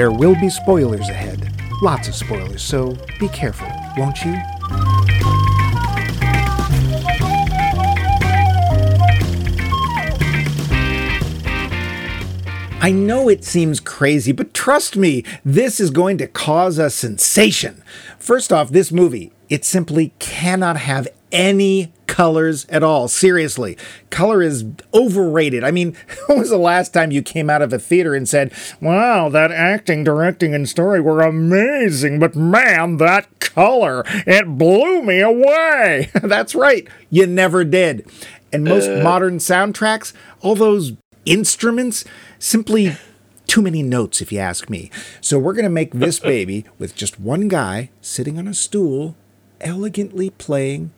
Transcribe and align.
There 0.00 0.10
will 0.10 0.34
be 0.34 0.48
spoilers 0.48 1.10
ahead. 1.10 1.52
Lots 1.82 2.08
of 2.08 2.14
spoilers, 2.14 2.62
so 2.62 2.96
be 3.18 3.28
careful, 3.28 3.68
won't 3.98 4.24
you? 4.24 4.32
I 12.80 12.90
know 12.90 13.28
it 13.28 13.44
seems 13.44 13.78
crazy, 13.78 14.32
but 14.32 14.54
trust 14.54 14.96
me, 14.96 15.22
this 15.44 15.78
is 15.78 15.90
going 15.90 16.16
to 16.16 16.26
cause 16.26 16.78
a 16.78 16.88
sensation. 16.88 17.82
First 18.18 18.54
off, 18.54 18.70
this 18.70 18.90
movie, 18.90 19.32
it 19.50 19.66
simply 19.66 20.14
cannot 20.18 20.78
have 20.78 21.08
any 21.32 21.92
colors 22.06 22.66
at 22.68 22.82
all. 22.82 23.08
Seriously, 23.08 23.78
color 24.10 24.42
is 24.42 24.64
overrated. 24.92 25.62
I 25.62 25.70
mean, 25.70 25.96
when 26.26 26.38
was 26.38 26.50
the 26.50 26.58
last 26.58 26.92
time 26.92 27.10
you 27.12 27.22
came 27.22 27.48
out 27.48 27.62
of 27.62 27.72
a 27.72 27.78
theater 27.78 28.14
and 28.14 28.28
said, 28.28 28.52
Wow, 28.80 29.28
that 29.28 29.52
acting, 29.52 30.04
directing, 30.04 30.54
and 30.54 30.68
story 30.68 31.00
were 31.00 31.22
amazing, 31.22 32.18
but 32.18 32.34
man, 32.34 32.96
that 32.96 33.28
color, 33.40 34.02
it 34.26 34.58
blew 34.58 35.02
me 35.02 35.20
away. 35.20 36.10
That's 36.22 36.54
right, 36.54 36.86
you 37.10 37.26
never 37.26 37.64
did. 37.64 38.08
And 38.52 38.64
most 38.64 38.88
uh. 38.88 39.02
modern 39.02 39.38
soundtracks, 39.38 40.12
all 40.40 40.56
those 40.56 40.92
instruments, 41.24 42.04
simply 42.38 42.96
too 43.46 43.62
many 43.62 43.82
notes, 43.82 44.20
if 44.20 44.32
you 44.32 44.38
ask 44.38 44.68
me. 44.68 44.90
So 45.20 45.38
we're 45.38 45.54
going 45.54 45.64
to 45.64 45.70
make 45.70 45.92
this 45.92 46.18
baby 46.34 46.64
with 46.78 46.94
just 46.94 47.20
one 47.20 47.48
guy 47.48 47.90
sitting 48.00 48.38
on 48.38 48.48
a 48.48 48.54
stool, 48.54 49.16
elegantly 49.60 50.30
playing 50.30 50.90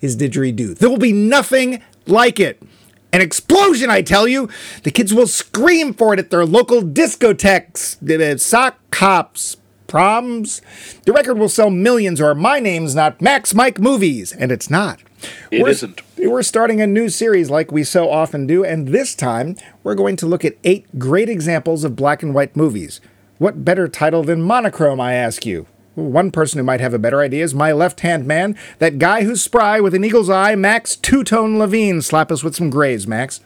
his 0.00 0.16
didgeridoo. 0.16 0.78
There 0.78 0.90
will 0.90 0.98
be 0.98 1.12
nothing 1.12 1.82
like 2.06 2.40
it. 2.40 2.60
An 3.12 3.20
explosion, 3.20 3.90
I 3.90 4.02
tell 4.02 4.26
you! 4.28 4.48
The 4.84 4.90
kids 4.90 5.12
will 5.12 5.26
scream 5.26 5.92
for 5.92 6.14
it 6.14 6.20
at 6.20 6.30
their 6.30 6.46
local 6.46 6.80
discotheques, 6.80 8.40
sock 8.40 8.78
hops, 8.94 9.56
proms. 9.88 10.62
The 11.04 11.12
record 11.12 11.36
will 11.36 11.48
sell 11.48 11.70
millions, 11.70 12.20
or 12.20 12.34
my 12.34 12.60
name's 12.60 12.94
not 12.94 13.20
Max 13.20 13.52
Mike 13.52 13.80
Movies, 13.80 14.32
and 14.32 14.52
it's 14.52 14.70
not. 14.70 15.00
It 15.50 15.62
we're, 15.62 15.68
isn't. 15.70 16.00
We're 16.16 16.44
starting 16.44 16.80
a 16.80 16.86
new 16.86 17.08
series 17.08 17.50
like 17.50 17.72
we 17.72 17.82
so 17.82 18.08
often 18.08 18.46
do, 18.46 18.64
and 18.64 18.88
this 18.88 19.16
time 19.16 19.56
we're 19.82 19.96
going 19.96 20.16
to 20.16 20.26
look 20.26 20.44
at 20.44 20.56
eight 20.62 20.98
great 20.98 21.28
examples 21.28 21.82
of 21.82 21.96
black 21.96 22.22
and 22.22 22.32
white 22.32 22.56
movies. 22.56 23.00
What 23.38 23.64
better 23.64 23.88
title 23.88 24.22
than 24.22 24.42
Monochrome, 24.42 25.00
I 25.00 25.14
ask 25.14 25.44
you? 25.44 25.66
One 26.00 26.30
person 26.30 26.58
who 26.58 26.64
might 26.64 26.80
have 26.80 26.94
a 26.94 26.98
better 26.98 27.20
idea 27.20 27.44
is 27.44 27.54
my 27.54 27.72
left 27.72 28.00
hand 28.00 28.26
man, 28.26 28.56
that 28.78 28.98
guy 28.98 29.24
who's 29.24 29.42
spry 29.42 29.80
with 29.80 29.94
an 29.94 30.04
eagle's 30.04 30.30
eye, 30.30 30.54
Max 30.54 30.96
Two 30.96 31.22
Tone 31.24 31.58
Levine. 31.58 32.02
Slap 32.02 32.32
us 32.32 32.42
with 32.42 32.54
some 32.56 32.70
grays, 32.70 33.06
Max. 33.06 33.40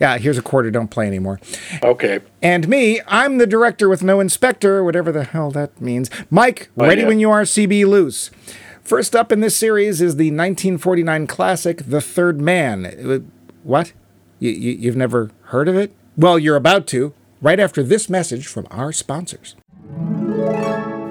Yeah, 0.00 0.18
here's 0.18 0.36
a 0.38 0.42
quarter, 0.42 0.70
don't 0.72 0.90
play 0.90 1.06
anymore. 1.06 1.38
okay. 1.82 2.20
And 2.42 2.66
me, 2.68 3.00
I'm 3.06 3.38
the 3.38 3.46
director 3.46 3.88
with 3.88 4.02
no 4.02 4.18
inspector, 4.18 4.82
whatever 4.82 5.12
the 5.12 5.22
hell 5.24 5.52
that 5.52 5.80
means. 5.80 6.10
Mike, 6.30 6.70
Oh, 6.76 6.86
ready 6.88 7.02
yeah. 7.02 7.06
when 7.08 7.20
you 7.20 7.30
are, 7.30 7.42
CB 7.42 7.86
Loose. 7.86 8.30
First 8.82 9.14
up 9.14 9.30
in 9.30 9.40
this 9.40 9.56
series 9.56 10.00
is 10.02 10.16
the 10.16 10.30
1949 10.32 11.28
classic, 11.28 11.84
The 11.86 12.00
Third 12.00 12.40
Man. 12.40 13.30
What? 13.62 13.92
You, 14.40 14.50
you, 14.50 14.72
you've 14.72 14.96
never 14.96 15.30
heard 15.44 15.68
of 15.68 15.76
it? 15.76 15.94
Well, 16.16 16.36
you're 16.36 16.56
about 16.56 16.88
to, 16.88 17.14
right 17.42 17.60
after 17.60 17.82
this 17.82 18.08
message 18.08 18.46
from 18.46 18.66
our 18.70 18.92
sponsors. 18.92 19.56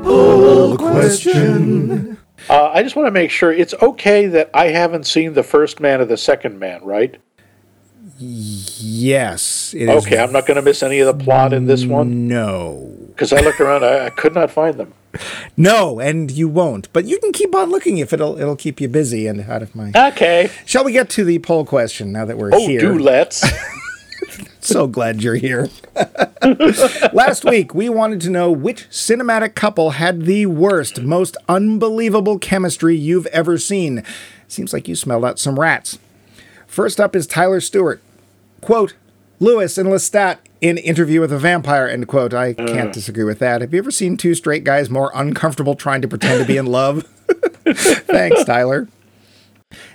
Poll 0.04 0.78
question. 0.78 2.18
Uh, 2.50 2.72
I 2.74 2.82
just 2.82 2.96
want 2.96 3.06
to 3.06 3.12
make 3.12 3.30
sure 3.30 3.52
it's 3.52 3.76
okay 3.82 4.26
that 4.28 4.50
I 4.54 4.70
haven't 4.70 5.06
seen 5.06 5.34
the 5.34 5.44
first 5.44 5.80
man 5.80 6.02
or 6.02 6.06
the 6.06 6.18
second 6.18 6.58
man, 6.58 6.84
right? 6.84 7.18
Yes. 8.18 9.74
It 9.78 9.90
is 9.90 10.06
Okay, 10.06 10.18
I'm 10.20 10.32
not 10.32 10.46
going 10.48 10.56
to 10.56 10.62
miss 10.62 10.82
any 10.84 11.00
of 11.00 11.18
the 11.18 11.24
plot 11.24 11.54
in 11.54 11.66
this 11.66 11.86
one 11.86 12.28
No. 12.28 12.96
because 13.10 13.32
I 13.34 13.42
looked 13.42 13.60
around, 13.60 13.84
I, 13.84 14.08
I 14.08 14.10
could 14.10 14.34
not 14.34 14.50
find 14.52 14.78
them. 14.78 14.94
No, 15.58 16.00
and 16.00 16.32
you 16.32 16.48
won't. 16.48 16.92
But 16.94 17.06
you 17.06 17.20
can 17.20 17.32
keep 17.34 17.54
on 17.54 17.70
looking 17.70 17.98
if 17.98 18.14
it'll 18.14 18.40
it'll 18.40 18.56
keep 18.56 18.80
you 18.80 18.88
busy 18.88 19.28
and 19.28 19.42
out 19.42 19.62
of 19.62 19.76
my. 19.76 19.92
Okay. 19.94 20.50
Shall 20.66 20.86
we 20.86 20.94
get 20.94 21.10
to 21.12 21.26
the 21.26 21.38
poll 21.40 21.66
question 21.66 22.14
now 22.14 22.24
that 22.24 22.38
we're 22.38 22.52
Oh, 22.54 22.66
here? 22.66 22.80
do 22.80 22.98
let's. 22.98 23.44
So 24.62 24.86
glad 24.86 25.24
you're 25.24 25.36
here. 25.36 25.70
Last 27.14 27.44
week, 27.44 27.74
we 27.74 27.90
wanted 27.90 28.22
to 28.22 28.30
know 28.30 28.52
which 28.52 28.88
cinematic 28.90 29.56
couple 29.56 29.92
had 29.92 30.26
the 30.26 30.46
worst, 30.46 31.02
most 31.02 31.36
unbelievable 31.50 32.38
chemistry 32.38 32.96
you've 32.96 33.26
ever 33.28 33.58
seen. 33.58 34.04
Seems 34.48 34.72
like 34.72 34.88
you 34.88 34.96
smelled 34.96 35.26
out 35.26 35.40
some 35.40 35.60
rats. 35.60 35.98
First 36.68 37.00
up 37.00 37.16
is 37.16 37.26
Tyler 37.26 37.60
Stewart. 37.60 38.02
Quote, 38.62 38.94
Lewis 39.40 39.80
and 39.80 39.90
Lestat 39.90 40.38
in 40.62 40.78
Interview 40.78 41.20
with 41.20 41.34
a 41.34 41.40
Vampire, 41.40 41.88
end 41.88 42.08
quote. 42.08 42.34
I 42.34 42.54
can't 42.54 42.90
uh. 42.90 42.92
disagree 42.92 43.24
with 43.24 43.40
that. 43.40 43.62
Have 43.62 43.74
you 43.74 43.80
ever 43.80 43.90
seen 43.90 44.16
two 44.16 44.36
straight 44.36 44.64
guys 44.64 44.90
more 44.90 45.12
uncomfortable 45.16 45.74
trying 45.74 46.04
to 46.04 46.08
pretend 46.08 46.40
to 46.40 46.46
be 46.46 46.58
in 46.58 46.68
love? 46.68 47.04
Thanks, 47.66 48.44
Tyler. 48.44 48.88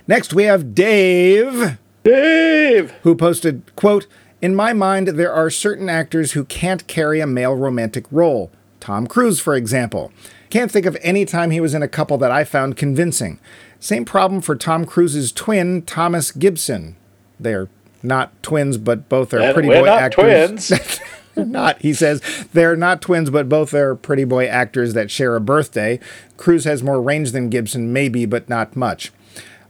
Next, 0.07 0.33
we 0.33 0.43
have 0.43 0.75
Dave 0.75 1.77
Dave. 2.03 2.91
who 3.03 3.15
posted, 3.15 3.63
quote, 3.75 4.07
In 4.41 4.55
my 4.55 4.71
mind, 4.73 5.07
there 5.09 5.33
are 5.33 5.49
certain 5.49 5.89
actors 5.89 6.33
who 6.33 6.45
can't 6.45 6.85
carry 6.87 7.19
a 7.19 7.27
male 7.27 7.55
romantic 7.55 8.05
role. 8.11 8.51
Tom 8.79 9.07
Cruise, 9.07 9.39
for 9.39 9.55
example. 9.55 10.11
Can't 10.49 10.71
think 10.71 10.85
of 10.85 10.97
any 11.01 11.25
time 11.25 11.51
he 11.51 11.59
was 11.59 11.73
in 11.73 11.81
a 11.81 11.87
couple 11.87 12.17
that 12.19 12.31
I 12.31 12.43
found 12.43 12.77
convincing. 12.77 13.39
Same 13.79 14.05
problem 14.05 14.41
for 14.41 14.55
Tom 14.55 14.85
Cruise's 14.85 15.31
twin, 15.31 15.81
Thomas 15.81 16.31
Gibson. 16.31 16.95
They're 17.39 17.67
not 18.03 18.31
twins, 18.43 18.77
but 18.77 19.09
both 19.09 19.33
are 19.33 19.39
And 19.39 19.53
pretty 19.53 19.69
boy 19.69 19.85
not 19.85 20.01
actors. 20.01 20.67
twins. 20.67 20.99
not, 21.35 21.81
he 21.81 21.93
says, 21.93 22.21
they're 22.53 22.75
not 22.75 23.01
twins, 23.01 23.29
but 23.29 23.49
both 23.49 23.73
are 23.73 23.95
pretty 23.95 24.23
boy 24.23 24.45
actors 24.45 24.93
that 24.93 25.11
share 25.11 25.35
a 25.35 25.41
birthday. 25.41 25.99
Cruise 26.37 26.63
has 26.65 26.81
more 26.83 27.01
range 27.01 27.31
than 27.31 27.49
Gibson, 27.49 27.91
maybe, 27.91 28.25
but 28.25 28.47
not 28.47 28.75
much. 28.75 29.11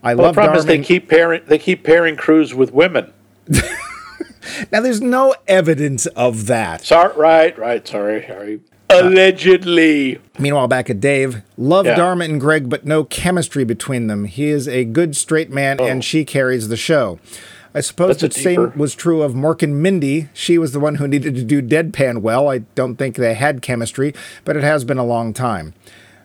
I 0.03 0.13
Well, 0.13 0.17
the 0.17 0.23
love 0.23 0.35
problem 0.35 0.57
is 0.59 0.65
they 0.65 0.79
keep 0.79 1.09
pairing 1.09 1.41
they 1.47 1.57
keep 1.57 1.83
pairing 1.83 2.17
Cruise 2.17 2.53
with 2.53 2.71
women. 2.71 3.11
Now, 4.71 4.81
there's 4.81 5.01
no 5.01 5.35
evidence 5.47 6.05
of 6.07 6.47
that. 6.47 6.83
Sorry, 6.83 7.13
right, 7.15 7.57
right. 7.57 7.87
Sorry, 7.87 8.25
sorry. 8.27 8.59
Allegedly. 8.89 10.19
Meanwhile, 10.39 10.67
back 10.67 10.89
at 10.89 10.99
Dave, 10.99 11.41
love 11.57 11.85
Yeah. 11.85 11.95
Dharma 11.95 12.25
and 12.25 12.39
Greg, 12.39 12.69
but 12.69 12.85
no 12.85 13.03
chemistry 13.03 13.63
between 13.63 14.07
them. 14.07 14.25
He 14.25 14.47
is 14.47 14.67
a 14.67 14.85
good 14.85 15.15
straight 15.15 15.51
man, 15.51 15.79
and 15.81 16.03
she 16.03 16.23
carries 16.23 16.67
the 16.69 16.77
show. 16.77 17.19
I 17.75 17.81
suppose 17.81 18.23
Oh. 18.23 18.27
The 18.27 18.33
same 18.33 18.71
was 18.75 18.95
true 18.95 19.21
of 19.21 19.33
Mork 19.33 19.61
and 19.61 19.81
Mindy. 19.83 20.29
She 20.33 20.57
was 20.57 20.71
the 20.71 20.79
one 20.79 20.95
who 20.95 21.07
needed 21.07 21.35
to 21.35 21.43
do 21.43 21.61
deadpan 21.61 22.21
well. 22.21 22.47
I 22.49 22.59
don't 22.75 22.95
think 22.95 23.15
they 23.17 23.33
had 23.33 23.61
chemistry, 23.61 24.13
but 24.45 24.55
it 24.55 24.63
has 24.63 24.83
been 24.83 24.97
a 24.97 25.05
long 25.05 25.33
time. 25.33 25.73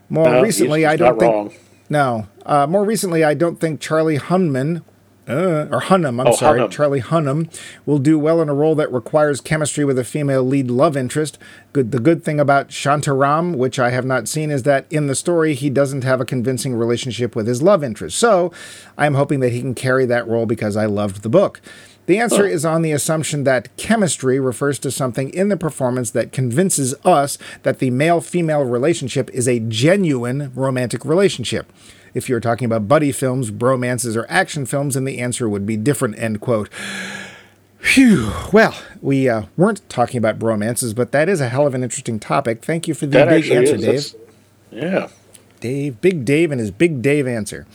More 0.08 0.28
No, 0.30 0.42
recently, 0.42 0.86
I 0.86 0.96
don't 0.96 1.18
think. 1.18 1.32
wrong. 1.32 1.52
No, 1.90 2.26
uh, 2.46 2.66
more 2.66 2.84
recently, 2.84 3.22
I 3.24 3.34
don't 3.34 3.60
think 3.60 3.80
Charlie 3.80 4.18
Hunman, 4.18 4.82
uh, 5.28 5.66
or 5.70 5.80
Hunnam, 5.82 6.20
I'm 6.20 6.26
Oh, 6.28 6.32
sorry, 6.36 6.60
Hunnam. 6.60 6.70
Charlie 6.70 7.00
Hunnam, 7.00 7.48
will 7.86 7.98
do 7.98 8.18
well 8.18 8.42
in 8.42 8.48
a 8.48 8.54
role 8.54 8.74
that 8.74 8.92
requires 8.92 9.40
chemistry 9.40 9.84
with 9.84 9.98
a 9.98 10.04
female 10.04 10.42
lead 10.42 10.70
love 10.70 10.96
interest. 10.96 11.38
Good. 11.72 11.92
The 11.92 12.00
good 12.00 12.24
thing 12.24 12.40
about 12.40 12.68
Shantaram, 12.68 13.56
which 13.56 13.78
I 13.78 13.90
have 13.90 14.04
not 14.04 14.28
seen, 14.28 14.50
is 14.50 14.64
that 14.64 14.86
in 14.90 15.06
the 15.06 15.14
story 15.14 15.54
he 15.54 15.70
doesn't 15.70 16.02
have 16.04 16.20
a 16.20 16.24
convincing 16.24 16.74
relationship 16.74 17.36
with 17.36 17.46
his 17.46 17.62
love 17.62 17.84
interest. 17.84 18.18
So, 18.18 18.52
I 18.98 19.06
am 19.06 19.14
hoping 19.14 19.40
that 19.40 19.52
he 19.52 19.60
can 19.60 19.74
carry 19.74 20.06
that 20.06 20.26
role 20.26 20.46
because 20.46 20.76
I 20.76 20.86
loved 20.86 21.22
the 21.22 21.28
book. 21.28 21.60
The 22.06 22.18
answer 22.18 22.44
is 22.44 22.64
on 22.64 22.82
the 22.82 22.90
assumption 22.90 23.44
that 23.44 23.74
chemistry 23.76 24.40
refers 24.40 24.80
to 24.80 24.90
something 24.90 25.30
in 25.30 25.50
the 25.50 25.56
performance 25.56 26.10
that 26.10 26.32
convinces 26.32 26.96
us 27.04 27.38
that 27.62 27.78
the 27.78 27.90
male 27.90 28.20
female 28.20 28.64
relationship 28.64 29.30
is 29.30 29.46
a 29.46 29.60
genuine 29.60 30.50
romantic 30.56 31.04
relationship. 31.04 31.72
If 32.14 32.28
you're 32.28 32.40
talking 32.40 32.66
about 32.66 32.88
buddy 32.88 33.10
films, 33.12 33.50
bromances, 33.50 34.16
or 34.16 34.26
action 34.28 34.66
films, 34.66 34.94
then 34.94 35.04
the 35.04 35.18
answer 35.18 35.48
would 35.48 35.64
be 35.66 35.76
different. 35.76 36.18
End 36.18 36.40
quote. 36.40 36.68
Phew. 37.78 38.30
Well, 38.52 38.74
we 39.00 39.28
uh, 39.28 39.42
weren't 39.56 39.86
talking 39.88 40.18
about 40.18 40.38
bromances, 40.38 40.94
but 40.94 41.10
that 41.12 41.28
is 41.28 41.40
a 41.40 41.48
hell 41.48 41.66
of 41.66 41.74
an 41.74 41.82
interesting 41.82 42.20
topic. 42.20 42.62
Thank 42.64 42.86
you 42.86 42.94
for 42.94 43.06
the 43.06 43.18
That 43.18 43.28
big 43.28 43.50
answer, 43.50 43.74
is. 43.74 43.80
Dave. 43.80 43.80
That's- 43.80 44.14
Yeah. 44.70 45.08
Dave, 45.60 46.00
Big 46.00 46.24
Dave, 46.24 46.50
and 46.50 46.60
his 46.60 46.70
Big 46.72 47.02
Dave 47.02 47.26
answer. 47.26 47.66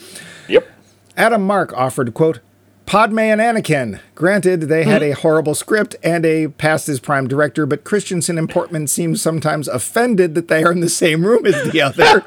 Yep. 0.49 0.67
Adam 1.15 1.41
Mark 1.45 1.71
offered, 1.73 2.13
quote, 2.13 2.39
Padme 2.87 3.19
and 3.19 3.41
Anakin. 3.41 3.99
Granted, 4.15 4.61
they 4.61 4.85
had 4.85 5.03
a 5.03 5.11
horrible 5.11 5.53
script 5.53 5.97
and 6.01 6.25
a 6.25 6.47
past 6.47 6.87
his 6.87 7.01
prime 7.01 7.27
director, 7.27 7.65
but 7.65 7.83
Christensen 7.83 8.37
and 8.37 8.49
Portman 8.49 8.87
seem 8.87 9.17
sometimes 9.17 9.67
offended 9.67 10.35
that 10.35 10.47
they 10.47 10.63
are 10.63 10.71
in 10.71 10.79
the 10.79 10.87
same 10.87 11.25
room 11.25 11.45
as 11.45 11.69
the 11.69 11.81
other. 11.81 12.21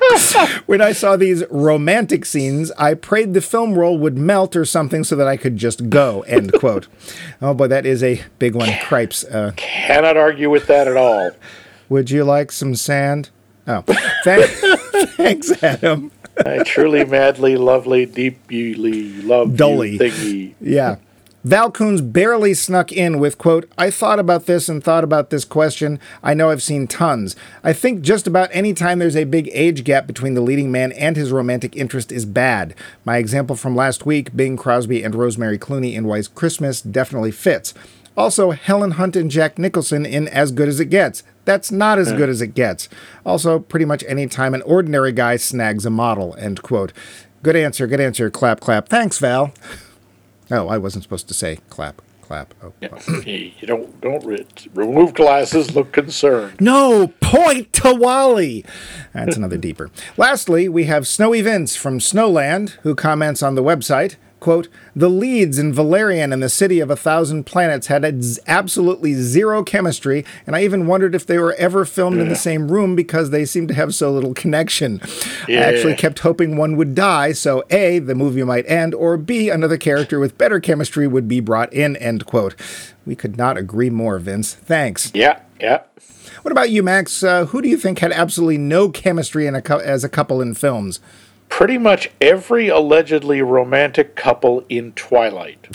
when 0.67 0.83
I 0.83 0.93
saw 0.93 1.17
these 1.17 1.45
romantic 1.51 2.27
scenes, 2.27 2.71
I 2.73 2.93
prayed 2.93 3.33
the 3.33 3.41
film 3.41 3.73
roll 3.73 3.97
would 3.97 4.19
melt 4.19 4.55
or 4.55 4.67
something 4.67 5.03
so 5.03 5.17
that 5.17 5.27
I 5.27 5.39
could 5.39 5.57
just 5.57 5.89
go, 5.89 6.21
end 6.23 6.53
quote. 6.53 6.89
Oh 7.41 7.55
boy, 7.55 7.69
that 7.69 7.87
is 7.87 8.03
a 8.03 8.21
big 8.39 8.55
one. 8.55 8.69
Cripes. 8.83 9.25
Uh, 9.25 9.53
Cannot 9.57 10.19
argue 10.19 10.51
with 10.51 10.67
that 10.67 10.87
at 10.87 10.97
all. 10.99 11.31
would 11.89 12.11
you 12.11 12.23
like 12.23 12.53
some 12.53 12.75
sand? 12.75 13.31
Oh, 13.67 13.83
thank, 14.25 14.45
thanks, 15.17 15.63
Adam. 15.63 16.11
I 16.45 16.63
truly, 16.63 17.05
madly, 17.05 17.57
lovely, 17.57 18.07
deeply 18.07 19.23
love 19.23 19.57
Dully. 19.57 19.93
you 19.93 19.99
thingy. 19.99 20.55
Yeah. 20.61 20.97
Val 21.43 21.71
Coons 21.71 22.03
barely 22.03 22.53
snuck 22.53 22.93
in 22.93 23.19
with, 23.19 23.39
quote, 23.39 23.67
I 23.79 23.91
thought 23.91 24.19
about 24.19 24.45
this 24.45 24.69
and 24.69 24.85
thought 24.85 25.05
about 25.05 25.31
this 25.31 25.47
question. 25.47 25.99
I 26.23 26.35
know 26.35 26.51
I've 26.51 26.63
seen 26.63 26.87
tons. 26.87 27.35
I 27.65 27.73
think 27.73 28.03
just 28.03 28.27
about 28.27 28.51
any 28.53 28.75
time 28.75 28.99
there's 28.99 29.17
a 29.17 29.25
big 29.25 29.49
age 29.55 29.83
gap 29.83 30.07
between 30.07 30.35
the 30.35 30.43
leading 30.43 30.71
man 30.71 30.93
and 30.93 31.17
his 31.17 31.33
romantic 31.33 31.75
interest 31.75 32.13
is 32.13 32.27
bad. 32.27 32.75
My 33.07 33.17
example 33.17 33.57
from 33.57 33.75
last 33.75 34.05
week, 34.05 34.37
Bing 34.37 34.59
Crosby 34.59 35.03
and 35.03 35.15
Rosemary 35.15 35.59
Clooney 35.59 35.95
in 35.95 36.07
White 36.07 36.29
Christmas, 36.35 36.83
definitely 36.83 37.31
fits. 37.31 37.73
Also, 38.19 38.51
Helen 38.51 38.93
Hunt 38.93 39.17
and 39.17 39.31
Jack 39.31 39.59
Nicholson 39.59 40.05
in 40.05 40.29
As 40.29 40.53
Good 40.53 40.69
as 40.69 40.79
It 40.79 40.91
Gets. 40.91 41.23
That's 41.51 41.73
not 41.73 41.99
as 41.99 42.13
good 42.13 42.29
as 42.29 42.41
it 42.41 42.55
gets. 42.55 42.89
Also, 43.27 43.59
pretty 43.59 43.85
much 43.85 44.05
any 44.07 44.29
time 44.29 44.55
an 44.55 44.63
ordinary 44.63 45.11
guy 45.11 45.35
snags 45.35 45.85
a 45.85 45.91
model, 45.91 46.37
end 46.39 46.63
quote. 46.63 46.93
Good 47.43 47.57
answer, 47.57 47.89
good 47.89 47.99
answer. 47.99 48.31
Clap, 48.31 48.61
clap. 48.61 48.89
Thanks, 48.89 49.19
Val. 49.19 49.53
Oh, 50.49 50.69
I 50.69 50.79
wasn't 50.79 51.03
supposed 51.03 51.27
to 51.27 51.35
say 51.35 51.59
clap, 51.69 52.03
clap. 52.23 52.55
Oh. 52.63 52.73
Yeah. 52.81 52.97
you 53.27 53.67
don't 53.67 54.01
don't 54.01 54.25
re- 54.25 54.47
remove 54.75 55.15
glasses. 55.15 55.75
Look 55.75 55.91
concerned. 55.91 56.61
No, 56.61 57.09
point 57.21 57.73
to 57.73 57.97
Wally. 57.97 58.65
That's 59.13 59.37
another 59.37 59.57
deeper. 59.57 59.91
Lastly, 60.17 60.69
we 60.69 60.85
have 60.85 61.05
Snowy 61.05 61.41
Vince 61.41 61.75
from 61.75 61.99
Snowland, 61.99 62.77
who 62.83 62.95
comments 62.95 63.43
on 63.43 63.57
the 63.57 63.63
website. 63.65 64.15
Quote, 64.41 64.69
the 64.97 65.11
leads 65.11 65.59
in 65.59 65.73
Valerian 65.73 66.33
and 66.33 66.43
the 66.43 66.49
City 66.49 66.81
of 66.81 66.91
a 66.91 66.97
Thousand 66.97 67.45
Planets 67.45 67.89
had 67.89 68.05
absolutely 68.47 69.13
zero 69.15 69.63
chemistry, 69.63 70.25
and 70.47 70.57
I 70.57 70.65
even 70.65 70.87
wondered 70.87 71.15
if 71.15 71.27
they 71.27 71.39
were 71.39 71.55
ever 71.55 71.85
filmed 71.85 72.17
yeah. 72.17 72.23
in 72.23 72.29
the 72.31 72.37
same 72.37 72.71
room 72.71 72.97
because 72.97 73.31
they 73.31 73.45
seemed 73.45 73.69
to 73.69 73.75
have 73.75 73.95
so 73.95 74.11
little 74.11 74.33
connection. 74.33 75.01
Yeah. 75.47 75.61
I 75.61 75.65
actually 75.65 75.95
kept 75.95 76.21
hoping 76.21 76.57
one 76.57 76.77
would 76.77 76.95
die, 76.95 77.33
so 77.33 77.63
A, 77.71 77.99
the 77.99 78.15
movie 78.15 78.43
might 78.43 78.67
end, 78.67 78.95
or 78.95 79.19
B, 79.19 79.51
another 79.51 79.77
character 79.77 80.19
with 80.19 80.39
better 80.39 80.59
chemistry 80.59 81.07
would 81.07 81.29
be 81.29 81.41
brought 81.41 81.73
in, 81.73 81.97
end 81.97 82.25
quote. 82.25 82.55
We 83.05 83.15
could 83.15 83.37
not 83.37 83.59
agree 83.59 83.91
more, 83.91 84.19
Vince. 84.19 84.55
Thanks. 84.55 85.11
Yeah, 85.15 85.41
yeah. 85.61 85.83
What 86.43 86.53
about 86.53 86.71
you, 86.71 86.83
Max? 86.83 87.23
Uh, 87.23 87.45
who 87.47 87.61
do 87.61 87.69
you 87.69 87.77
think 87.77 87.99
had 87.99 88.13
absolutely 88.13 88.57
no 88.57 88.89
chemistry 88.89 89.47
in 89.47 89.55
a 89.55 89.61
co- 89.61 89.79
as 89.79 90.05
a 90.05 90.09
couple 90.09 90.41
in 90.41 90.55
films? 90.55 90.99
Pretty 91.51 91.77
much 91.77 92.11
every 92.21 92.69
allegedly 92.69 93.43
romantic 93.43 94.17
couple 94.17 94.65
in 94.71 94.93
Twilight. 94.93 95.69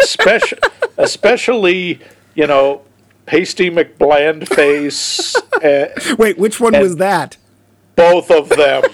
especially, 0.00 0.58
especially, 0.98 2.00
you 2.34 2.48
know, 2.48 2.82
Pasty 3.26 3.70
McBland 3.70 4.48
face. 4.48 5.36
Uh, 5.36 5.88
Wait, 6.18 6.36
which 6.36 6.58
one 6.58 6.76
was 6.80 6.96
that? 6.96 7.36
Both 7.94 8.30
of 8.30 8.48
them. 8.48 8.82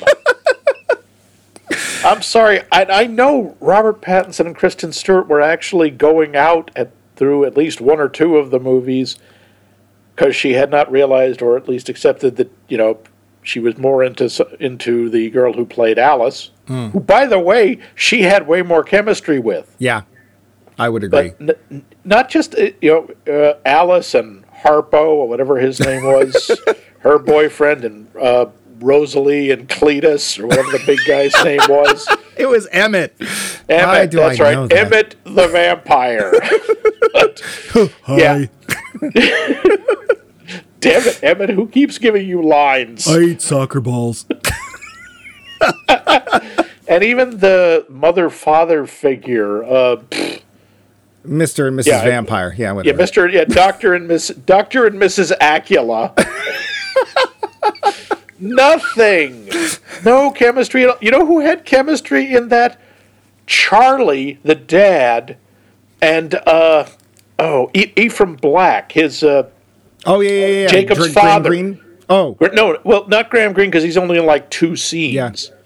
I'm 2.04 2.22
sorry. 2.22 2.60
I, 2.70 2.84
I, 2.84 3.06
know 3.06 3.56
Robert 3.60 4.00
Pattinson 4.00 4.46
and 4.46 4.54
Kristen 4.54 4.92
Stewart 4.92 5.26
were 5.26 5.40
actually 5.40 5.90
going 5.90 6.36
out 6.36 6.70
at, 6.76 6.90
through 7.16 7.44
at 7.44 7.56
least 7.56 7.80
one 7.80 7.98
or 7.98 8.08
two 8.08 8.36
of 8.36 8.50
the 8.50 8.60
movies 8.60 9.18
because 10.14 10.36
she 10.36 10.52
had 10.52 10.70
not 10.70 10.90
realized 10.90 11.42
or 11.42 11.56
at 11.56 11.68
least 11.68 11.88
accepted 11.88 12.36
that, 12.36 12.52
you 12.68 12.78
know, 12.78 12.98
she 13.46 13.60
was 13.60 13.78
more 13.78 14.02
into 14.02 14.28
into 14.60 15.08
the 15.08 15.30
girl 15.30 15.52
who 15.52 15.64
played 15.64 15.98
Alice, 15.98 16.50
mm. 16.66 16.90
who, 16.90 17.00
by 17.00 17.26
the 17.26 17.38
way, 17.38 17.78
she 17.94 18.22
had 18.22 18.46
way 18.46 18.62
more 18.62 18.82
chemistry 18.82 19.38
with. 19.38 19.74
Yeah, 19.78 20.02
I 20.78 20.88
would 20.88 21.04
agree. 21.04 21.32
But 21.38 21.58
n- 21.70 21.84
not 22.04 22.28
just 22.28 22.54
uh, 22.54 22.70
you 22.80 23.08
know 23.26 23.32
uh, 23.32 23.58
Alice 23.64 24.14
and 24.14 24.44
Harpo 24.48 25.08
or 25.08 25.28
whatever 25.28 25.58
his 25.58 25.80
name 25.80 26.04
was, 26.04 26.50
her 27.00 27.18
boyfriend, 27.18 27.84
and 27.84 28.16
uh, 28.16 28.46
Rosalie 28.80 29.50
and 29.50 29.68
Cletus 29.68 30.38
or 30.38 30.46
whatever 30.46 30.70
the 30.72 30.82
big 30.84 30.98
guy's 31.06 31.32
name 31.44 31.60
was. 31.68 32.06
It 32.36 32.46
was 32.46 32.66
Emmett. 32.68 33.14
Emmett, 33.68 34.10
that's 34.10 34.40
I 34.40 34.54
right. 34.54 34.72
Emmett 34.72 35.16
the 35.24 35.48
vampire. 35.48 36.32
but, 37.12 37.40
Hi. 38.02 38.16
Yeah. 38.18 38.46
Damn 40.86 41.02
it, 41.02 41.22
Emmett, 41.22 41.50
who 41.50 41.66
keeps 41.66 41.98
giving 41.98 42.26
you 42.26 42.42
lines? 42.42 43.08
I 43.08 43.18
eat 43.18 43.42
soccer 43.42 43.80
balls. 43.80 44.24
and 46.86 47.02
even 47.02 47.38
the 47.38 47.84
mother 47.88 48.30
father 48.30 48.86
figure, 48.86 49.64
uh, 49.64 49.96
Mr. 51.26 51.66
and 51.66 51.76
Mrs. 51.78 51.86
Yeah, 51.86 52.04
Vampire. 52.04 52.54
Yeah, 52.56 52.70
whatever. 52.72 52.96
Yeah, 52.96 53.04
Mr. 53.04 53.32
Yeah, 53.32 53.44
Doctor 53.44 53.94
and 53.94 54.06
Miss 54.06 54.28
Doctor 54.28 54.86
and 54.86 54.96
Mrs. 54.96 55.36
Acula. 55.38 56.14
Nothing. 58.38 59.48
No 60.04 60.30
chemistry 60.30 60.84
at 60.84 60.90
all. 60.90 60.98
You 61.00 61.10
know 61.10 61.26
who 61.26 61.40
had 61.40 61.64
chemistry 61.64 62.32
in 62.34 62.48
that? 62.50 62.80
Charlie, 63.46 64.38
the 64.42 64.54
dad, 64.54 65.36
and 66.02 66.34
uh, 66.46 66.86
oh, 67.38 67.70
e- 67.74 67.92
Ephraim 67.96 68.36
Black, 68.36 68.92
his 68.92 69.22
uh, 69.22 69.48
Oh 70.04 70.20
yeah, 70.20 70.30
yeah, 70.30 70.46
yeah. 70.46 70.68
Jacob's 70.68 71.12
father. 71.12 71.50
Green? 71.50 71.80
Oh 72.08 72.36
no, 72.52 72.78
well, 72.84 73.06
not 73.08 73.30
Graham 73.30 73.52
Greene 73.52 73.70
because 73.70 73.82
he's 73.82 73.96
only 73.96 74.18
in 74.18 74.26
like 74.26 74.50
two 74.50 74.76
scenes. 74.76 75.14
Yeah. 75.14 75.56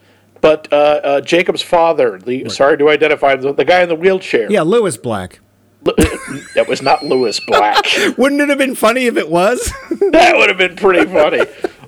But 0.40 0.72
uh, 0.72 0.76
uh, 0.76 1.20
Jacob's 1.20 1.62
father, 1.62 2.18
the 2.18 2.44
right. 2.44 2.52
sorry 2.52 2.78
to 2.78 2.88
identify 2.88 3.36
the, 3.36 3.52
the 3.52 3.64
guy 3.64 3.82
in 3.82 3.88
the 3.88 3.94
wheelchair. 3.94 4.50
Yeah, 4.50 4.62
Lewis 4.62 4.96
Black. 4.96 5.40
Uh, 5.86 5.92
that 6.54 6.66
was 6.68 6.82
not 6.82 7.02
Lewis 7.02 7.40
Black. 7.40 7.84
Wouldn't 8.18 8.40
it 8.40 8.48
have 8.48 8.58
been 8.58 8.74
funny 8.74 9.06
if 9.06 9.16
it 9.16 9.28
was? 9.30 9.72
that 10.12 10.36
would 10.36 10.48
have 10.48 10.58
been 10.58 10.76
pretty 10.76 11.10
funny. 11.10 11.40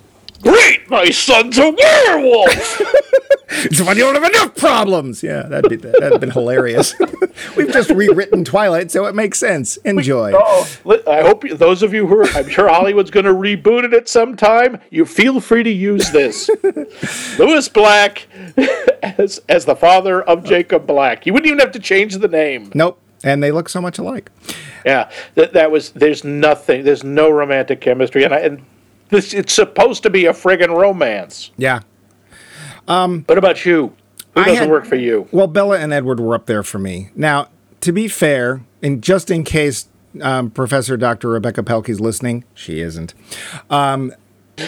Great, 0.42 0.90
my 0.90 1.10
son's 1.10 1.56
a 1.58 1.70
werewolf. 1.70 2.80
it's 3.48 3.80
funny 3.80 4.00
you 4.00 4.04
don't 4.04 4.20
have 4.20 4.24
enough 4.24 4.56
problems. 4.56 5.22
Yeah, 5.22 5.42
that'd 5.42 5.70
be 5.70 5.76
that'd 5.76 6.12
have 6.12 6.20
been 6.20 6.30
hilarious. 6.30 6.94
We've 7.56 7.72
just 7.72 7.90
rewritten 7.90 8.44
Twilight, 8.44 8.90
so 8.90 9.06
it 9.06 9.14
makes 9.14 9.38
sense. 9.38 9.76
Enjoy. 9.78 10.32
Oh, 10.34 10.68
I 11.06 11.22
hope 11.22 11.48
those 11.48 11.82
of 11.82 11.94
you 11.94 12.06
who 12.06 12.20
are, 12.20 12.26
I'm 12.34 12.48
sure 12.48 12.68
Hollywood's 12.68 13.10
going 13.10 13.26
to 13.26 13.32
reboot 13.32 13.84
it 13.84 13.94
at 13.94 14.08
some 14.08 14.36
time. 14.36 14.80
You 14.90 15.04
feel 15.04 15.40
free 15.40 15.62
to 15.62 15.70
use 15.70 16.10
this. 16.10 16.50
Lewis 17.38 17.68
Black 17.68 18.26
as 19.02 19.40
as 19.48 19.64
the 19.64 19.76
father 19.76 20.22
of 20.22 20.44
Jacob 20.44 20.86
Black. 20.86 21.24
You 21.26 21.32
wouldn't 21.32 21.46
even 21.46 21.60
have 21.60 21.72
to 21.72 21.80
change 21.80 22.16
the 22.16 22.28
name. 22.28 22.72
Nope. 22.74 22.98
And 23.24 23.42
they 23.42 23.52
look 23.52 23.68
so 23.68 23.80
much 23.80 23.98
alike. 23.98 24.30
Yeah, 24.84 25.10
that, 25.36 25.52
that 25.52 25.70
was. 25.70 25.90
There's 25.90 26.24
nothing. 26.24 26.82
There's 26.82 27.04
no 27.04 27.30
romantic 27.30 27.80
chemistry, 27.80 28.24
and 28.24 28.34
I, 28.34 28.40
and 28.40 28.64
this 29.12 29.32
it's 29.32 29.52
supposed 29.52 30.02
to 30.02 30.10
be 30.10 30.26
a 30.26 30.32
friggin' 30.32 30.76
romance. 30.76 31.52
Yeah. 31.56 31.80
Um, 32.88 33.24
what 33.28 33.38
about 33.38 33.64
you? 33.64 33.94
Who 34.34 34.44
doesn't 34.44 34.56
had, 34.56 34.70
work 34.70 34.86
for 34.86 34.96
you? 34.96 35.28
Well, 35.30 35.46
Bella 35.46 35.78
and 35.78 35.92
Edward 35.92 36.18
were 36.18 36.34
up 36.34 36.46
there 36.46 36.62
for 36.62 36.78
me. 36.78 37.10
Now, 37.14 37.48
to 37.82 37.92
be 37.92 38.08
fair, 38.08 38.62
and 38.82 39.02
just 39.02 39.30
in 39.30 39.44
case 39.44 39.88
um, 40.20 40.50
Professor 40.50 40.96
Dr. 40.96 41.28
Rebecca 41.28 41.62
Pelkey's 41.62 42.00
listening, 42.00 42.44
she 42.54 42.80
isn't. 42.80 43.14
Um, 43.70 44.12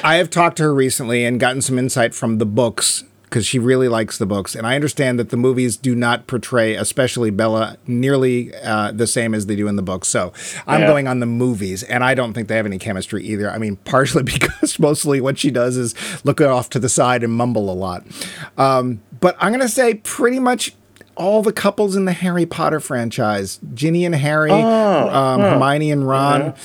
I 0.02 0.16
have 0.16 0.30
talked 0.30 0.58
to 0.58 0.64
her 0.64 0.74
recently 0.74 1.24
and 1.24 1.40
gotten 1.40 1.62
some 1.62 1.78
insight 1.78 2.14
from 2.14 2.38
the 2.38 2.46
books 2.46 3.04
because 3.34 3.44
she 3.44 3.58
really 3.58 3.88
likes 3.88 4.16
the 4.16 4.26
books. 4.26 4.54
And 4.54 4.64
I 4.64 4.76
understand 4.76 5.18
that 5.18 5.30
the 5.30 5.36
movies 5.36 5.76
do 5.76 5.96
not 5.96 6.28
portray, 6.28 6.76
especially 6.76 7.32
Bella, 7.32 7.78
nearly 7.84 8.54
uh, 8.54 8.92
the 8.92 9.08
same 9.08 9.34
as 9.34 9.46
they 9.46 9.56
do 9.56 9.66
in 9.66 9.74
the 9.74 9.82
books. 9.82 10.06
So 10.06 10.32
I'm 10.68 10.82
yeah. 10.82 10.86
going 10.86 11.08
on 11.08 11.18
the 11.18 11.26
movies, 11.26 11.82
and 11.82 12.04
I 12.04 12.14
don't 12.14 12.32
think 12.32 12.46
they 12.46 12.54
have 12.54 12.64
any 12.64 12.78
chemistry 12.78 13.24
either. 13.24 13.50
I 13.50 13.58
mean, 13.58 13.74
partially 13.84 14.22
because 14.22 14.78
mostly 14.78 15.20
what 15.20 15.36
she 15.36 15.50
does 15.50 15.76
is 15.76 15.96
look 16.24 16.40
off 16.40 16.70
to 16.70 16.78
the 16.78 16.88
side 16.88 17.24
and 17.24 17.32
mumble 17.32 17.68
a 17.70 17.74
lot. 17.74 18.06
Um, 18.56 19.02
but 19.18 19.34
I'm 19.40 19.50
going 19.50 19.62
to 19.62 19.68
say 19.68 19.94
pretty 19.94 20.38
much 20.38 20.76
all 21.16 21.42
the 21.42 21.52
couples 21.52 21.96
in 21.96 22.04
the 22.04 22.12
Harry 22.12 22.46
Potter 22.46 22.78
franchise, 22.78 23.58
Ginny 23.74 24.04
and 24.04 24.14
Harry, 24.14 24.52
oh, 24.52 25.08
um, 25.08 25.40
Hermione 25.40 25.90
and 25.90 26.06
Ron, 26.06 26.40
yeah. 26.40 26.56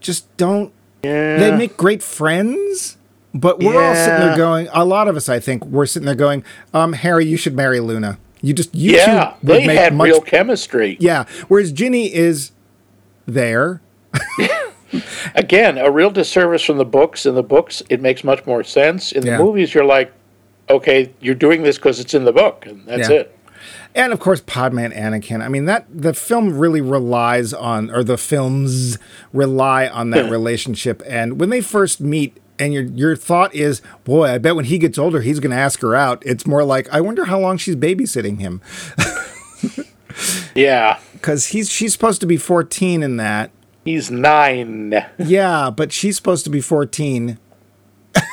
just 0.00 0.34
don't. 0.38 0.72
Yeah. 1.04 1.36
They 1.36 1.54
make 1.54 1.76
great 1.76 2.02
friends 2.02 2.96
but 3.34 3.60
we're 3.60 3.74
yeah. 3.74 3.88
all 3.88 3.94
sitting 3.94 4.20
there 4.20 4.36
going, 4.36 4.68
a 4.72 4.84
lot 4.84 5.08
of 5.08 5.16
us, 5.16 5.28
I 5.28 5.40
think, 5.40 5.64
we're 5.64 5.86
sitting 5.86 6.06
there 6.06 6.14
going, 6.14 6.44
um, 6.74 6.94
Harry, 6.94 7.26
you 7.26 7.36
should 7.36 7.54
marry 7.54 7.80
Luna. 7.80 8.18
You 8.40 8.54
just, 8.54 8.74
you 8.74 8.96
yeah, 8.96 9.34
they 9.42 9.62
had 9.62 9.94
much, 9.94 10.06
real 10.06 10.20
chemistry. 10.20 10.96
Yeah. 10.98 11.26
Whereas 11.48 11.72
Ginny 11.72 12.12
is 12.12 12.52
there. 13.26 13.82
Again, 15.34 15.78
a 15.78 15.90
real 15.90 16.10
disservice 16.10 16.62
from 16.62 16.78
the 16.78 16.84
books. 16.84 17.26
In 17.26 17.34
the 17.34 17.42
books, 17.42 17.82
it 17.88 18.00
makes 18.00 18.24
much 18.24 18.44
more 18.46 18.64
sense. 18.64 19.12
In 19.12 19.22
the 19.22 19.32
yeah. 19.32 19.38
movies, 19.38 19.74
you're 19.74 19.84
like, 19.84 20.12
okay, 20.68 21.12
you're 21.20 21.34
doing 21.34 21.62
this 21.62 21.76
because 21.76 22.00
it's 22.00 22.14
in 22.14 22.24
the 22.24 22.32
book, 22.32 22.66
and 22.66 22.84
that's 22.86 23.08
yeah. 23.08 23.16
it. 23.16 23.38
And 23.94 24.12
of 24.12 24.20
course, 24.20 24.40
Padme 24.44 24.78
and 24.78 24.92
Anakin. 24.94 25.42
I 25.42 25.48
mean, 25.48 25.64
that 25.66 25.86
the 25.92 26.14
film 26.14 26.58
really 26.58 26.80
relies 26.80 27.52
on, 27.52 27.90
or 27.90 28.02
the 28.02 28.18
films 28.18 28.98
rely 29.32 29.88
on 29.88 30.10
that 30.10 30.30
relationship. 30.30 31.02
And 31.06 31.38
when 31.40 31.50
they 31.50 31.60
first 31.60 32.00
meet, 32.00 32.38
and 32.60 32.72
your 32.74 32.84
your 32.84 33.16
thought 33.16 33.54
is, 33.54 33.82
boy, 34.04 34.28
I 34.28 34.38
bet 34.38 34.54
when 34.54 34.66
he 34.66 34.78
gets 34.78 34.98
older, 34.98 35.22
he's 35.22 35.40
going 35.40 35.50
to 35.50 35.56
ask 35.56 35.80
her 35.80 35.96
out. 35.96 36.22
It's 36.24 36.46
more 36.46 36.62
like, 36.62 36.88
I 36.90 37.00
wonder 37.00 37.24
how 37.24 37.40
long 37.40 37.56
she's 37.56 37.76
babysitting 37.76 38.38
him. 38.38 38.60
yeah, 40.54 40.98
because 41.14 41.46
he's 41.48 41.70
she's 41.70 41.92
supposed 41.92 42.20
to 42.20 42.26
be 42.26 42.36
fourteen 42.36 43.02
in 43.02 43.16
that. 43.16 43.50
He's 43.84 44.10
nine. 44.10 44.94
Yeah, 45.18 45.70
but 45.70 45.90
she's 45.92 46.16
supposed 46.16 46.44
to 46.44 46.50
be 46.50 46.60
fourteen. 46.60 47.38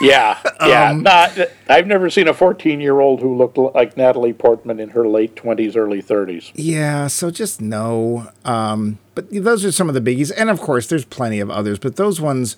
Yeah, 0.02 0.40
yeah. 0.62 0.90
Um, 0.92 1.04
not. 1.04 1.38
I've 1.70 1.88
never 1.88 2.10
seen 2.10 2.28
a 2.28 2.34
14 2.34 2.82
year 2.82 3.00
old 3.00 3.22
who 3.22 3.36
looked 3.36 3.58
like 3.58 3.98
Natalie 3.98 4.34
Portman 4.34 4.80
in 4.80 4.90
her 4.90 5.08
late 5.08 5.36
20s, 5.36 5.76
early 5.76 6.02
30s. 6.02 6.52
Yeah, 6.56 7.08
so 7.08 7.30
just 7.30 7.62
no. 7.62 8.30
Um, 8.46 9.00
but 9.16 9.30
those 9.32 9.66
are 9.66 9.72
some 9.72 9.90
of 9.90 9.96
the 9.96 10.02
biggies, 10.02 10.32
and 10.36 10.50
of 10.50 10.60
course, 10.60 10.88
there's 10.88 11.06
plenty 11.06 11.40
of 11.40 11.50
others. 11.50 11.80
But 11.80 11.96
those 11.96 12.20
ones, 12.22 12.56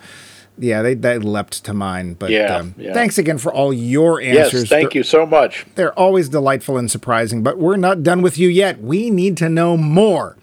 yeah, 0.59 0.81
they, 0.81 0.93
they 0.93 1.17
leapt 1.17 1.63
to 1.65 1.73
mine. 1.73 2.13
But 2.13 2.31
yeah, 2.31 2.57
um, 2.57 2.75
yeah. 2.77 2.93
thanks 2.93 3.17
again 3.17 3.37
for 3.37 3.53
all 3.53 3.73
your 3.73 4.21
answers. 4.21 4.61
Yes, 4.61 4.69
thank 4.69 4.91
they're, 4.91 4.99
you 4.99 5.03
so 5.03 5.25
much. 5.25 5.65
They're 5.75 5.97
always 5.97 6.29
delightful 6.29 6.77
and 6.77 6.89
surprising. 6.91 7.43
But 7.43 7.57
we're 7.57 7.77
not 7.77 8.03
done 8.03 8.21
with 8.21 8.37
you 8.37 8.49
yet. 8.49 8.81
We 8.81 9.09
need 9.09 9.37
to 9.37 9.49
know 9.49 9.77
more. 9.77 10.37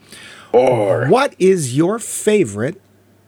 Or 0.52 1.06
what 1.08 1.35
is 1.38 1.76
your 1.76 1.99
favorite 1.99 2.80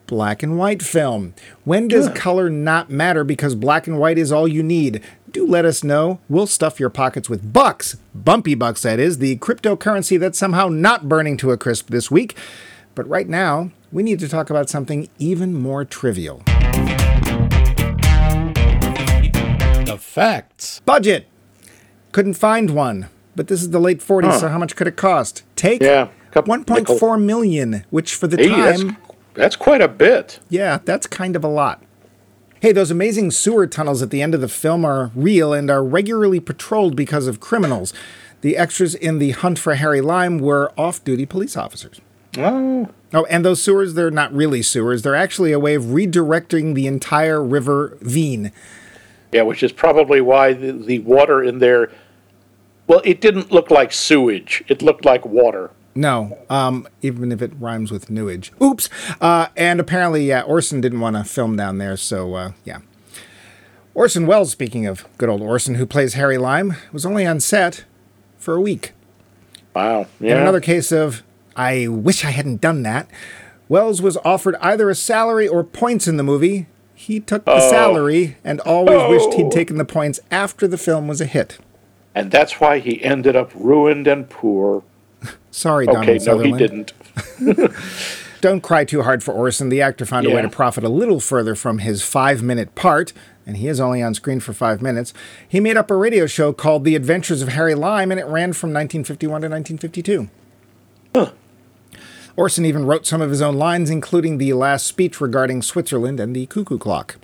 black 0.08 0.42
and 0.42 0.58
white 0.58 0.82
film. 0.82 1.34
When 1.62 1.86
does 1.86 2.08
color 2.08 2.50
not 2.50 2.90
matter 2.90 3.22
because 3.22 3.54
black 3.54 3.86
and 3.86 4.00
white 4.00 4.18
is 4.18 4.32
all 4.32 4.48
you 4.48 4.64
need? 4.64 5.04
Do 5.30 5.46
let 5.46 5.64
us 5.64 5.84
know. 5.84 6.18
We'll 6.28 6.48
stuff 6.48 6.80
your 6.80 6.90
pockets 6.90 7.28
with 7.28 7.52
bucks, 7.52 7.98
bumpy 8.14 8.56
bucks, 8.56 8.82
that 8.82 8.98
is, 8.98 9.18
the 9.18 9.36
cryptocurrency 9.36 10.18
that's 10.18 10.38
somehow 10.38 10.68
not 10.68 11.08
burning 11.08 11.36
to 11.36 11.52
a 11.52 11.58
crisp 11.58 11.90
this 11.90 12.10
week. 12.10 12.34
But 12.96 13.06
right 13.06 13.28
now, 13.28 13.70
we 13.92 14.02
need 14.02 14.18
to 14.20 14.28
talk 14.28 14.50
about 14.50 14.68
something 14.68 15.08
even 15.18 15.54
more 15.54 15.84
trivial. 15.84 16.42
The 19.88 19.98
facts. 19.98 20.80
Budget. 20.84 21.26
Couldn't 22.12 22.34
find 22.34 22.70
one. 22.70 23.08
But 23.34 23.48
this 23.48 23.62
is 23.62 23.70
the 23.70 23.78
late 23.78 24.00
40s, 24.00 24.24
huh. 24.24 24.38
so 24.40 24.48
how 24.48 24.58
much 24.58 24.74
could 24.74 24.88
it 24.88 24.96
cost? 24.96 25.44
Take 25.54 25.80
yeah, 25.80 26.08
1.4 26.32 27.22
million, 27.22 27.84
which 27.90 28.14
for 28.16 28.26
the 28.26 28.36
hey, 28.36 28.48
time 28.48 28.96
that's 29.34 29.54
quite 29.54 29.80
a 29.80 29.86
bit. 29.86 30.40
Yeah, 30.48 30.80
that's 30.84 31.06
kind 31.06 31.36
of 31.36 31.44
a 31.44 31.48
lot. 31.48 31.82
Hey, 32.60 32.72
those 32.72 32.90
amazing 32.90 33.30
sewer 33.30 33.68
tunnels 33.68 34.02
at 34.02 34.10
the 34.10 34.20
end 34.20 34.34
of 34.34 34.40
the 34.40 34.48
film 34.48 34.84
are 34.84 35.12
real 35.14 35.52
and 35.52 35.70
are 35.70 35.84
regularly 35.84 36.40
patrolled 36.40 36.96
because 36.96 37.28
of 37.28 37.38
criminals. 37.38 37.94
The 38.40 38.56
extras 38.56 38.96
in 38.96 39.18
The 39.20 39.30
Hunt 39.30 39.60
for 39.60 39.76
Harry 39.76 40.00
Lime 40.00 40.38
were 40.40 40.72
off 40.76 41.04
duty 41.04 41.24
police 41.24 41.56
officers. 41.56 42.00
Oh. 42.36 42.88
Oh, 43.14 43.24
and 43.26 43.44
those 43.44 43.62
sewers, 43.62 43.94
they're 43.94 44.10
not 44.10 44.34
really 44.34 44.60
sewers. 44.60 45.02
They're 45.02 45.14
actually 45.14 45.52
a 45.52 45.58
way 45.60 45.74
of 45.74 45.84
redirecting 45.84 46.74
the 46.74 46.88
entire 46.88 47.42
river 47.42 47.96
Wien. 48.02 48.52
Yeah, 49.32 49.42
which 49.42 49.62
is 49.62 49.72
probably 49.72 50.20
why 50.20 50.52
the, 50.52 50.72
the 50.72 51.00
water 51.00 51.42
in 51.42 51.58
there, 51.58 51.90
well, 52.86 53.02
it 53.04 53.20
didn't 53.20 53.52
look 53.52 53.70
like 53.70 53.92
sewage, 53.92 54.64
it 54.68 54.80
looked 54.82 55.04
like 55.04 55.26
water. 55.26 55.70
No, 55.94 56.38
um, 56.48 56.86
even 57.02 57.32
if 57.32 57.42
it 57.42 57.52
rhymes 57.58 57.90
with 57.90 58.08
newage. 58.08 58.52
Oops. 58.62 58.88
Uh, 59.20 59.48
and 59.56 59.80
apparently, 59.80 60.26
yeah, 60.26 60.42
Orson 60.42 60.80
didn't 60.80 61.00
want 61.00 61.16
to 61.16 61.24
film 61.24 61.56
down 61.56 61.78
there, 61.78 61.96
so 61.96 62.34
uh, 62.34 62.52
yeah. 62.64 62.78
Orson 63.94 64.26
Welles, 64.26 64.52
speaking 64.52 64.86
of 64.86 65.04
good 65.18 65.28
old 65.28 65.42
Orson, 65.42 65.74
who 65.74 65.84
plays 65.84 66.14
Harry 66.14 66.38
Lime, 66.38 66.76
was 66.92 67.04
only 67.04 67.26
on 67.26 67.40
set 67.40 67.84
for 68.36 68.54
a 68.54 68.60
week. 68.60 68.92
Wow. 69.74 70.06
Yeah. 70.20 70.36
In 70.36 70.42
another 70.42 70.60
case 70.60 70.92
of, 70.92 71.24
I 71.56 71.88
wish 71.88 72.24
I 72.24 72.30
hadn't 72.30 72.60
done 72.60 72.82
that, 72.84 73.10
Welles 73.68 74.00
was 74.00 74.16
offered 74.18 74.54
either 74.60 74.88
a 74.88 74.94
salary 74.94 75.48
or 75.48 75.64
points 75.64 76.06
in 76.06 76.16
the 76.16 76.22
movie. 76.22 76.66
He 76.98 77.20
took 77.20 77.44
the 77.44 77.52
oh. 77.52 77.70
salary 77.70 78.36
and 78.42 78.58
always 78.62 79.00
oh. 79.00 79.08
wished 79.08 79.34
he'd 79.34 79.46
oh. 79.46 79.50
taken 79.50 79.78
the 79.78 79.84
points 79.84 80.18
after 80.32 80.66
the 80.66 80.76
film 80.76 81.06
was 81.06 81.20
a 81.20 81.26
hit. 81.26 81.58
And 82.12 82.32
that's 82.32 82.58
why 82.58 82.80
he 82.80 83.04
ended 83.04 83.36
up 83.36 83.52
ruined 83.54 84.08
and 84.08 84.28
poor. 84.28 84.82
Sorry, 85.52 85.86
Donald 85.86 86.02
okay, 86.02 86.18
Sutherland. 86.18 86.50
no, 86.50 86.56
he 86.56 87.54
didn't. 87.54 87.72
Don't 88.40 88.62
cry 88.62 88.84
too 88.84 89.02
hard 89.02 89.22
for 89.22 89.32
Orson. 89.32 89.68
The 89.68 89.80
actor 89.80 90.04
found 90.04 90.26
yeah. 90.26 90.32
a 90.32 90.34
way 90.36 90.42
to 90.42 90.48
profit 90.48 90.82
a 90.82 90.88
little 90.88 91.20
further 91.20 91.54
from 91.54 91.78
his 91.78 92.02
five 92.02 92.42
minute 92.42 92.74
part, 92.74 93.12
and 93.46 93.58
he 93.58 93.68
is 93.68 93.78
only 93.78 94.02
on 94.02 94.14
screen 94.14 94.40
for 94.40 94.52
five 94.52 94.82
minutes. 94.82 95.14
He 95.48 95.60
made 95.60 95.76
up 95.76 95.92
a 95.92 95.96
radio 95.96 96.26
show 96.26 96.52
called 96.52 96.82
The 96.82 96.96
Adventures 96.96 97.42
of 97.42 97.50
Harry 97.50 97.76
Lime, 97.76 98.10
and 98.10 98.18
it 98.18 98.26
ran 98.26 98.54
from 98.54 98.70
1951 98.70 99.42
to 99.42 99.48
1952. 99.48 100.28
Huh. 101.14 101.30
Orson 102.38 102.64
even 102.64 102.86
wrote 102.86 103.04
some 103.04 103.20
of 103.20 103.30
his 103.30 103.42
own 103.42 103.56
lines, 103.56 103.90
including 103.90 104.38
the 104.38 104.52
last 104.52 104.86
speech 104.86 105.20
regarding 105.20 105.60
Switzerland 105.60 106.20
and 106.20 106.36
the 106.36 106.46
cuckoo 106.46 106.78
clock. 106.78 107.16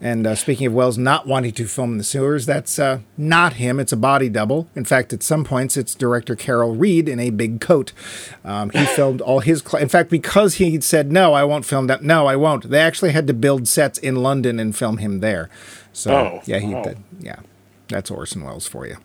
And 0.00 0.26
uh, 0.28 0.36
speaking 0.36 0.68
of 0.68 0.74
Welles 0.74 0.96
not 0.96 1.26
wanting 1.26 1.50
to 1.52 1.66
film 1.66 1.98
the 1.98 2.04
sewers, 2.04 2.46
that's 2.46 2.78
uh, 2.78 3.00
not 3.16 3.54
him. 3.54 3.80
It's 3.80 3.90
a 3.90 3.96
body 3.96 4.28
double. 4.28 4.68
In 4.76 4.84
fact, 4.84 5.12
at 5.12 5.24
some 5.24 5.42
points, 5.42 5.76
it's 5.76 5.92
director 5.92 6.36
Carol 6.36 6.76
Reed 6.76 7.08
in 7.08 7.18
a 7.18 7.30
big 7.30 7.60
coat. 7.60 7.92
Um, 8.44 8.70
he 8.70 8.84
filmed 8.84 9.20
all 9.20 9.40
his. 9.40 9.60
Cl- 9.60 9.82
in 9.82 9.88
fact, 9.88 10.08
because 10.08 10.54
he 10.54 10.80
said 10.82 11.10
no, 11.10 11.32
I 11.32 11.42
won't 11.42 11.64
film 11.64 11.88
that. 11.88 12.04
No, 12.04 12.26
I 12.26 12.36
won't. 12.36 12.70
They 12.70 12.78
actually 12.78 13.10
had 13.10 13.26
to 13.26 13.34
build 13.34 13.66
sets 13.66 13.98
in 13.98 14.16
London 14.16 14.60
and 14.60 14.76
film 14.76 14.98
him 14.98 15.18
there. 15.18 15.50
So 15.92 16.14
oh, 16.14 16.42
yeah, 16.44 16.58
he 16.58 16.74
oh. 16.74 16.82
did. 16.84 16.98
Yeah, 17.18 17.40
that's 17.88 18.10
Orson 18.10 18.44
Welles 18.44 18.68
for 18.68 18.86
you. 18.86 18.98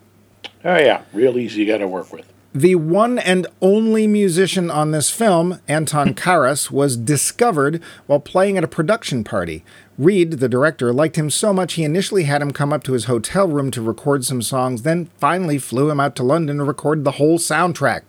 Oh 0.64 0.78
yeah, 0.78 1.04
real 1.12 1.40
easy 1.40 1.66
guy 1.66 1.80
to 1.80 1.88
work 1.88 2.14
with. 2.14 2.32
The 2.54 2.76
one 2.76 3.18
and 3.18 3.48
only 3.62 4.08
musician 4.08 4.70
on 4.70 4.92
this 4.92 5.10
film, 5.10 5.62
Anton 5.70 6.14
Karas, 6.14 6.70
was 6.70 6.98
discovered 6.98 7.82
while 8.08 8.20
playing 8.20 8.58
at 8.58 8.64
a 8.64 8.68
production 8.68 9.24
party. 9.24 9.64
Reed, 9.98 10.34
the 10.34 10.50
director, 10.50 10.92
liked 10.92 11.16
him 11.16 11.30
so 11.30 11.54
much 11.54 11.74
he 11.74 11.86
initially 11.86 12.24
had 12.24 12.42
him 12.42 12.52
come 12.52 12.74
up 12.74 12.84
to 12.84 12.94
his 12.94 13.06
hotel 13.06 13.48
room 13.48 13.72
to 13.72 13.82
record 13.82 14.26
some 14.26 14.42
songs, 14.42 14.82
then 14.82 15.10
finally 15.18 15.60
flew 15.60 15.90
him 15.90 16.02
out 16.02 16.14
to 16.18 16.24
London 16.24 16.58
to 16.58 16.66
record 16.66 17.06
the 17.06 17.12
whole 17.12 17.40
soundtrack. 17.40 18.02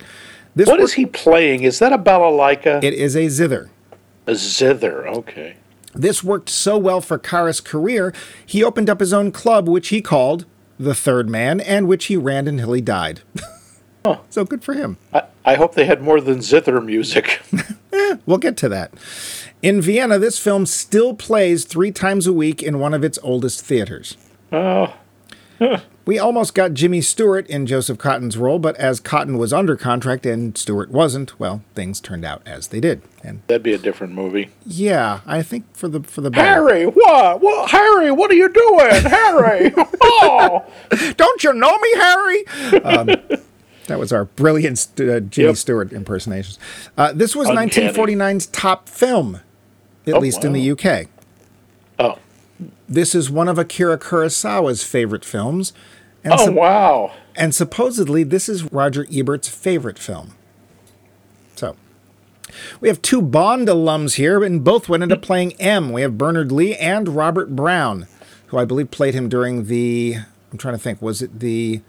This 0.57 0.69
what 0.69 0.81
is 0.81 0.95
he 0.95 1.07
playing? 1.07 1.63
Is 1.63 1.79
that 1.79 1.93
a 1.93 1.99
balalaika? 1.99 2.83
It 2.83 2.95
is 2.95 3.15
a 3.15 3.29
zither. 3.29 3.71
A 4.27 4.35
zither, 4.35 5.07
okay. 5.07 5.57
This 5.95 6.25
worked 6.25 6.49
so 6.49 6.77
well 6.77 7.01
for 7.01 7.19
Karas' 7.19 7.63
career, 7.63 8.13
he 8.45 8.65
opened 8.65 8.91
up 8.91 8.99
his 8.99 9.13
own 9.13 9.31
club, 9.31 9.69
which 9.69 9.89
he 9.89 10.03
called 10.03 10.47
The 10.79 10.95
Third 10.95 11.29
Man, 11.29 11.61
and 11.61 11.87
which 11.87 12.07
he 12.07 12.17
ran 12.17 12.49
until 12.49 12.73
he 12.73 12.81
died. 12.81 13.21
Huh. 14.05 14.19
So 14.31 14.45
good 14.45 14.65
for 14.65 14.75
him. 14.75 14.97
I, 15.13 15.25
I, 15.45 15.55
hope 15.55 15.75
they 15.75 15.85
had 15.85 16.03
more 16.03 16.21
than 16.21 16.43
zither 16.43 16.81
music. 16.81 17.41
eh, 17.93 18.17
we'll 18.27 18.39
get 18.39 18.57
to 18.59 18.69
that. 18.69 18.93
In 19.63 19.81
Vienna, 19.81 20.19
this 20.19 20.39
film 20.39 20.67
still 20.67 21.15
plays 21.15 21.65
three 21.65 21.93
times 21.93 22.27
a 22.27 22.33
week 22.33 22.63
in 22.63 22.81
one 22.81 22.95
of 22.95 23.05
its 23.05 23.19
oldest 23.23 23.65
theaters. 23.65 24.17
Oh. 24.51 24.95
we 26.05 26.19
almost 26.19 26.55
got 26.55 26.75
Jimmy 26.75 27.01
Stewart 27.01 27.47
in 27.47 27.67
Joseph 27.67 27.99
Cotten's 27.99 28.37
role, 28.37 28.59
but 28.59 28.75
as 28.77 29.01
Cotten 29.01 29.39
was 29.39 29.53
under 29.53 29.77
contract 29.77 30.27
and 30.27 30.59
Stewart 30.59 30.91
wasn't, 30.91 31.39
well, 31.39 31.63
things 31.75 32.01
turned 32.01 32.25
out 32.25 32.43
as 32.45 32.69
they 32.69 32.81
did. 32.81 33.03
And 33.23 33.43
that'd 33.47 33.63
be 33.63 33.73
a 33.73 33.79
different 33.79 34.15
movie. 34.15 34.51
Yeah, 34.67 35.21
I 35.25 35.43
think 35.43 35.65
for 35.75 35.87
the 35.87 36.03
for 36.03 36.23
the 36.23 36.31
better. 36.31 36.45
Harry, 36.45 36.87
what? 36.87 37.41
What? 37.41 37.71
Harry, 37.71 38.11
what 38.11 38.33
are 38.33 38.35
you 38.35 38.53
doing, 38.53 39.03
Harry? 39.05 39.73
oh, 40.03 40.65
don't 41.17 41.45
you 41.45 41.53
know 41.53 41.79
me, 41.79 41.95
Harry? 41.95 42.47
Um, 42.79 43.11
that 43.93 43.99
was 43.99 44.11
our 44.11 44.25
brilliant 44.25 44.89
uh, 44.99 45.21
Jimmy 45.21 45.49
yep. 45.49 45.57
Stewart 45.57 45.93
impersonations. 45.93 46.59
Uh, 46.97 47.13
this 47.13 47.37
was 47.37 47.47
Uncanny. 47.51 47.89
1949's 47.93 48.47
top 48.47 48.89
film, 48.89 49.41
at 50.07 50.15
oh, 50.15 50.19
least 50.19 50.39
wow. 50.39 50.47
in 50.47 50.53
the 50.55 50.71
UK. 50.71 51.09
Oh. 51.99 52.19
This 52.89 53.15
is 53.15 53.31
one 53.31 53.49
of 53.49 53.59
Akira 53.59 53.99
Kurosawa's 53.99 54.83
favorite 54.83 55.27
films. 55.27 55.75
And 56.25 56.33
oh, 56.35 56.53
wow. 56.53 57.13
And 57.37 57.55
supposedly, 57.55 58.25
this 58.25 58.49
is 58.49 58.73
Roger 58.73 59.07
Ebert's 59.13 59.49
favorite 59.49 59.99
film. 59.99 60.37
So, 61.55 61.77
we 62.81 62.89
have 62.89 63.03
two 63.03 63.21
Bond 63.21 63.69
alums 63.69 64.15
here, 64.15 64.43
and 64.43 64.65
both 64.65 64.89
went 64.89 65.03
into 65.03 65.19
playing 65.19 65.53
M. 65.61 65.93
We 65.93 66.01
have 66.01 66.17
Bernard 66.17 66.51
Lee 66.51 66.75
and 66.77 67.11
Robert 67.11 67.55
Brown, 67.55 68.07
who 68.47 68.57
I 68.57 68.65
believe 68.65 68.91
played 68.91 69.13
him 69.13 69.29
during 69.29 69.67
the. 69.67 70.17
I'm 70.51 70.57
trying 70.57 70.75
to 70.75 70.81
think. 70.81 71.03
Was 71.03 71.21
it 71.21 71.41
the 71.41 71.83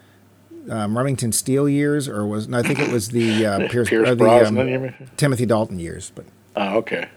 um, 0.70 0.98
Remington 0.98 1.32
Steele 1.32 1.68
years, 1.68 2.08
or 2.08 2.26
was 2.26 2.48
no? 2.48 2.60
I 2.60 2.64
think 2.64 2.80
it 2.80 2.92
was 2.92 3.10
the 3.10 3.46
uh, 3.46 3.60
Pierce, 3.70 3.90
Pierce 3.90 4.18
the, 4.18 4.48
um, 4.48 4.94
Timothy 5.18 5.46
Dalton 5.46 5.80
years. 5.80 6.12
But 6.14 6.26
oh, 6.56 6.78
okay. 6.78 7.10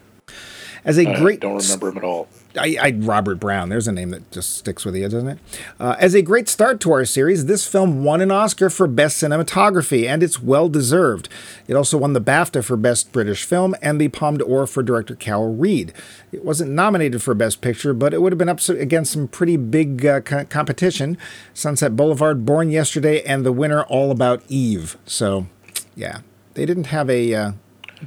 As 0.84 0.98
a 0.98 1.04
great, 1.04 1.44
I 1.44 1.48
don't 1.48 1.62
remember 1.62 1.88
him 1.88 1.98
at 1.98 2.04
all. 2.04 2.28
I, 2.58 2.76
I, 2.80 2.90
Robert 2.98 3.36
Brown. 3.36 3.68
There's 3.68 3.88
a 3.88 3.92
name 3.92 4.10
that 4.10 4.30
just 4.30 4.56
sticks 4.56 4.84
with 4.84 4.96
you, 4.96 5.08
doesn't 5.08 5.28
it? 5.28 5.38
Uh, 5.78 5.96
as 5.98 6.14
a 6.14 6.22
great 6.22 6.48
start 6.48 6.80
to 6.80 6.92
our 6.92 7.04
series, 7.04 7.46
this 7.46 7.66
film 7.66 8.04
won 8.04 8.20
an 8.20 8.30
Oscar 8.30 8.70
for 8.70 8.86
Best 8.86 9.22
Cinematography, 9.22 10.06
and 10.06 10.22
it's 10.22 10.42
well 10.42 10.68
deserved. 10.68 11.28
It 11.68 11.74
also 11.74 11.98
won 11.98 12.12
the 12.12 12.20
BAFTA 12.20 12.64
for 12.64 12.76
Best 12.76 13.12
British 13.12 13.44
Film 13.44 13.74
and 13.82 14.00
the 14.00 14.08
Palme 14.08 14.38
d'Or 14.38 14.66
for 14.66 14.82
director 14.82 15.14
Carol 15.14 15.54
Reed. 15.54 15.92
It 16.32 16.44
wasn't 16.44 16.72
nominated 16.72 17.22
for 17.22 17.34
Best 17.34 17.60
Picture, 17.60 17.92
but 17.92 18.14
it 18.14 18.22
would 18.22 18.32
have 18.32 18.38
been 18.38 18.48
up 18.48 18.66
against 18.68 19.12
some 19.12 19.28
pretty 19.28 19.56
big 19.56 20.04
uh, 20.04 20.20
co- 20.20 20.44
competition. 20.44 21.18
Sunset 21.54 21.96
Boulevard, 21.96 22.44
Born 22.44 22.70
Yesterday, 22.70 23.22
and 23.22 23.44
the 23.44 23.52
winner 23.52 23.82
All 23.84 24.10
About 24.10 24.42
Eve. 24.48 24.96
So, 25.06 25.46
yeah, 25.94 26.20
they 26.54 26.66
didn't 26.66 26.86
have 26.86 27.10
a 27.10 27.34
uh, 27.34 27.52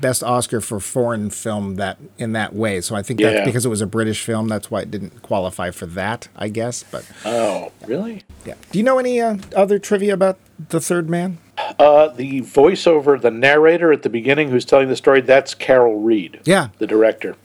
best 0.02 0.24
Oscar 0.24 0.62
for 0.62 0.80
foreign 0.80 1.30
film 1.30 1.76
that 1.76 1.98
in 2.18 2.34
that 2.34 2.54
way. 2.54 2.82
So 2.82 2.96
I 2.96 3.02
think 3.02 3.20
that's 3.20 3.46
because 3.46 3.66
it 3.66 3.70
was 3.70 3.82
a 3.82 3.88
British 3.88 4.24
film. 4.24 4.48
That's 4.48 4.70
why 4.72 4.82
it 4.82 4.92
didn't 4.92 5.22
qualify 5.22 5.72
for 5.72 5.86
that, 5.88 6.28
I 6.36 6.50
guess. 6.50 6.84
But 6.84 7.10
oh, 7.26 7.72
really? 7.86 8.24
Yeah. 8.46 8.56
Do 8.72 8.80
you 8.80 8.84
know 8.84 9.00
any 9.00 9.22
uh, 9.22 9.38
other 9.56 9.80
trivia 9.80 10.14
about 10.14 10.38
the 10.70 10.80
Third 10.80 11.10
Man? 11.10 11.38
Uh, 11.78 12.08
the 12.08 12.42
voiceover, 12.42 13.20
the 13.20 13.32
narrator 13.32 13.92
at 13.92 14.04
the 14.04 14.10
beginning, 14.10 14.50
who's 14.50 14.66
telling 14.66 14.88
the 14.88 14.96
story, 14.96 15.22
that's 15.22 15.54
Carol 15.54 16.00
Reed. 16.00 16.40
Yeah, 16.46 16.70
the 16.78 16.88
director. 16.88 17.36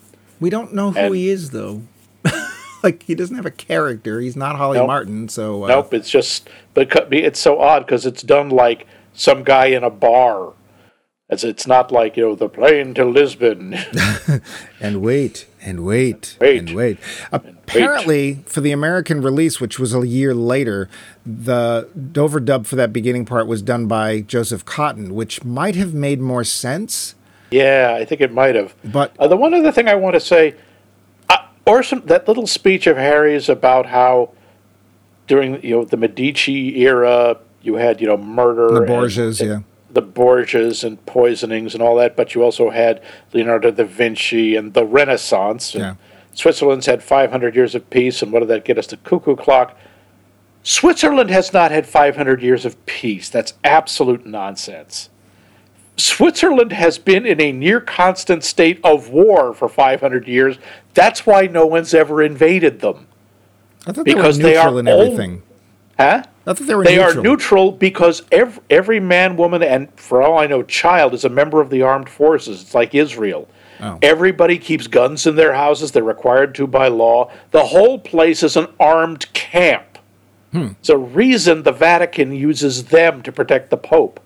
We 0.40 0.50
don't 0.50 0.75
know 0.75 0.92
who 0.92 0.99
and, 0.99 1.14
he 1.14 1.28
is, 1.28 1.50
though. 1.50 1.82
like 2.82 3.02
he 3.04 3.14
doesn't 3.14 3.34
have 3.34 3.46
a 3.46 3.50
character. 3.50 4.20
He's 4.20 4.37
not 4.37 4.56
Holly 4.56 4.78
Nope. 4.78 4.87
Martin, 4.87 5.28
so 5.28 5.64
uh, 5.64 5.68
Nope, 5.68 5.94
it's 5.94 6.11
just 6.11 6.49
but 6.75 7.12
it's 7.12 7.40
so 7.40 7.61
odd 7.61 7.87
because 7.87 8.06
it's 8.06 8.23
done 8.23 8.50
like 8.50 8.87
some 9.14 9.42
guy 9.42 9.66
in 9.66 9.82
a 9.82 9.90
bar. 9.90 10.52
As 11.34 11.42
it's 11.42 11.66
not 11.66 11.90
like 11.90 12.16
you 12.16 12.22
know 12.22 12.34
the 12.36 12.48
plane 12.48 12.94
to 12.94 13.04
Lisbon. 13.04 13.76
And 14.80 15.00
wait, 15.00 15.46
and 15.62 15.84
wait, 15.84 16.36
Wait. 16.40 16.58
and 16.58 16.76
wait. 16.76 16.98
Apparently, 17.32 18.44
for 18.46 18.60
the 18.60 18.70
American 18.70 19.20
release, 19.22 19.60
which 19.60 19.78
was 19.78 19.94
a 19.94 20.06
year 20.06 20.34
later, 20.34 20.88
the 21.24 21.88
overdub 22.12 22.66
for 22.66 22.76
that 22.76 22.92
beginning 22.92 23.24
part 23.24 23.46
was 23.46 23.62
done 23.62 23.86
by 23.86 24.20
Joseph 24.20 24.64
Cotten, 24.66 25.12
which 25.12 25.42
might 25.42 25.74
have 25.74 25.92
made 25.94 26.20
more 26.20 26.44
sense. 26.44 27.14
yeah, 27.50 27.96
I 27.98 28.04
think 28.04 28.20
it 28.20 28.32
might 28.32 28.54
have. 28.54 28.74
But 28.84 29.12
Uh, 29.18 29.26
the 29.26 29.36
one 29.36 29.54
other 29.54 29.72
thing 29.72 29.88
I 29.88 29.94
want 29.94 30.14
to 30.14 30.20
say, 30.20 30.54
uh, 31.30 31.38
Orson, 31.66 32.02
that 32.06 32.28
little 32.28 32.46
speech 32.46 32.86
of 32.86 32.96
Harry's 32.98 33.48
about 33.48 33.86
how 33.86 34.30
during 35.26 35.62
you 35.64 35.74
know 35.76 35.84
the 35.84 35.96
Medici 35.96 36.82
era 36.82 37.38
you 37.62 37.76
had 37.76 38.00
you 38.02 38.06
know 38.06 38.18
murder, 38.18 38.68
the 38.68 38.76
and- 38.82 38.86
Borgias, 38.88 39.40
yeah. 39.40 39.60
The 39.94 40.02
Borgias 40.02 40.84
and 40.84 41.04
poisonings 41.06 41.72
and 41.74 41.82
all 41.82 41.96
that, 41.96 42.16
but 42.16 42.34
you 42.34 42.42
also 42.42 42.70
had 42.70 43.00
Leonardo 43.32 43.70
da 43.70 43.84
Vinci 43.84 44.56
and 44.56 44.74
the 44.74 44.84
Renaissance. 44.84 45.74
And 45.74 45.82
Yeah. 45.82 45.94
Switzerland's 46.34 46.86
had 46.86 47.02
500 47.02 47.54
years 47.54 47.74
of 47.74 47.88
peace, 47.90 48.20
and 48.20 48.32
what 48.32 48.40
did 48.40 48.48
that 48.48 48.64
get 48.64 48.76
us? 48.76 48.88
The 48.88 48.96
cuckoo 48.98 49.36
clock. 49.36 49.78
Switzerland 50.64 51.30
has 51.30 51.52
not 51.52 51.70
had 51.70 51.86
500 51.86 52.42
years 52.42 52.64
of 52.64 52.84
peace. 52.86 53.28
That's 53.28 53.54
absolute 53.62 54.26
nonsense. 54.26 55.10
Switzerland 55.96 56.72
has 56.72 56.98
been 56.98 57.24
in 57.24 57.40
a 57.40 57.52
near 57.52 57.80
constant 57.80 58.42
state 58.42 58.80
of 58.82 59.10
war 59.10 59.54
for 59.54 59.68
500 59.68 60.26
years. 60.26 60.58
That's 60.94 61.24
why 61.24 61.46
no 61.46 61.66
one's 61.66 61.94
ever 61.94 62.20
invaded 62.20 62.80
them. 62.80 63.06
I 63.86 63.92
thought 63.92 64.04
because 64.04 64.38
they 64.38 64.44
were 64.44 64.48
they 64.50 64.54
neutral 64.56 64.76
are 64.76 64.80
in 64.80 64.88
old- 64.88 65.02
everything. 65.12 65.42
Huh? 65.98 66.22
I 66.46 66.52
thought 66.52 66.66
they 66.66 66.74
were 66.74 66.84
They 66.84 66.96
neutral. 66.96 67.18
are 67.18 67.22
neutral 67.22 67.72
because 67.72 68.22
every, 68.32 68.62
every 68.68 69.00
man, 69.00 69.36
woman, 69.36 69.62
and 69.62 69.88
for 69.98 70.22
all 70.22 70.38
I 70.38 70.46
know, 70.46 70.62
child 70.62 71.14
is 71.14 71.24
a 71.24 71.28
member 71.28 71.60
of 71.60 71.70
the 71.70 71.82
armed 71.82 72.08
forces. 72.08 72.60
It's 72.62 72.74
like 72.74 72.94
Israel. 72.94 73.48
Oh. 73.80 73.98
Everybody 74.02 74.58
keeps 74.58 74.86
guns 74.86 75.26
in 75.26 75.36
their 75.36 75.54
houses. 75.54 75.92
They're 75.92 76.02
required 76.02 76.54
to 76.56 76.66
by 76.66 76.88
law. 76.88 77.30
The 77.50 77.64
whole 77.64 77.98
place 77.98 78.42
is 78.42 78.56
an 78.56 78.66
armed 78.78 79.32
camp. 79.34 79.98
Hmm. 80.52 80.68
It's 80.80 80.88
a 80.88 80.96
reason 80.98 81.62
the 81.64 81.72
Vatican 81.72 82.32
uses 82.32 82.84
them 82.84 83.22
to 83.22 83.32
protect 83.32 83.70
the 83.70 83.76
Pope. 83.76 84.20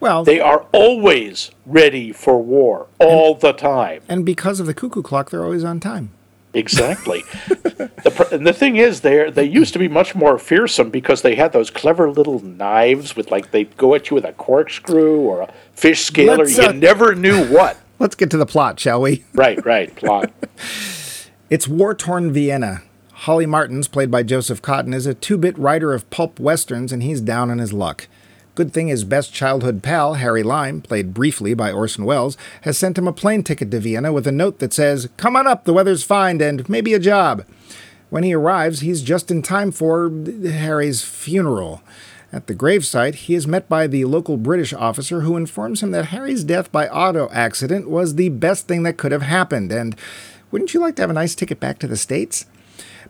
Well, 0.00 0.24
They 0.24 0.40
are 0.40 0.66
always 0.72 1.50
ready 1.66 2.10
for 2.12 2.42
war, 2.42 2.86
all 2.98 3.34
the 3.34 3.52
time. 3.52 4.02
and 4.08 4.24
because 4.24 4.58
of 4.58 4.66
the 4.66 4.72
cuckoo 4.74 5.02
clock, 5.02 5.30
they're 5.30 5.44
always 5.44 5.62
on 5.64 5.78
time. 5.78 6.10
Exactly. 6.52 7.22
the, 7.48 8.12
pr- 8.14 8.34
and 8.34 8.46
the 8.46 8.52
thing 8.52 8.76
is, 8.76 9.02
they 9.02 9.30
they 9.30 9.44
used 9.44 9.72
to 9.72 9.78
be 9.78 9.88
much 9.88 10.14
more 10.14 10.38
fearsome 10.38 10.90
because 10.90 11.22
they 11.22 11.36
had 11.36 11.52
those 11.52 11.70
clever 11.70 12.10
little 12.10 12.40
knives 12.40 13.14
with 13.14 13.30
like 13.30 13.52
they'd 13.52 13.76
go 13.76 13.94
at 13.94 14.10
you 14.10 14.16
with 14.16 14.24
a 14.24 14.32
corkscrew 14.32 15.20
or 15.20 15.42
a 15.42 15.52
fish 15.72 16.04
scaler. 16.04 16.38
Let's, 16.38 16.56
you 16.56 16.64
uh, 16.64 16.72
never 16.72 17.14
knew 17.14 17.44
what. 17.46 17.78
Let's 18.00 18.16
get 18.16 18.30
to 18.30 18.36
the 18.36 18.46
plot, 18.46 18.80
shall 18.80 19.00
we? 19.00 19.24
right, 19.34 19.64
right. 19.64 19.94
Plot. 19.94 20.32
It's 21.50 21.68
war 21.68 21.94
torn 21.94 22.32
Vienna. 22.32 22.82
Holly 23.12 23.46
Martins, 23.46 23.86
played 23.86 24.10
by 24.10 24.22
Joseph 24.22 24.62
Cotten, 24.62 24.94
is 24.94 25.06
a 25.06 25.14
two 25.14 25.36
bit 25.36 25.56
writer 25.58 25.92
of 25.92 26.08
pulp 26.10 26.40
westerns, 26.40 26.92
and 26.92 27.02
he's 27.02 27.20
down 27.20 27.50
on 27.50 27.58
his 27.58 27.72
luck. 27.72 28.08
Good 28.60 28.74
thing 28.74 28.88
his 28.88 29.04
best 29.04 29.32
childhood 29.32 29.82
pal, 29.82 30.16
Harry 30.16 30.42
Lime, 30.42 30.82
played 30.82 31.14
briefly 31.14 31.54
by 31.54 31.72
Orson 31.72 32.04
Welles, 32.04 32.36
has 32.60 32.76
sent 32.76 32.98
him 32.98 33.08
a 33.08 33.12
plane 33.12 33.42
ticket 33.42 33.70
to 33.70 33.80
Vienna 33.80 34.12
with 34.12 34.26
a 34.26 34.32
note 34.32 34.58
that 34.58 34.74
says, 34.74 35.08
Come 35.16 35.34
on 35.34 35.46
up, 35.46 35.64
the 35.64 35.72
weather's 35.72 36.04
fine, 36.04 36.42
and 36.42 36.68
maybe 36.68 36.92
a 36.92 36.98
job. 36.98 37.46
When 38.10 38.22
he 38.22 38.34
arrives, 38.34 38.80
he's 38.80 39.00
just 39.00 39.30
in 39.30 39.40
time 39.40 39.72
for 39.72 40.12
Harry's 40.44 41.02
funeral. 41.02 41.80
At 42.34 42.48
the 42.48 42.54
gravesite, 42.54 43.14
he 43.14 43.34
is 43.34 43.46
met 43.46 43.66
by 43.66 43.86
the 43.86 44.04
local 44.04 44.36
British 44.36 44.74
officer 44.74 45.22
who 45.22 45.38
informs 45.38 45.82
him 45.82 45.92
that 45.92 46.08
Harry's 46.08 46.44
death 46.44 46.70
by 46.70 46.86
auto 46.86 47.30
accident 47.32 47.88
was 47.88 48.16
the 48.16 48.28
best 48.28 48.68
thing 48.68 48.82
that 48.82 48.98
could 48.98 49.10
have 49.12 49.22
happened, 49.22 49.72
and 49.72 49.96
wouldn't 50.50 50.74
you 50.74 50.80
like 50.80 50.96
to 50.96 51.02
have 51.02 51.08
a 51.08 51.14
nice 51.14 51.34
ticket 51.34 51.60
back 51.60 51.78
to 51.78 51.86
the 51.86 51.96
States? 51.96 52.44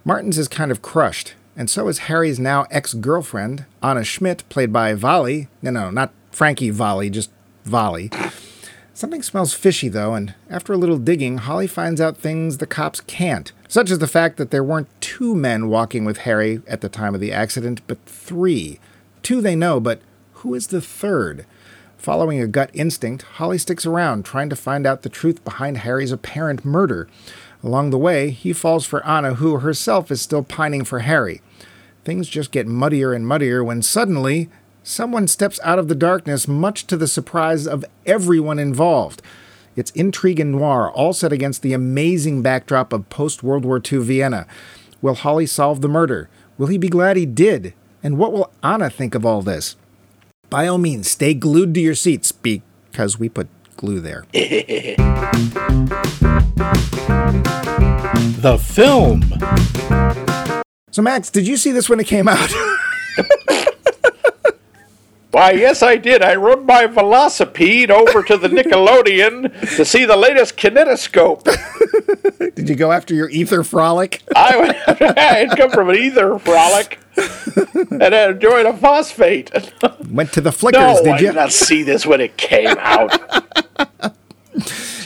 Martins 0.05 0.39
is 0.39 0.47
kind 0.47 0.71
of 0.71 0.81
crushed, 0.81 1.35
and 1.57 1.69
so 1.69 1.89
is 1.89 1.99
Harry's 1.99 2.39
now 2.39 2.67
ex 2.71 2.95
girlfriend, 2.95 3.65
Anna 3.83 4.05
Schmidt, 4.05 4.49
played 4.49 4.73
by 4.73 4.95
Valli. 4.95 5.49
No, 5.63 5.71
no, 5.71 5.91
not 5.91 6.13
Frankie 6.31 6.71
Valli, 6.71 7.11
just 7.11 7.31
Valli. 7.65 8.11
Something 8.95 9.23
smells 9.23 9.55
fishy, 9.55 9.89
though, 9.89 10.15
and 10.15 10.35
after 10.51 10.73
a 10.73 10.77
little 10.77 10.99
digging, 10.99 11.39
Holly 11.39 11.67
finds 11.67 12.01
out 12.01 12.19
things 12.19 12.59
the 12.59 12.67
cops 12.67 13.01
can't, 13.01 13.51
such 13.67 13.91
as 13.91 13.99
the 13.99 14.07
fact 14.07 14.37
that 14.37 14.51
there 14.51 14.65
weren't 14.65 14.89
two 15.01 15.35
men 15.35 15.69
walking 15.69 16.05
with 16.05 16.19
Harry 16.19 16.61
at 16.67 16.83
the 16.83 16.89
time 16.89 17.15
of 17.15 17.21
the 17.21 17.33
accident, 17.33 17.81
but 17.87 17.99
three. 18.05 18.79
Two 19.23 19.41
they 19.41 19.57
know, 19.57 19.81
but 19.81 20.03
who 20.35 20.55
is 20.55 20.67
the 20.67 20.81
third? 20.81 21.47
Following 21.97 22.41
a 22.41 22.47
gut 22.47 22.71
instinct, 22.73 23.23
Holly 23.23 23.59
sticks 23.59 23.85
around, 23.85 24.25
trying 24.25 24.51
to 24.51 24.57
find 24.57 24.87
out 24.87 25.03
the 25.03 25.09
truth 25.09 25.45
behind 25.45 25.79
Harry's 25.79 26.13
apparent 26.13 26.65
murder. 26.65 27.09
Along 27.63 27.91
the 27.91 27.99
way, 27.99 28.31
he 28.31 28.53
falls 28.53 28.87
for 28.87 29.05
Anna, 29.07 29.35
who 29.35 29.59
herself 29.59 30.11
is 30.11 30.21
still 30.21 30.43
pining 30.43 30.85
for 30.85 31.01
Harry. 31.01 31.43
Things 32.05 32.29
just 32.29 32.53
get 32.53 32.67
muddier 32.67 33.13
and 33.13 33.27
muddier 33.27 33.63
when 33.63 33.83
suddenly 33.83 34.49
someone 34.83 35.29
steps 35.29 35.61
out 35.63 35.79
of 35.79 35.89
the 35.89 35.95
darkness, 35.95 36.49
much 36.49 36.87
to 36.87 36.97
the 36.97 37.07
surprise 37.07 37.67
of 37.67 37.85
everyone 38.07 38.59
involved. 38.59 39.21
It's 39.77 39.91
intrigue 39.93 40.41
and 40.41 40.53
noir, 40.53 40.91
all 40.91 41.13
set 41.13 41.33
against 41.33 41.63
the 41.63 41.75
amazing 41.75 42.43
backdrop 42.43 42.93
of 42.93 43.09
post 43.11 43.43
World 43.43 43.65
War 43.65 43.81
II 43.81 43.99
Vienna. 44.01 44.47
Will 45.03 45.15
Holly 45.15 45.47
solve 45.47 45.81
the 45.81 45.89
murder? 45.89 46.29
Will 46.59 46.67
he 46.67 46.79
be 46.79 46.89
glad 46.89 47.17
he 47.17 47.27
did? 47.27 47.75
And 48.03 48.19
what 48.19 48.33
will 48.33 48.51
Anna 48.63 48.91
think 48.91 49.15
of 49.15 49.27
all 49.27 49.43
this? 49.43 49.77
By 50.49 50.67
all 50.67 50.79
means, 50.79 51.11
stay 51.11 51.35
glued 51.35 51.75
to 51.75 51.81
your 51.81 51.95
seats 51.95 52.33
because 52.33 53.19
we 53.19 53.29
put 53.29 53.49
glue 53.81 54.01
there. 54.01 54.25
The 58.41 58.57
film. 58.59 59.23
So, 60.93 61.03
Max, 61.03 61.29
did 61.31 61.47
you 61.47 61.59
see 61.59 61.73
this 61.73 61.91
when 61.91 62.01
it 62.01 62.07
came 62.07 62.27
out? 62.27 62.51
Why, 65.31 65.51
yes, 65.53 65.83
I 65.83 65.97
did. 65.97 66.23
I 66.23 66.35
rode 66.37 66.65
my 66.67 66.87
velocipede 66.87 67.91
over 67.91 68.23
to 68.23 68.37
the 68.39 68.49
Nickelodeon 68.49 69.77
to 69.77 69.85
see 69.85 70.05
the 70.07 70.17
latest 70.17 70.57
kinetoscope. 70.57 71.45
did 72.55 72.69
you 72.69 72.75
go 72.77 72.91
after 72.93 73.15
your 73.15 73.29
ether 73.31 73.63
frolic? 73.63 74.23
I, 74.35 74.57
went- 74.57 74.77
I 75.19 75.35
had 75.47 75.51
come 75.57 75.71
from 75.71 75.91
an 75.91 75.97
ether 75.97 76.39
frolic 76.39 76.99
and 77.91 78.03
had 78.13 78.31
enjoyed 78.31 78.65
a 78.67 78.75
phosphate. 78.77 79.51
Went 80.11 80.33
to 80.33 80.41
the 80.41 80.51
flickers, 80.53 80.81
I 80.81 80.95
did 80.95 81.05
you? 81.07 81.13
I 81.13 81.19
did 81.19 81.35
not 81.35 81.53
see 81.53 81.83
this 81.83 82.07
when 82.07 82.21
it 82.23 82.37
came 82.39 82.75
out. 82.79 83.13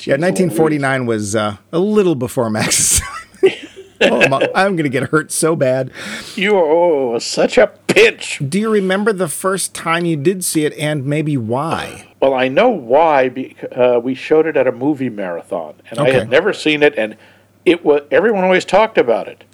Yeah, 0.06 0.16
1949 0.16 1.06
was 1.06 1.34
uh, 1.34 1.56
a 1.72 1.78
little 1.78 2.14
before 2.14 2.50
Max's 2.50 3.00
time. 3.00 3.52
oh, 4.02 4.20
I'm, 4.20 4.32
I'm 4.54 4.76
going 4.76 4.84
to 4.84 4.90
get 4.90 5.04
hurt 5.04 5.32
so 5.32 5.56
bad. 5.56 5.90
You 6.34 6.56
are 6.58 7.18
such 7.20 7.56
a 7.56 7.68
pinch. 7.68 8.40
Do 8.46 8.58
you 8.58 8.70
remember 8.70 9.12
the 9.12 9.28
first 9.28 9.74
time 9.74 10.04
you 10.04 10.16
did 10.16 10.44
see 10.44 10.66
it 10.66 10.74
and 10.74 11.06
maybe 11.06 11.36
why? 11.38 12.08
Well, 12.20 12.34
I 12.34 12.48
know 12.48 12.68
why. 12.68 13.30
Because, 13.30 13.72
uh, 13.72 14.00
we 14.02 14.14
showed 14.14 14.46
it 14.46 14.56
at 14.56 14.66
a 14.66 14.72
movie 14.72 15.08
marathon, 15.08 15.74
and 15.90 15.98
I 15.98 16.10
had 16.10 16.28
never 16.28 16.52
seen 16.52 16.82
it, 16.82 16.94
and 16.98 17.16
it 17.64 17.84
was 17.84 18.02
everyone 18.10 18.44
always 18.44 18.64
talked 18.64 18.98
about 18.98 19.28
it, 19.28 19.44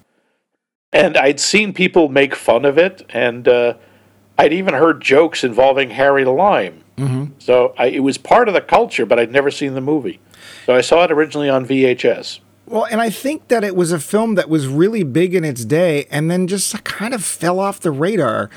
and 0.93 1.17
I'd 1.17 1.39
seen 1.39 1.73
people 1.73 2.09
make 2.09 2.35
fun 2.35 2.65
of 2.65 2.77
it, 2.77 3.05
and 3.11 3.47
uh, 3.47 3.75
I'd 4.41 4.55
even 4.55 4.73
heard 4.73 5.03
jokes 5.03 5.45
involving 5.45 5.91
Harry 5.91 6.25
Lime. 6.25 6.83
Mm-hmm. 6.97 7.33
So 7.39 7.75
I, 7.77 7.89
it 7.89 8.01
was 8.01 8.17
part 8.17 8.49
of 8.49 8.55
the 8.55 8.63
culture, 8.63 9.05
but 9.05 9.19
I'd 9.19 9.31
never 9.31 9.51
seen 9.51 9.75
the 9.75 9.83
movie. 9.83 10.19
So 10.65 10.75
I 10.75 10.81
saw 10.81 11.05
it 11.05 11.13
originally 11.13 11.51
on 11.51 11.67
VHS. 11.67 12.41
Well, 12.65 12.87
and 12.87 13.03
I 13.03 13.11
think 13.11 13.49
that 13.49 13.65
it 13.65 13.77
was 13.77 13.93
a 13.93 13.99
film 13.99 14.37
that 14.37 14.49
was 14.49 14.67
really 14.67 15.03
big 15.03 15.35
in 15.35 15.45
its 15.45 15.67
day 15.67 16.07
and 16.11 16.31
then 16.31 16.47
just 16.47 16.85
kind 16.85 17.13
of 17.13 17.23
fell 17.23 17.61
off 17.61 17.81
the 17.81 17.91
radar. 17.91 18.49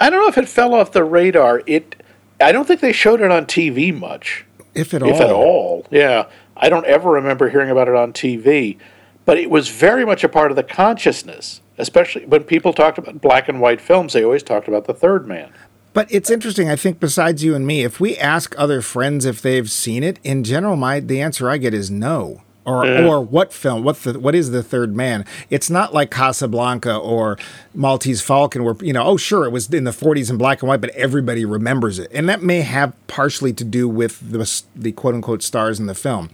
I 0.00 0.10
don't 0.10 0.22
know 0.22 0.28
if 0.28 0.38
it 0.38 0.48
fell 0.48 0.74
off 0.74 0.90
the 0.90 1.04
radar. 1.04 1.62
It, 1.66 2.02
I 2.40 2.50
don't 2.50 2.66
think 2.66 2.80
they 2.80 2.92
showed 2.92 3.20
it 3.20 3.30
on 3.30 3.46
TV 3.46 3.96
much. 3.96 4.44
If 4.74 4.92
at 4.92 5.04
all. 5.04 5.10
if 5.10 5.20
at 5.20 5.30
all. 5.30 5.86
Yeah, 5.92 6.26
I 6.56 6.68
don't 6.68 6.86
ever 6.86 7.10
remember 7.10 7.48
hearing 7.48 7.70
about 7.70 7.86
it 7.86 7.94
on 7.94 8.12
TV, 8.12 8.76
but 9.24 9.38
it 9.38 9.50
was 9.50 9.68
very 9.68 10.04
much 10.04 10.24
a 10.24 10.28
part 10.28 10.50
of 10.50 10.56
the 10.56 10.64
consciousness. 10.64 11.60
Especially 11.80 12.26
when 12.26 12.44
people 12.44 12.72
talked 12.72 12.98
about 12.98 13.20
black 13.20 13.48
and 13.48 13.60
white 13.60 13.80
films, 13.80 14.12
they 14.12 14.24
always 14.24 14.42
talked 14.42 14.68
about 14.68 14.86
the 14.86 14.94
third 14.94 15.26
man. 15.26 15.52
But 15.92 16.12
it's 16.12 16.30
interesting. 16.30 16.68
I 16.68 16.76
think 16.76 17.00
besides 17.00 17.42
you 17.42 17.54
and 17.54 17.66
me, 17.66 17.82
if 17.82 17.98
we 17.98 18.16
ask 18.16 18.54
other 18.56 18.80
friends 18.80 19.24
if 19.24 19.42
they've 19.42 19.70
seen 19.70 20.04
it, 20.04 20.20
in 20.22 20.44
general, 20.44 20.76
my 20.76 21.00
the 21.00 21.20
answer 21.20 21.50
I 21.50 21.58
get 21.58 21.74
is 21.74 21.90
no. 21.90 22.42
Or, 22.66 22.86
or 22.86 23.20
what 23.20 23.52
film? 23.52 23.82
What 23.82 23.96
the 24.02 24.20
what 24.20 24.34
is 24.34 24.50
the 24.50 24.62
third 24.62 24.94
man? 24.94 25.24
It's 25.48 25.70
not 25.70 25.94
like 25.94 26.10
Casablanca 26.10 26.94
or 26.94 27.38
Maltese 27.74 28.20
Falcon, 28.20 28.62
where 28.62 28.76
you 28.80 28.92
know, 28.92 29.02
oh 29.02 29.16
sure, 29.16 29.46
it 29.46 29.50
was 29.50 29.72
in 29.72 29.84
the 29.84 29.90
40s 29.90 30.30
in 30.30 30.36
black 30.36 30.62
and 30.62 30.68
white, 30.68 30.80
but 30.80 30.90
everybody 30.90 31.44
remembers 31.44 31.98
it, 31.98 32.10
and 32.12 32.28
that 32.28 32.42
may 32.42 32.60
have 32.60 32.92
partially 33.08 33.52
to 33.54 33.64
do 33.64 33.88
with 33.88 34.20
the 34.30 34.62
the 34.76 34.92
quote 34.92 35.14
unquote 35.14 35.42
stars 35.42 35.80
in 35.80 35.86
the 35.86 35.94
film. 35.94 36.30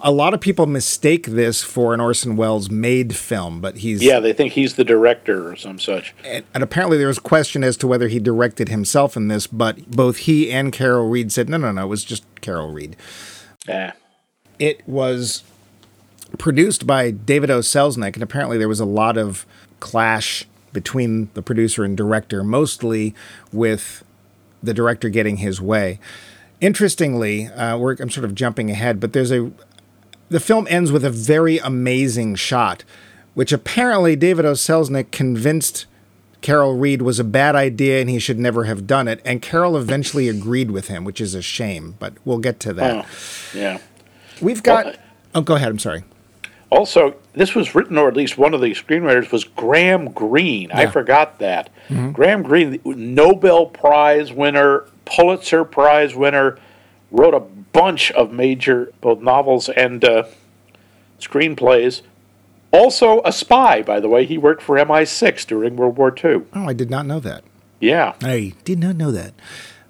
A 0.00 0.12
lot 0.12 0.32
of 0.32 0.40
people 0.40 0.66
mistake 0.66 1.26
this 1.26 1.64
for 1.64 1.92
an 1.92 2.00
Orson 2.00 2.36
Welles 2.36 2.70
made 2.70 3.16
film, 3.16 3.60
but 3.60 3.78
he's 3.78 4.00
Yeah, 4.00 4.20
they 4.20 4.32
think 4.32 4.52
he's 4.52 4.74
the 4.76 4.84
director 4.84 5.50
or 5.50 5.56
some 5.56 5.80
such. 5.80 6.14
and, 6.24 6.44
and 6.54 6.62
apparently 6.62 6.98
there 6.98 7.08
was 7.08 7.18
a 7.18 7.22
question 7.22 7.64
as 7.64 7.76
to 7.78 7.88
whether 7.88 8.06
he 8.06 8.20
directed 8.20 8.68
himself 8.68 9.16
in 9.16 9.26
this, 9.26 9.48
but 9.48 9.90
both 9.90 10.18
he 10.18 10.52
and 10.52 10.72
Carol 10.72 11.08
Reed 11.08 11.32
said 11.32 11.48
no, 11.48 11.56
no, 11.56 11.72
no, 11.72 11.82
it 11.82 11.88
was 11.88 12.04
just 12.04 12.22
Carol 12.40 12.70
Reed. 12.70 12.96
Yeah. 13.66 13.92
It 14.60 14.86
was 14.86 15.42
produced 16.38 16.86
by 16.86 17.10
David 17.10 17.50
O. 17.50 17.58
Selznick, 17.58 18.14
and 18.14 18.22
apparently 18.22 18.56
there 18.56 18.68
was 18.68 18.80
a 18.80 18.84
lot 18.84 19.16
of 19.18 19.46
clash 19.80 20.44
between 20.72 21.28
the 21.34 21.42
producer 21.42 21.82
and 21.82 21.96
director, 21.96 22.44
mostly 22.44 23.16
with 23.52 24.04
the 24.62 24.72
director 24.74 25.08
getting 25.08 25.38
his 25.38 25.60
way. 25.60 25.98
Interestingly, 26.60 27.46
uh, 27.46 27.76
we're, 27.78 27.96
I'm 27.98 28.10
sort 28.10 28.24
of 28.24 28.34
jumping 28.36 28.70
ahead, 28.70 29.00
but 29.00 29.12
there's 29.12 29.32
a 29.32 29.50
the 30.28 30.40
film 30.40 30.66
ends 30.70 30.92
with 30.92 31.04
a 31.04 31.10
very 31.10 31.58
amazing 31.58 32.34
shot, 32.34 32.84
which 33.34 33.52
apparently 33.52 34.16
David 34.16 34.44
O. 34.44 34.52
Selznick 34.52 35.10
convinced 35.10 35.86
Carol 36.40 36.76
Reed 36.76 37.02
was 37.02 37.18
a 37.18 37.24
bad 37.24 37.56
idea 37.56 38.00
and 38.00 38.08
he 38.08 38.18
should 38.18 38.38
never 38.38 38.64
have 38.64 38.86
done 38.86 39.08
it. 39.08 39.20
And 39.24 39.42
Carol 39.42 39.76
eventually 39.76 40.28
agreed 40.28 40.70
with 40.70 40.88
him, 40.88 41.04
which 41.04 41.20
is 41.20 41.34
a 41.34 41.42
shame, 41.42 41.96
but 41.98 42.14
we'll 42.24 42.38
get 42.38 42.60
to 42.60 42.72
that. 42.74 43.04
Oh, 43.04 43.58
yeah. 43.58 43.78
We've 44.40 44.62
got. 44.62 44.84
Well, 44.84 44.94
oh, 45.34 45.40
go 45.42 45.56
ahead. 45.56 45.68
I'm 45.68 45.78
sorry. 45.78 46.04
Also, 46.70 47.16
this 47.32 47.54
was 47.54 47.74
written, 47.74 47.96
or 47.96 48.08
at 48.08 48.16
least 48.16 48.36
one 48.36 48.52
of 48.52 48.60
the 48.60 48.72
screenwriters 48.72 49.32
was 49.32 49.42
Graham 49.44 50.12
Greene. 50.12 50.70
I 50.70 50.86
forgot 50.86 51.38
that. 51.38 51.70
Mm-hmm. 51.88 52.12
Graham 52.12 52.42
Greene, 52.42 52.80
Nobel 52.84 53.66
Prize 53.66 54.32
winner, 54.32 54.84
Pulitzer 55.06 55.64
Prize 55.64 56.14
winner, 56.14 56.58
wrote 57.10 57.34
a 57.34 57.40
bunch 57.40 58.10
of 58.12 58.32
major 58.32 58.92
both 59.00 59.20
novels 59.20 59.68
and 59.68 60.04
uh, 60.04 60.24
screenplays. 61.20 62.02
Also, 62.70 63.22
a 63.24 63.32
spy, 63.32 63.82
by 63.82 63.98
the 63.98 64.08
way. 64.08 64.26
He 64.26 64.36
worked 64.36 64.62
for 64.62 64.76
MI6 64.76 65.46
during 65.46 65.76
World 65.76 65.96
War 65.96 66.14
II. 66.14 66.42
Oh, 66.54 66.68
I 66.68 66.74
did 66.74 66.90
not 66.90 67.06
know 67.06 67.20
that. 67.20 67.42
Yeah. 67.80 68.14
I 68.22 68.52
did 68.64 68.78
not 68.78 68.96
know 68.96 69.10
that. 69.10 69.32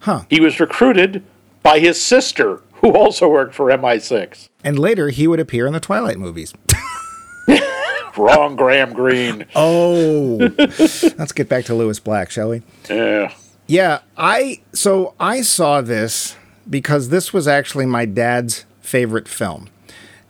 Huh. 0.01 0.25
He 0.31 0.41
was 0.41 0.61
recruited 0.61 1.25
by 1.63 1.81
his 1.81 2.01
sister, 2.01 2.63
who 2.75 2.93
also 2.93 3.29
worked 3.29 3.55
for 3.55 3.67
MI6. 3.67 4.49
And 4.63 4.79
later 4.79 5.09
he 5.09 5.27
would 5.27 5.41
appear 5.41 5.67
in 5.67 5.73
the 5.73 5.81
Twilight 5.81 6.19
movies. 6.19 6.53
Wrong, 8.17 8.57
Graham 8.57 8.93
Greene. 8.93 9.47
Oh, 9.55 10.37
let's 10.59 11.33
get 11.33 11.49
back 11.49 11.65
to 11.67 11.75
Lewis 11.75 12.01
Black, 12.01 12.31
shall 12.31 12.51
we? 12.51 12.63
Yeah. 12.91 13.33
Yeah, 13.69 14.01
I 14.17 14.63
so 14.73 15.15
I 15.21 15.43
saw 15.43 15.83
this 15.83 16.35
because 16.69 17.09
this 17.09 17.33
was 17.33 17.49
actually 17.49 17.87
my 17.87 18.05
dad's 18.05 18.65
favorite 18.81 19.29
film. 19.29 19.69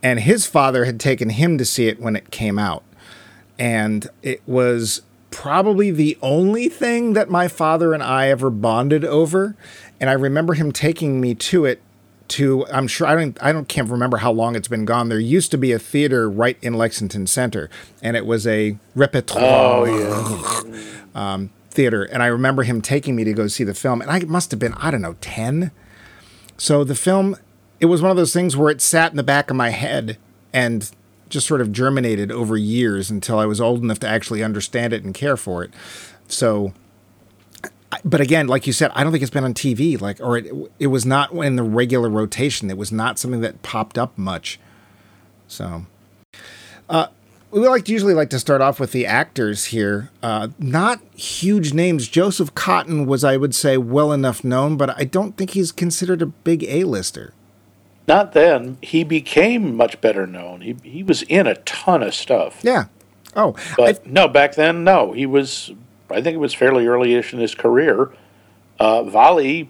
And 0.03 0.20
his 0.20 0.46
father 0.46 0.85
had 0.85 1.01
taken 1.01 1.31
him 1.31 1.59
to 1.59 1.64
see 1.64 1.88
it 1.88 2.01
when 2.01 2.14
it 2.14 2.31
came 2.31 2.59
out. 2.59 2.85
And 3.59 4.09
it 4.22 4.40
was 4.46 5.03
probably 5.31 5.90
the 5.90 6.16
only 6.22 6.68
thing 6.68 7.12
that 7.14 7.29
my 7.29 7.48
father 7.48 7.92
and 7.92 8.03
I 8.03 8.29
ever 8.29 8.51
bonded 8.51 9.05
over. 9.05 9.57
And 10.01 10.09
I 10.09 10.12
remember 10.12 10.55
him 10.55 10.70
taking 10.70 11.20
me 11.20 11.35
to 11.35 11.64
it 11.64 11.83
to 12.29 12.66
I'm 12.66 12.87
sure 12.87 13.07
I 13.07 13.14
don't 13.14 13.42
I 13.42 13.53
don't 13.53 13.68
can't 13.68 13.88
remember 13.90 14.18
how 14.18 14.31
long 14.31 14.55
it's 14.55 14.68
been 14.68 14.85
gone. 14.85 15.09
There 15.09 15.18
used 15.18 15.51
to 15.53 15.59
be 15.59 15.72
a 15.72 15.79
theater 15.79 16.29
right 16.29 16.59
in 16.61 16.74
Lexington 16.74 17.27
Center 17.27 17.70
and 18.03 18.16
it 18.16 18.27
was 18.27 18.46
a 18.46 18.77
repertoire 18.94 19.87
Oh, 19.88 20.64
yeah. 20.64 20.81
Um, 21.14 21.51
theater 21.70 22.05
and 22.05 22.22
I 22.22 22.27
remember 22.27 22.64
him 22.64 22.83
taking 22.83 23.16
me 23.16 23.24
to 23.24 23.33
go 23.33 23.48
see 23.48 23.64
the 23.64 23.72
film 23.74 24.03
and 24.03 24.11
I 24.11 24.20
must 24.20 24.51
have 24.51 24.61
been 24.61 24.74
I 24.74 24.90
don't 24.90 25.01
know 25.01 25.16
10 25.22 25.70
so 26.59 26.85
the 26.85 26.94
film 26.94 27.37
it 27.81 27.87
was 27.87 28.03
one 28.03 28.11
of 28.11 28.16
those 28.16 28.33
things 28.33 28.57
where 28.57 28.71
it 28.71 28.81
sat 28.81 29.12
in 29.12 29.16
the 29.16 29.23
back 29.23 29.51
of 29.51 29.57
my 29.57 29.71
head 29.71 30.18
and 30.53 30.90
just 31.29 31.47
sort 31.47 31.61
of 31.61 31.73
germinated 31.73 32.33
over 32.33 32.57
years 32.57 33.11
until 33.11 33.38
I 33.38 33.47
was 33.47 33.61
old 33.61 33.83
enough 33.83 34.01
to 34.01 34.09
actually 34.09 34.42
understand 34.42 34.92
it 34.92 35.05
and 35.05 35.14
care 35.14 35.37
for 35.37 35.62
it. 35.62 35.71
So 36.27 36.73
but 38.05 38.21
again 38.21 38.49
like 38.49 38.66
you 38.66 38.73
said 38.73 38.90
I 38.94 39.03
don't 39.03 39.12
think 39.12 39.23
it's 39.23 39.31
been 39.31 39.44
on 39.44 39.55
TV 39.55 39.99
like 40.01 40.21
or 40.21 40.37
it 40.37 40.53
it 40.79 40.88
was 40.88 41.07
not 41.07 41.33
in 41.33 41.57
the 41.57 41.62
regular 41.62 42.09
rotation. 42.09 42.71
It 42.71 42.77
was 42.77 42.92
not 42.92 43.18
something 43.18 43.40
that 43.40 43.62
popped 43.62 43.97
up 43.97 44.18
much. 44.18 44.59
So 45.47 45.87
uh, 46.88 47.09
we 47.51 47.67
like 47.67 47.85
to 47.87 47.93
usually 47.93 48.15
like 48.15 48.31
to 48.31 48.39
start 48.39 48.61
off 48.61 48.79
with 48.79 48.93
the 48.93 49.07
actors 49.07 49.67
here. 49.67 50.11
Uh, 50.23 50.49
not 50.59 51.01
huge 51.15 51.73
names. 51.73 52.09
Joseph 52.09 52.55
Cotten 52.55 53.07
was, 53.07 53.25
I 53.25 53.37
would 53.37 53.55
say, 53.55 53.77
well 53.77 54.13
enough 54.13 54.45
known, 54.45 54.77
but 54.77 54.91
I 54.99 55.05
don't 55.05 55.37
think 55.37 55.51
he's 55.51 55.73
considered 55.73 56.21
a 56.23 56.27
big 56.27 56.65
A-lister. 56.65 57.33
Not 58.07 58.33
then. 58.33 58.79
He 58.83 59.05
became 59.05 59.77
much 59.77 60.01
better 60.01 60.27
known. 60.27 60.63
He 60.63 60.77
he 60.83 61.03
was 61.03 61.23
in 61.25 61.47
a 61.47 61.57
ton 61.57 62.03
of 62.03 62.15
stuff. 62.15 62.61
Yeah. 62.63 62.87
Oh, 63.37 63.55
But 63.77 63.97
I, 63.97 64.01
no, 64.09 64.29
back 64.29 64.55
then, 64.55 64.83
no. 64.83 65.13
He 65.13 65.27
was. 65.27 65.71
I 66.11 66.23
think 66.23 66.35
it 66.35 66.39
was 66.39 66.55
fairly 66.55 66.87
early-ish 66.87 67.35
in 67.35 67.39
his 67.39 67.55
career. 67.55 68.11
Uh, 68.81 69.03
Valli, 69.03 69.69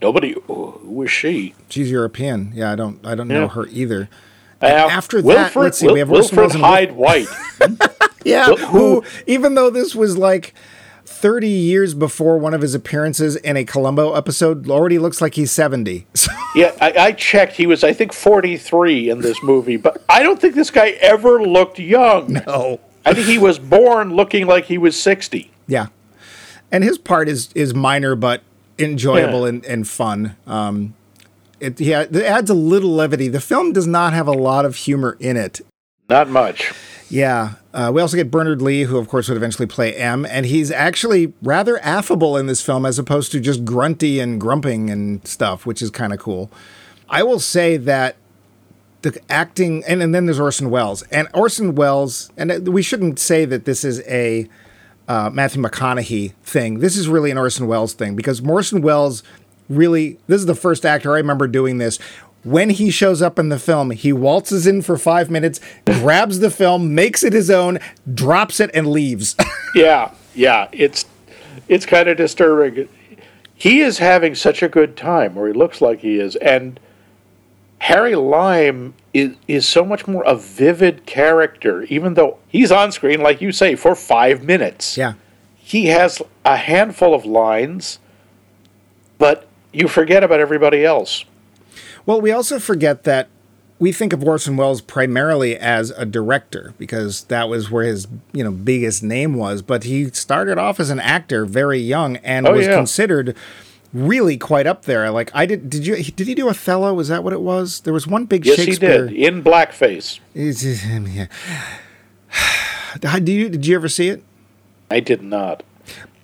nobody. 0.00 0.36
Who 0.46 0.78
was 0.84 1.10
she? 1.10 1.54
she's 1.68 1.90
European. 1.90 2.52
Yeah, 2.54 2.70
I 2.70 2.76
don't, 2.76 3.04
I 3.04 3.16
don't 3.16 3.26
know 3.26 3.48
her 3.48 3.66
either. 3.66 4.08
After 4.62 5.22
that, 5.22 5.56
let's 5.56 5.78
see, 5.78 5.88
we 5.88 5.98
have 6.00 6.10
Orson 6.10 6.36
Wilfred 6.36 6.36
Welles 6.36 6.54
Wil- 6.54 6.64
Hyde 6.64 6.92
White. 6.92 7.28
Yeah, 8.24 8.46
Who- 8.48 8.56
who, 8.56 9.04
even 9.26 9.54
though 9.54 9.70
this 9.70 9.94
was 9.94 10.18
like 10.18 10.52
30 11.06 11.48
years 11.48 11.94
before 11.94 12.36
one 12.36 12.52
of 12.52 12.60
his 12.60 12.74
appearances 12.74 13.34
in 13.36 13.56
a 13.56 13.64
Columbo 13.64 14.12
episode, 14.14 14.68
already 14.68 14.98
looks 14.98 15.22
like 15.22 15.34
he's 15.34 15.50
70. 15.50 16.06
Yeah, 16.56 16.74
I, 16.80 16.92
I 16.98 17.12
checked. 17.12 17.52
He 17.54 17.66
was, 17.68 17.84
I 17.84 17.92
think, 17.92 18.12
forty-three 18.12 19.08
in 19.08 19.20
this 19.20 19.40
movie. 19.40 19.76
But 19.76 20.02
I 20.08 20.24
don't 20.24 20.40
think 20.40 20.56
this 20.56 20.68
guy 20.68 20.90
ever 21.00 21.40
looked 21.40 21.78
young. 21.78 22.32
No. 22.46 22.80
I 23.06 23.14
think 23.14 23.28
he 23.28 23.38
was 23.38 23.60
born 23.60 24.16
looking 24.16 24.48
like 24.48 24.64
he 24.64 24.76
was 24.76 25.00
sixty. 25.00 25.52
Yeah, 25.68 25.86
and 26.72 26.82
his 26.82 26.98
part 26.98 27.28
is 27.28 27.50
is 27.54 27.72
minor 27.72 28.16
but 28.16 28.42
enjoyable 28.80 29.42
Yeah. 29.42 29.48
and, 29.50 29.64
and 29.64 29.86
fun. 29.88 30.36
Um, 30.44 30.94
it 31.60 31.80
yeah, 31.80 32.02
it 32.02 32.16
adds 32.16 32.50
a 32.50 32.54
little 32.54 32.90
levity. 32.90 33.28
The 33.28 33.40
film 33.40 33.72
does 33.72 33.86
not 33.86 34.12
have 34.12 34.26
a 34.26 34.32
lot 34.32 34.64
of 34.64 34.76
humor 34.76 35.16
in 35.20 35.36
it. 35.36 35.60
Not 36.08 36.28
much. 36.28 36.72
Yeah, 37.08 37.54
uh, 37.74 37.90
we 37.92 38.00
also 38.00 38.16
get 38.16 38.30
Bernard 38.30 38.62
Lee, 38.62 38.84
who 38.84 38.96
of 38.96 39.08
course 39.08 39.28
would 39.28 39.36
eventually 39.36 39.66
play 39.66 39.94
M, 39.94 40.24
and 40.24 40.46
he's 40.46 40.70
actually 40.70 41.32
rather 41.42 41.78
affable 41.80 42.36
in 42.36 42.46
this 42.46 42.62
film 42.62 42.86
as 42.86 42.98
opposed 42.98 43.32
to 43.32 43.40
just 43.40 43.64
grunty 43.64 44.20
and 44.20 44.40
grumping 44.40 44.90
and 44.90 45.26
stuff, 45.26 45.66
which 45.66 45.82
is 45.82 45.90
kind 45.90 46.12
of 46.12 46.18
cool. 46.18 46.50
I 47.08 47.22
will 47.24 47.40
say 47.40 47.76
that 47.76 48.16
the 49.02 49.20
acting, 49.28 49.82
and, 49.86 50.02
and 50.02 50.14
then 50.14 50.26
there's 50.26 50.40
Orson 50.40 50.70
Welles, 50.70 51.02
and 51.10 51.28
Orson 51.34 51.74
Welles, 51.74 52.30
and 52.36 52.52
uh, 52.52 52.70
we 52.70 52.82
shouldn't 52.82 53.18
say 53.18 53.44
that 53.44 53.64
this 53.64 53.82
is 53.82 54.00
a 54.06 54.48
uh, 55.08 55.30
Matthew 55.30 55.60
McConaughey 55.60 56.34
thing. 56.44 56.78
This 56.78 56.96
is 56.96 57.08
really 57.08 57.32
an 57.32 57.38
Orson 57.38 57.66
Welles 57.66 57.92
thing 57.94 58.14
because 58.14 58.40
Orson 58.40 58.82
Welles 58.82 59.24
really, 59.70 60.18
this 60.26 60.40
is 60.40 60.46
the 60.46 60.54
first 60.54 60.84
actor 60.84 61.12
I 61.14 61.18
remember 61.18 61.46
doing 61.48 61.78
this. 61.78 61.98
When 62.42 62.70
he 62.70 62.90
shows 62.90 63.20
up 63.22 63.38
in 63.38 63.50
the 63.50 63.58
film, 63.58 63.90
he 63.90 64.12
waltzes 64.12 64.66
in 64.66 64.82
for 64.82 64.96
five 64.98 65.30
minutes, 65.30 65.60
grabs 65.86 66.40
the 66.40 66.50
film, 66.50 66.94
makes 66.94 67.22
it 67.22 67.32
his 67.32 67.50
own, 67.50 67.78
drops 68.12 68.60
it, 68.60 68.70
and 68.74 68.86
leaves. 68.88 69.36
Yeah, 69.74 70.10
yeah. 70.34 70.66
It's 70.72 71.04
it's 71.68 71.86
kind 71.86 72.08
of 72.08 72.16
disturbing. 72.16 72.88
He 73.54 73.80
is 73.82 73.98
having 73.98 74.34
such 74.34 74.64
a 74.64 74.68
good 74.68 74.96
time, 74.96 75.36
or 75.38 75.46
he 75.46 75.52
looks 75.52 75.80
like 75.80 76.00
he 76.00 76.18
is, 76.18 76.34
and 76.36 76.80
Harry 77.78 78.16
Lime 78.16 78.94
is 79.14 79.36
is 79.46 79.68
so 79.68 79.84
much 79.84 80.08
more 80.08 80.24
a 80.24 80.34
vivid 80.34 81.06
character, 81.06 81.84
even 81.84 82.14
though 82.14 82.38
he's 82.48 82.72
on 82.72 82.90
screen, 82.90 83.20
like 83.20 83.40
you 83.40 83.52
say, 83.52 83.76
for 83.76 83.94
five 83.94 84.42
minutes. 84.42 84.96
yeah. 84.96 85.12
He 85.56 85.86
has 85.86 86.20
a 86.44 86.56
handful 86.56 87.14
of 87.14 87.24
lines, 87.24 88.00
but 89.18 89.46
you 89.72 89.88
forget 89.88 90.22
about 90.24 90.40
everybody 90.40 90.84
else. 90.84 91.24
Well, 92.06 92.20
we 92.20 92.30
also 92.32 92.58
forget 92.58 93.04
that 93.04 93.28
we 93.78 93.92
think 93.92 94.12
of 94.12 94.22
Orson 94.24 94.56
Welles 94.56 94.80
primarily 94.80 95.56
as 95.56 95.90
a 95.92 96.04
director 96.04 96.74
because 96.78 97.24
that 97.24 97.48
was 97.48 97.70
where 97.70 97.84
his 97.84 98.06
you 98.32 98.42
know 98.44 98.50
biggest 98.50 99.02
name 99.02 99.34
was. 99.34 99.62
But 99.62 99.84
he 99.84 100.10
started 100.10 100.58
off 100.58 100.80
as 100.80 100.90
an 100.90 101.00
actor 101.00 101.44
very 101.46 101.78
young 101.78 102.16
and 102.18 102.46
Oh, 102.46 102.52
was 102.52 102.66
yeah. 102.66 102.74
considered 102.76 103.36
really 103.94 104.36
quite 104.36 104.66
up 104.66 104.84
there. 104.84 105.10
Like 105.10 105.30
I 105.34 105.46
did. 105.46 105.70
Did 105.70 105.86
you? 105.86 105.96
Did 106.02 106.26
he 106.26 106.34
do 106.34 106.48
Othello? 106.48 106.92
Was 106.94 107.08
that 107.08 107.22
what 107.24 107.32
it 107.32 107.40
was? 107.40 107.80
There 107.80 107.92
was 107.94 108.06
one 108.06 108.24
big 108.26 108.44
Yes, 108.44 108.58
he 108.58 108.64
Shakespeare. 108.66 109.06
did 109.06 109.16
in 109.16 109.42
blackface. 109.42 110.20
Yeah. 110.34 111.26
Did 113.00 113.28
you? 113.28 113.48
Did 113.48 113.66
you 113.66 113.76
ever 113.76 113.88
see 113.88 114.08
it? 114.08 114.22
I 114.90 115.00
did 115.00 115.22
not. 115.22 115.62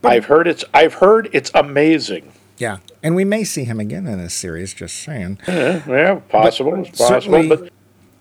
I've 0.02 0.26
heard 0.26 0.46
it's. 0.48 0.64
I've 0.74 0.94
heard 0.94 1.28
it's 1.32 1.50
amazing. 1.54 2.32
Yeah. 2.58 2.78
And 3.02 3.14
we 3.14 3.24
may 3.24 3.44
see 3.44 3.64
him 3.64 3.78
again 3.80 4.06
in 4.06 4.18
this 4.18 4.34
series. 4.34 4.72
Just 4.74 4.96
saying. 4.96 5.38
Yeah, 5.46 6.20
possible. 6.28 6.74
it's 6.76 6.96
possible, 6.98 7.48
but 7.48 7.70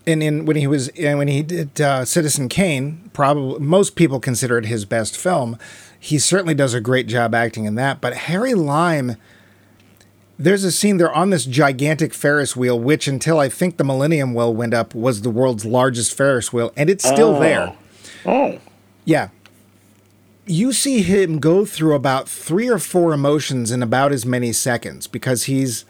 and 0.06 0.22
in 0.22 0.44
when 0.44 0.56
he 0.56 0.66
was 0.66 0.88
and 0.88 1.18
when 1.18 1.28
he 1.28 1.42
did 1.42 1.80
uh, 1.80 2.04
Citizen 2.04 2.48
Kane, 2.48 3.10
probably 3.12 3.58
most 3.60 3.96
people 3.96 4.20
consider 4.20 4.58
it 4.58 4.66
his 4.66 4.84
best 4.84 5.16
film. 5.16 5.58
He 5.98 6.18
certainly 6.18 6.54
does 6.54 6.74
a 6.74 6.80
great 6.80 7.06
job 7.08 7.34
acting 7.34 7.64
in 7.64 7.74
that. 7.76 8.00
But 8.00 8.14
Harry 8.14 8.54
Lime, 8.54 9.16
There's 10.38 10.62
a 10.64 10.70
scene 10.70 10.98
they're 10.98 11.12
on 11.12 11.30
this 11.30 11.46
gigantic 11.46 12.12
Ferris 12.12 12.54
wheel, 12.54 12.78
which 12.78 13.08
until 13.08 13.38
I 13.40 13.48
think 13.48 13.78
the 13.78 13.84
Millennium 13.84 14.34
Wheel 14.34 14.54
went 14.54 14.74
up 14.74 14.94
was 14.94 15.22
the 15.22 15.30
world's 15.30 15.64
largest 15.64 16.14
Ferris 16.14 16.52
wheel, 16.52 16.70
and 16.76 16.90
it's 16.90 17.08
still 17.08 17.36
Oh. 17.36 17.40
there. 17.40 17.72
Oh, 18.26 18.58
Yeah. 19.06 19.28
You 20.46 20.72
see 20.72 21.02
him 21.02 21.40
go 21.40 21.64
through 21.64 21.94
about 21.94 22.28
three 22.28 22.68
or 22.68 22.78
four 22.78 23.12
emotions 23.12 23.72
in 23.72 23.82
about 23.82 24.12
as 24.12 24.24
many 24.24 24.52
seconds 24.52 25.06
because 25.06 25.44
he's 25.44 25.84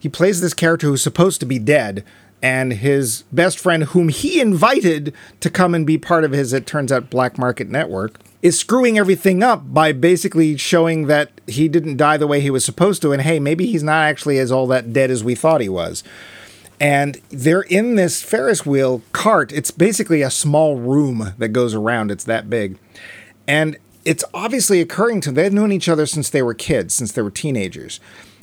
he 0.00 0.08
plays 0.08 0.40
this 0.40 0.54
character 0.54 0.88
who's 0.88 1.02
supposed 1.02 1.40
to 1.40 1.46
be 1.46 1.58
dead, 1.58 2.04
and 2.42 2.72
his 2.72 3.22
best 3.30 3.58
friend, 3.58 3.84
whom 3.84 4.08
he 4.08 4.40
invited 4.40 5.14
to 5.40 5.50
come 5.50 5.74
and 5.74 5.86
be 5.86 5.98
part 5.98 6.24
of 6.24 6.32
his, 6.32 6.54
it 6.54 6.66
turns 6.66 6.90
out, 6.90 7.10
black 7.10 7.36
market 7.36 7.68
network, 7.68 8.18
is 8.40 8.58
screwing 8.58 8.98
everything 8.98 9.42
up 9.42 9.74
by 9.74 9.92
basically 9.92 10.56
showing 10.56 11.06
that 11.06 11.30
he 11.46 11.68
didn't 11.68 11.98
die 11.98 12.16
the 12.16 12.26
way 12.26 12.40
he 12.40 12.50
was 12.50 12.64
supposed 12.64 13.02
to, 13.02 13.12
and 13.12 13.22
hey, 13.22 13.38
maybe 13.38 13.66
he's 13.66 13.82
not 13.82 14.02
actually 14.04 14.38
as 14.38 14.50
all 14.50 14.66
that 14.66 14.92
dead 14.92 15.10
as 15.10 15.22
we 15.22 15.34
thought 15.34 15.60
he 15.60 15.68
was 15.68 16.02
and 16.80 17.20
they're 17.28 17.60
in 17.60 17.96
this 17.96 18.22
Ferris 18.22 18.64
wheel 18.64 19.02
cart. 19.12 19.52
It's 19.52 19.70
basically 19.70 20.22
a 20.22 20.30
small 20.30 20.76
room 20.76 21.34
that 21.36 21.50
goes 21.50 21.74
around. 21.74 22.10
It's 22.10 22.24
that 22.24 22.48
big. 22.48 22.78
And 23.46 23.76
it's 24.04 24.24
obviously 24.32 24.80
occurring 24.80 25.20
to 25.22 25.28
them. 25.30 25.34
They've 25.34 25.52
known 25.52 25.72
each 25.72 25.88
other 25.88 26.06
since 26.06 26.30
they 26.30 26.42
were 26.42 26.54
kids, 26.54 26.94
since 26.94 27.12
they 27.12 27.22
were 27.22 27.30
teenagers. 27.30 28.00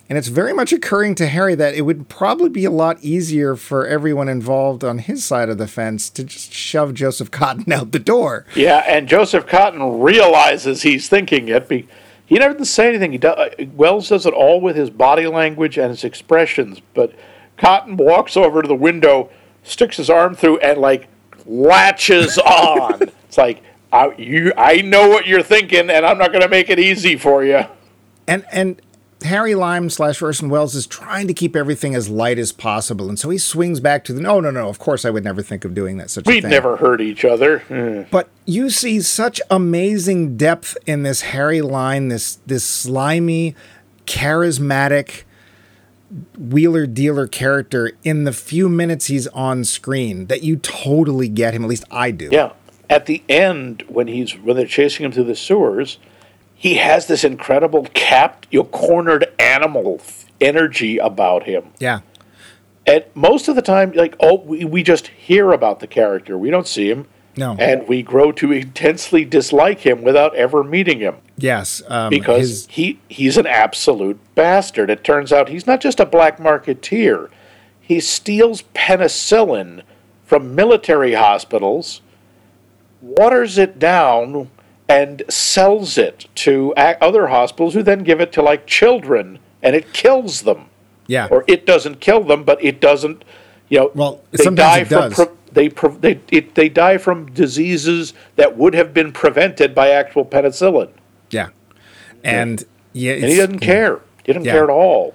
And 0.09 0.17
it's 0.17 0.29
very 0.29 0.53
much 0.53 0.71
occurring 0.71 1.15
to 1.15 1.27
Harry 1.27 1.53
that 1.55 1.73
it 1.73 1.81
would 1.81 2.07
probably 2.07 2.47
be 2.47 2.63
a 2.63 2.71
lot 2.71 2.97
easier 3.03 3.57
for 3.57 3.85
everyone 3.85 4.29
involved 4.29 4.85
on 4.85 4.99
his 4.99 5.25
side 5.25 5.49
of 5.49 5.57
the 5.57 5.67
fence 5.67 6.09
to 6.11 6.23
just 6.23 6.53
shove 6.53 6.93
Joseph 6.93 7.29
Cotten 7.29 7.69
out 7.73 7.91
the 7.91 7.99
door. 7.99 8.45
yeah, 8.55 8.83
and 8.87 9.09
Joseph 9.09 9.45
Cotten 9.45 10.01
realizes 10.01 10.83
he's 10.83 11.09
thinking 11.09 11.49
it. 11.49 11.67
Be, 11.67 11.87
he 12.25 12.35
never 12.35 12.53
doesn't 12.53 12.65
say 12.65 12.87
anything. 12.87 13.11
He 13.11 13.17
does, 13.17 13.37
uh, 13.37 13.65
Welles 13.75 14.07
does 14.07 14.25
it 14.25 14.33
all 14.33 14.61
with 14.61 14.77
his 14.77 14.89
body 14.89 15.27
language 15.27 15.77
and 15.77 15.89
his 15.89 16.05
expressions. 16.05 16.81
But 16.93 17.13
Cotten 17.57 17.97
walks 17.97 18.37
over 18.37 18.61
to 18.61 18.67
the 18.67 18.75
window, 18.75 19.29
sticks 19.63 19.97
his 19.97 20.09
arm 20.09 20.35
through, 20.35 20.59
and 20.59 20.79
like 20.79 21.09
latches 21.45 22.37
on. 22.37 23.01
It's 23.01 23.37
like 23.37 23.61
I, 23.91 24.13
you, 24.17 24.51
I 24.57 24.81
know 24.81 25.07
what 25.09 25.27
you're 25.27 25.43
thinking, 25.43 25.89
and 25.89 26.05
I'm 26.05 26.17
not 26.17 26.31
going 26.31 26.41
to 26.41 26.49
make 26.49 26.69
it 26.69 26.79
easy 26.79 27.15
for 27.15 27.43
you. 27.43 27.63
and 28.27 28.45
and 28.51 28.81
Harry 29.23 29.55
Lime 29.55 29.89
slash 29.89 30.21
Orson 30.21 30.47
Welles 30.49 30.75
is 30.75 30.85
trying 30.85 31.27
to 31.27 31.33
keep 31.33 31.55
everything 31.55 31.95
as 31.95 32.07
light 32.07 32.37
as 32.37 32.51
possible, 32.51 33.09
and 33.09 33.17
so 33.17 33.29
he 33.29 33.37
swings 33.37 33.79
back 33.79 34.03
to 34.05 34.13
the 34.13 34.21
no, 34.21 34.39
no, 34.39 34.51
no. 34.51 34.69
Of 34.69 34.77
course, 34.77 35.05
I 35.05 35.09
would 35.09 35.23
never 35.23 35.41
think 35.41 35.65
of 35.65 35.73
doing 35.73 35.97
that. 35.97 36.09
Such 36.11 36.27
a 36.27 36.29
We'd 36.29 36.43
never 36.43 36.77
hurt 36.77 37.01
each 37.01 37.25
other. 37.25 37.63
Eh. 37.69 38.05
But 38.11 38.29
you 38.45 38.69
see 38.69 39.01
such 39.01 39.41
amazing 39.49 40.37
depth 40.37 40.77
in 40.85 41.03
this 41.03 41.21
Harry 41.21 41.61
Lime, 41.61 42.09
this 42.09 42.39
this 42.45 42.63
slimy, 42.63 43.55
charismatic 44.05 45.23
wheeler 46.37 46.85
dealer 46.85 47.27
character 47.27 47.91
in 48.03 48.23
the 48.23 48.31
few 48.31 48.69
minutes 48.69 49.07
he's 49.07 49.27
on 49.27 49.63
screen 49.65 50.27
that 50.27 50.43
you 50.43 50.57
totally 50.57 51.27
get 51.27 51.53
him. 51.53 51.63
At 51.63 51.69
least 51.69 51.83
I 51.91 52.11
do. 52.11 52.29
Yeah. 52.31 52.53
At 52.89 53.05
the 53.05 53.23
end, 53.27 53.83
when 53.87 54.07
he's 54.07 54.33
when 54.37 54.55
they're 54.55 54.65
chasing 54.65 55.05
him 55.05 55.11
through 55.11 55.25
the 55.25 55.35
sewers, 55.35 55.97
he 56.55 56.75
has 56.75 57.07
this 57.07 57.23
incredible 57.23 57.87
capped, 57.93 58.47
you 58.49 58.59
know, 58.61 58.65
cornered 58.65 59.25
animal 59.39 60.01
energy 60.39 60.97
about 60.97 61.43
him. 61.43 61.65
Yeah. 61.79 61.99
And 62.85 63.03
most 63.13 63.49
of 63.49 63.55
the 63.55 63.61
time, 63.61 63.91
like, 63.91 64.15
oh, 64.21 64.39
we, 64.39 64.63
we 64.63 64.81
just 64.83 65.07
hear 65.07 65.51
about 65.51 65.81
the 65.81 65.87
character. 65.87 66.37
We 66.37 66.49
don't 66.49 66.67
see 66.67 66.89
him. 66.89 67.07
No. 67.35 67.55
And 67.59 67.87
we 67.87 68.01
grow 68.01 68.31
to 68.31 68.51
intensely 68.51 69.25
dislike 69.25 69.79
him 69.79 70.01
without 70.03 70.33
ever 70.35 70.63
meeting 70.63 70.99
him 70.99 71.17
Yes. 71.37 71.83
Um, 71.87 72.09
because 72.09 72.39
his- 72.49 72.67
he 72.67 72.99
he's 73.07 73.37
an 73.37 73.45
absolute 73.45 74.19
bastard. 74.35 74.89
It 74.89 75.03
turns 75.03 75.31
out 75.31 75.49
he's 75.49 75.67
not 75.67 75.81
just 75.81 75.99
a 75.99 76.05
black 76.05 76.39
marketeer. 76.39 77.29
He 77.79 77.99
steals 77.99 78.63
penicillin 78.73 79.83
from 80.25 80.55
military 80.55 81.13
hospitals, 81.13 82.01
waters 83.01 83.57
it 83.57 83.79
down, 83.79 84.49
and 84.89 85.23
sells 85.29 85.97
it 85.97 86.27
to 86.35 86.73
other 86.75 87.27
hospitals 87.27 87.73
who 87.73 87.83
then 87.83 88.03
give 88.03 88.21
it 88.21 88.31
to 88.33 88.41
like 88.41 88.65
children, 88.67 89.39
and 89.61 89.75
it 89.75 89.91
kills 89.93 90.41
them. 90.43 90.65
yeah. 91.07 91.27
Or 91.31 91.43
it 91.47 91.65
doesn't 91.65 91.99
kill 91.99 92.23
them, 92.23 92.43
but 92.43 92.63
it 92.63 92.79
doesn't. 92.81 93.23
You 93.69 93.79
know, 93.79 93.91
Well, 93.95 94.21
they 94.31 94.43
sometimes 94.43 94.75
die 94.75 94.83
from 94.85 95.09
does. 95.09 95.13
pre- 95.13 95.35
they 95.51 95.69
pre- 95.69 95.97
they 95.99 96.19
it, 96.31 96.55
they 96.55 96.69
die 96.69 96.97
from 96.97 97.25
diseases 97.31 98.13
that 98.37 98.57
would 98.57 98.73
have 98.73 98.93
been 98.93 99.11
prevented 99.11 99.73
by 99.75 99.89
actual 99.89 100.23
penicillin. 100.25 100.89
yeah. 101.29 101.49
And 102.23 102.63
yeah, 102.93 103.13
and 103.13 103.25
he 103.25 103.35
doesn't 103.37 103.59
care. 103.59 103.99
He 104.25 104.33
doesn't 104.33 104.45
Yeah. 104.45 104.53
care 104.53 104.63
at 104.65 104.69
all. 104.69 105.13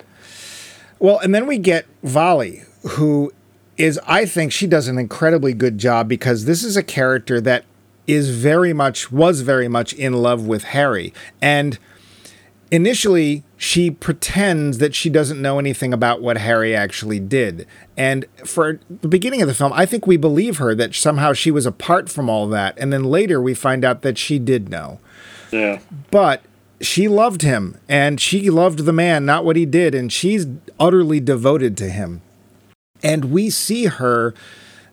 Well, 0.98 1.18
and 1.18 1.34
then 1.34 1.46
we 1.46 1.58
get 1.58 1.86
Valli, 2.02 2.62
who 2.90 3.32
is, 3.76 3.98
I 4.06 4.24
think 4.26 4.52
she 4.52 4.66
does 4.66 4.86
an 4.88 4.98
incredibly 4.98 5.52
good 5.52 5.78
job 5.78 6.08
because 6.08 6.44
this 6.44 6.62
is 6.62 6.76
a 6.76 6.82
character 6.82 7.40
that 7.40 7.64
is 8.06 8.30
very 8.30 8.72
much, 8.72 9.12
was 9.12 9.42
very 9.42 9.68
much 9.68 9.92
in 9.92 10.14
love 10.14 10.46
with 10.46 10.64
Harry. 10.64 11.12
And 11.40 11.78
initially, 12.70 13.44
she 13.56 13.90
pretends 13.90 14.78
that 14.78 14.94
she 14.94 15.08
doesn't 15.10 15.40
know 15.40 15.58
anything 15.58 15.92
about 15.92 16.20
what 16.20 16.38
Harry 16.38 16.74
actually 16.74 17.20
did. 17.20 17.66
And 17.96 18.24
for 18.44 18.80
the 18.90 19.08
beginning 19.08 19.42
of 19.42 19.48
the 19.48 19.54
film, 19.54 19.72
I 19.74 19.86
think 19.86 20.06
we 20.06 20.16
believe 20.16 20.56
her 20.58 20.74
that 20.74 20.94
somehow 20.94 21.32
she 21.32 21.50
was 21.50 21.66
apart 21.66 22.08
from 22.08 22.28
all 22.28 22.48
that. 22.48 22.76
And 22.78 22.92
then 22.92 23.04
later, 23.04 23.40
we 23.40 23.54
find 23.54 23.84
out 23.84 24.02
that 24.02 24.18
she 24.18 24.38
did 24.38 24.68
know 24.68 24.98
Yeah. 25.52 25.78
but 26.10 26.42
she 26.80 27.06
loved 27.06 27.42
him 27.42 27.78
and 27.88 28.20
she 28.20 28.50
loved 28.50 28.80
the 28.80 28.92
man, 28.92 29.24
not 29.24 29.44
what 29.44 29.54
he 29.54 29.64
did, 29.66 29.94
and 29.94 30.12
she's 30.12 30.46
utterly 30.80 31.20
devoted 31.20 31.76
to 31.76 31.88
him. 31.88 32.22
And 33.04 33.26
we 33.26 33.50
see 33.50 33.84
her 33.86 34.34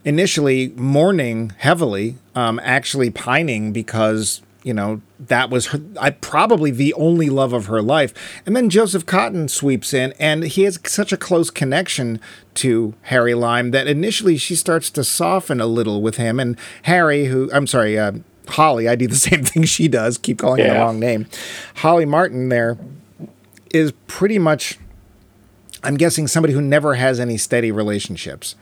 initially 0.05 0.73
mourning 0.75 1.51
heavily, 1.57 2.15
um, 2.39 2.59
actually 2.63 3.09
pining 3.09 3.73
because 3.73 4.41
you 4.63 4.73
know 4.73 5.01
that 5.19 5.49
was 5.49 5.67
her, 5.67 5.81
I 5.99 6.11
probably 6.11 6.71
the 6.71 6.93
only 6.93 7.29
love 7.29 7.51
of 7.51 7.65
her 7.65 7.81
life. 7.81 8.13
And 8.45 8.55
then 8.55 8.69
Joseph 8.69 9.05
Cotten 9.05 9.49
sweeps 9.49 9.93
in, 9.93 10.13
and 10.19 10.43
he 10.43 10.63
has 10.63 10.79
such 10.85 11.11
a 11.11 11.17
close 11.17 11.49
connection 11.49 12.21
to 12.55 12.93
Harry 13.03 13.33
Lime 13.33 13.71
that 13.71 13.87
initially 13.87 14.37
she 14.37 14.55
starts 14.55 14.89
to 14.91 15.03
soften 15.03 15.59
a 15.59 15.65
little 15.65 16.01
with 16.01 16.15
him. 16.15 16.39
And 16.39 16.57
Harry, 16.83 17.25
who 17.25 17.49
I'm 17.51 17.67
sorry, 17.67 17.99
uh, 17.99 18.13
Holly, 18.47 18.87
I 18.87 18.95
do 18.95 19.07
the 19.07 19.15
same 19.29 19.43
thing 19.43 19.63
she 19.63 19.89
does, 19.89 20.17
keep 20.17 20.39
calling 20.39 20.63
her 20.63 20.73
the 20.73 20.79
wrong 20.79 20.99
name. 20.99 21.27
Holly 21.75 22.05
Martin 22.05 22.47
there 22.47 22.77
is 23.73 23.91
pretty 24.07 24.39
much 24.39 24.79
I'm 25.83 25.95
guessing 25.95 26.27
somebody 26.27 26.53
who 26.53 26.61
never 26.61 26.95
has 26.95 27.19
any 27.19 27.37
steady 27.37 27.71
relationships. 27.71 28.55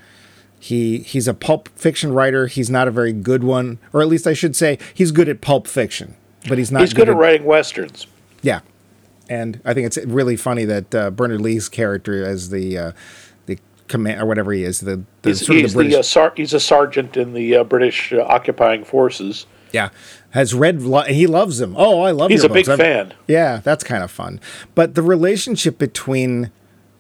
He 0.60 1.00
he's 1.00 1.28
a 1.28 1.34
pulp 1.34 1.70
fiction 1.70 2.12
writer. 2.14 2.48
He's 2.48 2.70
not 2.70 2.88
a 2.88 2.92
very 2.92 3.14
good 3.14 3.44
one, 3.44 3.78
or 3.94 4.02
at 4.02 4.08
least 4.08 4.26
I 4.28 4.34
should 4.34 4.56
say 4.56 4.80
he's 4.94 5.12
good 5.12 5.30
at 5.30 5.40
pulp 5.42 5.68
fiction, 5.68 6.16
but 6.50 6.58
he's 6.58 6.72
not. 6.72 6.82
He's 6.82 6.94
good 6.94 7.10
at 7.10 7.16
writing 7.16 7.46
westerns. 7.46 8.08
Yeah, 8.42 8.62
and 9.30 9.62
I 9.64 9.74
think 9.74 9.86
it's 9.88 9.98
really 10.06 10.36
funny 10.36 10.66
that 10.66 10.96
uh, 10.96 11.12
Bernard 11.12 11.42
Lee's 11.42 11.70
character 11.70 12.26
as 12.26 12.50
the 12.50 12.78
uh, 12.78 12.92
the 13.46 13.60
command 13.88 14.20
or 14.20 14.26
whatever 14.26 14.52
he 14.52 14.64
is, 14.64 14.80
the, 14.82 15.04
the 15.22 15.30
He's, 15.30 15.46
he's, 15.48 15.74
the 15.74 15.78
British, 15.78 15.94
the, 15.94 16.00
uh, 16.00 16.04
sar- 16.04 16.34
he's 16.36 16.54
a 16.54 16.60
sergeant 16.60 17.16
in 17.18 17.34
the 17.34 17.58
uh, 17.58 17.64
British 17.64 18.12
uh, 18.12 18.22
occupying 18.24 18.84
forces. 18.84 19.46
yeah, 19.72 19.90
has 20.32 20.54
read 20.56 20.82
lo- 20.82 21.04
he 21.04 21.28
loves 21.28 21.62
him. 21.62 21.76
Oh, 21.78 22.02
I 22.02 22.12
love. 22.12 22.32
Him. 22.32 22.36
He's 22.36 22.44
a 22.44 22.50
big. 22.50 22.68
I've- 22.68 22.82
fan. 22.82 23.14
Yeah, 23.28 23.62
that's 23.64 23.84
kind 23.84 24.04
of 24.04 24.10
fun. 24.10 24.40
But 24.74 24.96
the 24.96 25.04
relationship 25.04 25.78
between 25.78 26.50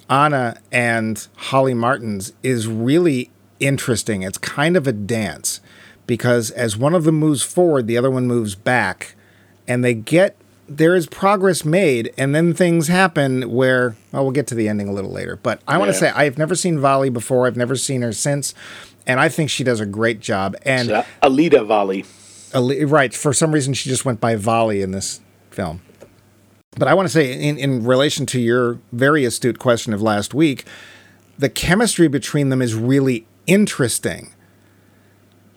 Anna 0.10 0.60
and 0.72 1.28
Holly 1.38 1.74
Martins 1.74 2.34
is 2.43 2.67
really 2.67 3.32
interesting. 3.60 4.24
It's 4.24 4.38
kind 4.38 4.76
of 4.78 4.88
a 4.88 4.91
dance 4.91 5.62
because 6.06 6.52
as 6.52 6.78
one 6.78 6.93
of 6.96 7.04
them 7.04 7.15
moves 7.15 7.43
forward, 7.43 7.88
the 7.88 7.98
other 7.98 8.10
one 8.12 8.28
moves 8.28 8.56
back, 8.56 9.15
and 9.67 9.84
they 9.84 9.93
get 9.93 10.36
there 10.70 10.96
is 10.96 11.08
progress 11.08 11.63
made, 11.63 12.13
and 12.17 12.36
then 12.36 12.54
things 12.54 12.88
happen 12.88 13.50
where 13.52 13.96
well, 14.12 14.24
we'll 14.24 14.32
get 14.32 14.48
to 14.48 14.56
the 14.56 14.67
ending 14.67 14.89
a 14.89 14.93
little 14.93 15.12
later. 15.12 15.36
But 15.38 15.62
I 15.67 15.78
want 15.78 15.89
to 15.89 15.98
say 15.98 16.10
I've 16.10 16.38
never 16.38 16.56
seen 16.56 16.80
Valli 16.80 17.10
before. 17.10 17.48
I've 17.48 17.58
never 17.58 17.76
seen 17.76 18.02
her 18.02 18.13
since, 18.13 18.54
and 19.06 19.20
I 19.20 19.30
think 19.30 19.50
she 19.50 19.63
does 19.63 19.80
a 19.80 19.86
great 19.86 20.20
job. 20.20 20.56
And 20.63 20.91
Uh, 20.91 21.04
Alida 21.22 21.63
Valli. 21.63 22.06
Ali- 22.54 22.86
right. 22.86 23.13
For 23.13 23.34
some 23.34 23.52
reason, 23.52 23.74
she 23.74 23.89
just 23.89 24.06
went 24.06 24.20
by 24.20 24.36
Valli 24.36 24.82
in 24.82 24.91
this 24.91 25.20
film. 25.52 25.82
But 26.78 26.88
I 26.88 26.93
want 26.93 27.08
to 27.08 27.13
say, 27.13 27.34
in, 27.34 27.58
in 27.58 27.84
relation 27.84 28.26
to 28.28 28.39
your 28.39 28.80
very 28.91 29.26
astute 29.26 29.60
question 29.60 29.93
of 29.93 30.02
last 30.02 30.34
week, 30.34 30.65
the 31.38 31.50
chemistry 31.50 32.08
between 32.08 32.50
them 32.50 32.62
is 32.62 32.74
really 32.76 33.26
interesting. 33.47 34.33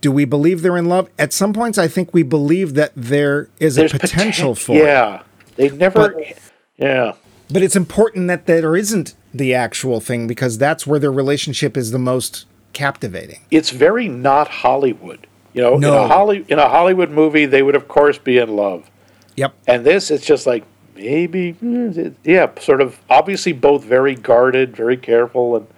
Do 0.00 0.10
we 0.10 0.24
believe 0.24 0.62
they're 0.62 0.78
in 0.78 0.86
love? 0.86 1.10
At 1.18 1.32
some 1.32 1.52
points, 1.52 1.76
I 1.76 1.86
think 1.88 2.14
we 2.14 2.22
believe 2.22 2.74
that 2.74 2.92
there 2.96 3.50
is 3.58 3.74
There's 3.74 3.92
a 3.92 3.98
potential 3.98 4.54
poten- 4.54 4.58
for 4.58 4.76
it. 4.76 4.84
Yeah. 4.84 5.22
they've 5.56 5.76
never. 5.76 6.08
But- 6.14 6.38
yeah. 6.78 7.12
But 7.52 7.62
it's 7.62 7.76
important 7.76 8.28
that 8.28 8.46
there 8.46 8.76
isn't 8.76 9.14
the 9.34 9.52
actual 9.54 10.00
thing 10.00 10.26
because 10.26 10.56
that's 10.56 10.86
where 10.86 10.98
their 10.98 11.12
relationship 11.12 11.76
is 11.76 11.90
the 11.90 11.98
most 11.98 12.46
captivating. 12.72 13.40
It's 13.50 13.70
very 13.70 14.08
not 14.08 14.48
Hollywood. 14.48 15.26
You 15.52 15.62
know, 15.62 15.74
in, 15.74 15.84
a 15.84 16.06
Holly, 16.06 16.44
in 16.48 16.60
a 16.60 16.68
Hollywood 16.68 17.10
movie, 17.10 17.44
they 17.44 17.62
would, 17.62 17.74
of 17.74 17.88
course, 17.88 18.18
be 18.18 18.38
in 18.38 18.54
love. 18.54 18.88
Yep. 19.34 19.52
And 19.66 19.84
this, 19.84 20.10
it's 20.12 20.24
just 20.24 20.46
like 20.46 20.64
maybe, 20.94 21.54
mm, 21.54 22.14
yeah, 22.22 22.50
sort 22.60 22.80
of 22.80 23.00
obviously 23.10 23.52
both 23.52 23.82
very 23.84 24.14
guarded, 24.14 24.76
very 24.76 24.96
careful, 24.96 25.56
and 25.56 25.66
it 25.66 25.72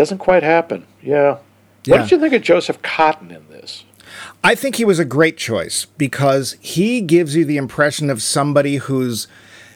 doesn't 0.00 0.16
quite 0.16 0.42
happen. 0.42 0.86
Yeah. 1.02 1.36
Yeah. 1.84 1.96
What 1.96 2.02
did 2.02 2.10
you 2.12 2.20
think 2.20 2.32
of 2.32 2.40
Joseph 2.40 2.80
Cotten 2.80 3.30
in 3.30 3.46
this? 3.50 3.84
I 4.42 4.54
think 4.54 4.76
he 4.76 4.84
was 4.86 4.98
a 4.98 5.04
great 5.04 5.36
choice 5.36 5.84
because 5.98 6.56
he 6.58 7.02
gives 7.02 7.36
you 7.36 7.44
the 7.44 7.58
impression 7.58 8.08
of 8.08 8.22
somebody 8.22 8.76
who's 8.76 9.28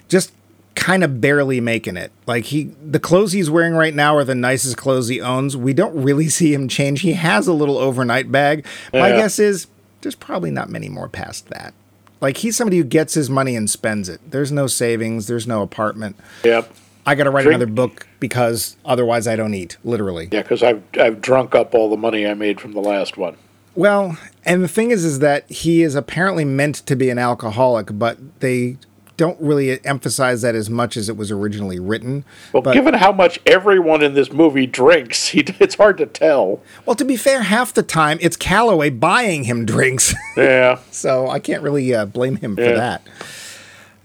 just 0.08 0.32
kind 0.76 1.04
of 1.04 1.20
barely 1.20 1.60
making 1.60 1.98
it. 1.98 2.10
Like 2.26 2.44
he 2.46 2.74
the 2.82 2.98
clothes 2.98 3.32
he's 3.32 3.50
wearing 3.50 3.74
right 3.74 3.94
now 3.94 4.16
are 4.16 4.24
the 4.24 4.34
nicest 4.34 4.78
clothes 4.78 5.08
he 5.08 5.20
owns. 5.20 5.58
We 5.58 5.74
don't 5.74 5.94
really 6.02 6.28
see 6.38 6.54
him 6.54 6.68
change. 6.68 7.02
He 7.02 7.12
has 7.12 7.46
a 7.46 7.52
little 7.52 7.76
overnight 7.76 8.32
bag. 8.32 8.64
My 8.94 9.10
guess 9.10 9.38
is 9.38 9.66
there's 10.00 10.14
probably 10.14 10.50
not 10.50 10.70
many 10.70 10.88
more 10.88 11.08
past 11.10 11.48
that. 11.48 11.74
Like 12.22 12.38
he's 12.38 12.56
somebody 12.56 12.78
who 12.78 12.84
gets 12.84 13.12
his 13.12 13.28
money 13.28 13.56
and 13.56 13.68
spends 13.68 14.08
it. 14.08 14.22
There's 14.30 14.50
no 14.50 14.68
savings, 14.68 15.26
there's 15.26 15.46
no 15.46 15.60
apartment. 15.60 16.16
Yep. 16.44 16.72
I 17.06 17.14
got 17.14 17.24
to 17.24 17.30
write 17.30 17.42
Drink- 17.42 17.56
another 17.56 17.70
book 17.72 18.06
because 18.20 18.76
otherwise 18.84 19.26
I 19.26 19.36
don't 19.36 19.54
eat, 19.54 19.76
literally. 19.84 20.28
Yeah, 20.32 20.42
because 20.42 20.62
I've 20.62 20.82
I've 20.98 21.20
drunk 21.20 21.54
up 21.54 21.74
all 21.74 21.90
the 21.90 21.96
money 21.96 22.26
I 22.26 22.34
made 22.34 22.60
from 22.60 22.72
the 22.72 22.80
last 22.80 23.16
one. 23.16 23.36
Well, 23.74 24.16
and 24.44 24.62
the 24.62 24.68
thing 24.68 24.90
is, 24.90 25.04
is 25.04 25.18
that 25.18 25.50
he 25.50 25.82
is 25.82 25.94
apparently 25.96 26.44
meant 26.44 26.76
to 26.86 26.94
be 26.96 27.10
an 27.10 27.18
alcoholic, 27.18 27.88
but 27.98 28.18
they 28.40 28.76
don't 29.16 29.40
really 29.40 29.84
emphasize 29.84 30.42
that 30.42 30.54
as 30.56 30.68
much 30.70 30.96
as 30.96 31.08
it 31.08 31.16
was 31.16 31.30
originally 31.30 31.78
written. 31.78 32.24
Well, 32.52 32.62
but, 32.62 32.74
given 32.74 32.94
how 32.94 33.12
much 33.12 33.38
everyone 33.46 34.02
in 34.02 34.14
this 34.14 34.32
movie 34.32 34.66
drinks, 34.66 35.28
he, 35.30 35.40
it's 35.60 35.74
hard 35.76 35.98
to 35.98 36.06
tell. 36.06 36.60
well, 36.86 36.96
to 36.96 37.04
be 37.04 37.16
fair, 37.16 37.42
half 37.42 37.74
the 37.74 37.82
time 37.82 38.18
it's 38.20 38.36
Calloway 38.36 38.90
buying 38.90 39.44
him 39.44 39.64
drinks, 39.66 40.14
Yeah. 40.36 40.78
so 40.90 41.28
I 41.28 41.38
can't 41.38 41.62
really 41.62 41.94
uh, 41.94 42.06
blame 42.06 42.36
him 42.36 42.56
for 42.56 42.62
Yeah. 42.62 42.74
that. 42.74 43.02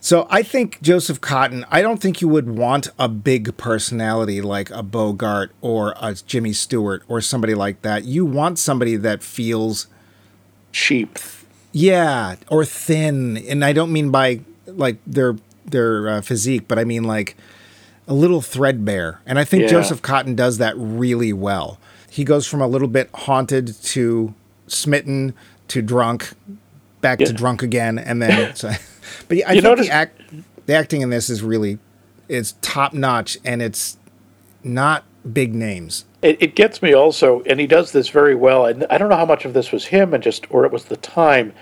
So 0.01 0.27
I 0.29 0.43
think 0.43 0.81
Joseph 0.81 1.19
Cotten. 1.19 1.65
I 1.69 1.81
don't 1.81 2.01
think 2.01 2.21
you 2.21 2.27
would 2.29 2.49
want 2.49 2.87
a 2.97 3.09
big 3.09 3.57
personality 3.57 4.41
like 4.41 4.69
a 4.71 4.81
Bogart 4.81 5.51
or 5.61 5.93
a 5.99 6.13
Jimmy 6.15 6.53
Stewart 6.53 7.03
or 7.07 7.19
somebody 7.19 7.53
like 7.53 7.81
that. 7.81 8.05
You 8.05 8.25
want 8.25 8.59
somebody 8.59 8.95
that 8.95 9.21
feels 9.23 9.87
Cheap. 10.71 11.17
Yeah, 11.71 12.35
or 12.49 12.63
thin, 12.63 13.37
and 13.37 13.65
I 13.65 13.73
don't 13.73 13.91
mean 13.91 14.09
by 14.11 14.41
like 14.65 14.97
their 15.05 15.35
their 15.65 16.07
uh, 16.07 16.21
physique, 16.21 16.65
but 16.67 16.79
I 16.79 16.83
mean 16.83 17.03
like 17.03 17.35
a 18.07 18.13
little 18.13 18.41
threadbare. 18.41 19.19
And 19.25 19.37
I 19.37 19.43
think 19.43 19.63
Yeah. 19.63 19.69
Joseph 19.69 20.01
Cotten 20.01 20.35
does 20.35 20.57
that 20.59 20.73
really 20.77 21.33
well. 21.33 21.77
He 22.09 22.23
goes 22.23 22.47
from 22.47 22.61
a 22.61 22.67
little 22.67 22.87
bit 22.87 23.09
haunted 23.13 23.75
to 23.83 24.33
smitten 24.67 25.33
to 25.67 25.81
drunk, 25.81 26.31
back 27.01 27.19
Yeah. 27.19 27.27
to 27.27 27.33
drunk 27.33 27.61
again, 27.63 27.99
and 27.99 28.21
then. 28.21 28.53
but 29.27 29.37
I 29.45 29.53
You 29.53 29.61
think 29.61 29.63
notice- 29.63 29.87
the 29.87 29.93
act 29.93 30.21
the 30.65 30.75
acting 30.75 31.01
in 31.01 31.09
this 31.09 31.29
is 31.29 31.41
really 31.41 31.79
it's 32.27 32.53
top 32.61 32.93
notch, 32.93 33.37
and 33.43 33.61
it's 33.61 33.97
not 34.63 35.03
big 35.33 35.55
names. 35.55 36.05
It, 36.21 36.37
it 36.41 36.55
gets 36.55 36.81
me 36.81 36.93
also, 36.93 37.41
and 37.47 37.59
he 37.59 37.65
does 37.65 37.91
this 37.91 38.09
very 38.09 38.35
well. 38.35 38.65
And 38.65 38.85
I 38.89 38.97
don't 38.97 39.09
know 39.09 39.15
how 39.15 39.25
much 39.25 39.45
of 39.45 39.53
this 39.53 39.71
was 39.71 39.85
him 39.85 40.13
and 40.13 40.21
just, 40.21 40.45
or 40.51 40.65
it 40.65 40.71
was 40.71 40.85
the 40.85 40.97
time. 40.97 41.53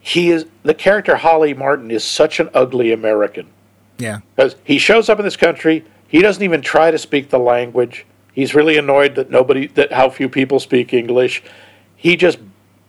He 0.00 0.30
is 0.30 0.46
the 0.62 0.72
character 0.74 1.16
Holly 1.16 1.52
Martin 1.52 1.90
is 1.90 2.04
such 2.04 2.38
an 2.40 2.48
ugly 2.54 2.92
American 2.92 3.48
Yeah, 3.98 4.20
because 4.36 4.54
he 4.64 4.78
shows 4.78 5.08
up 5.08 5.18
in 5.18 5.24
this 5.24 5.36
country. 5.36 5.84
He 6.08 6.22
doesn't 6.22 6.42
even 6.42 6.62
try 6.62 6.90
to 6.92 6.98
speak 6.98 7.30
the 7.30 7.38
language. 7.40 8.06
He's 8.32 8.54
really 8.54 8.76
annoyed 8.78 9.16
that 9.16 9.30
nobody, 9.30 9.66
that 9.68 9.92
how 9.92 10.08
few 10.08 10.28
people 10.28 10.60
speak 10.60 10.94
English. 10.94 11.42
He 11.96 12.16
just 12.16 12.38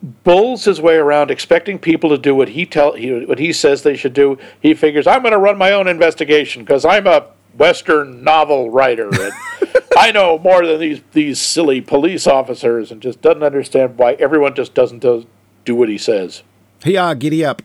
bulls 0.01 0.65
his 0.65 0.79
way 0.79 0.95
around, 0.95 1.31
expecting 1.31 1.79
people 1.79 2.09
to 2.11 2.17
do 2.17 2.35
what 2.35 2.49
he 2.49 2.65
tell 2.65 2.93
he, 2.93 3.25
what 3.25 3.39
he 3.39 3.51
says 3.53 3.83
they 3.83 3.95
should 3.95 4.13
do. 4.13 4.37
He 4.61 4.73
figures 4.73 5.07
I'm 5.07 5.21
going 5.21 5.31
to 5.31 5.37
run 5.39 5.57
my 5.57 5.71
own 5.71 5.87
investigation 5.87 6.63
because 6.63 6.85
I'm 6.85 7.07
a 7.07 7.27
Western 7.57 8.23
novel 8.23 8.69
writer 8.69 9.09
and 9.09 9.33
I 9.97 10.11
know 10.11 10.37
more 10.37 10.65
than 10.65 10.79
these 10.79 11.01
these 11.13 11.39
silly 11.39 11.81
police 11.81 12.27
officers, 12.27 12.91
and 12.91 13.01
just 13.01 13.21
doesn't 13.21 13.41
understand 13.43 13.97
why 13.97 14.13
everyone 14.13 14.53
just 14.53 14.75
doesn't 14.75 14.99
do, 14.99 15.25
do 15.65 15.75
what 15.75 15.89
he 15.89 15.97
says. 15.97 16.43
Yeah, 16.85 17.07
uh, 17.07 17.13
giddy 17.15 17.43
up. 17.43 17.63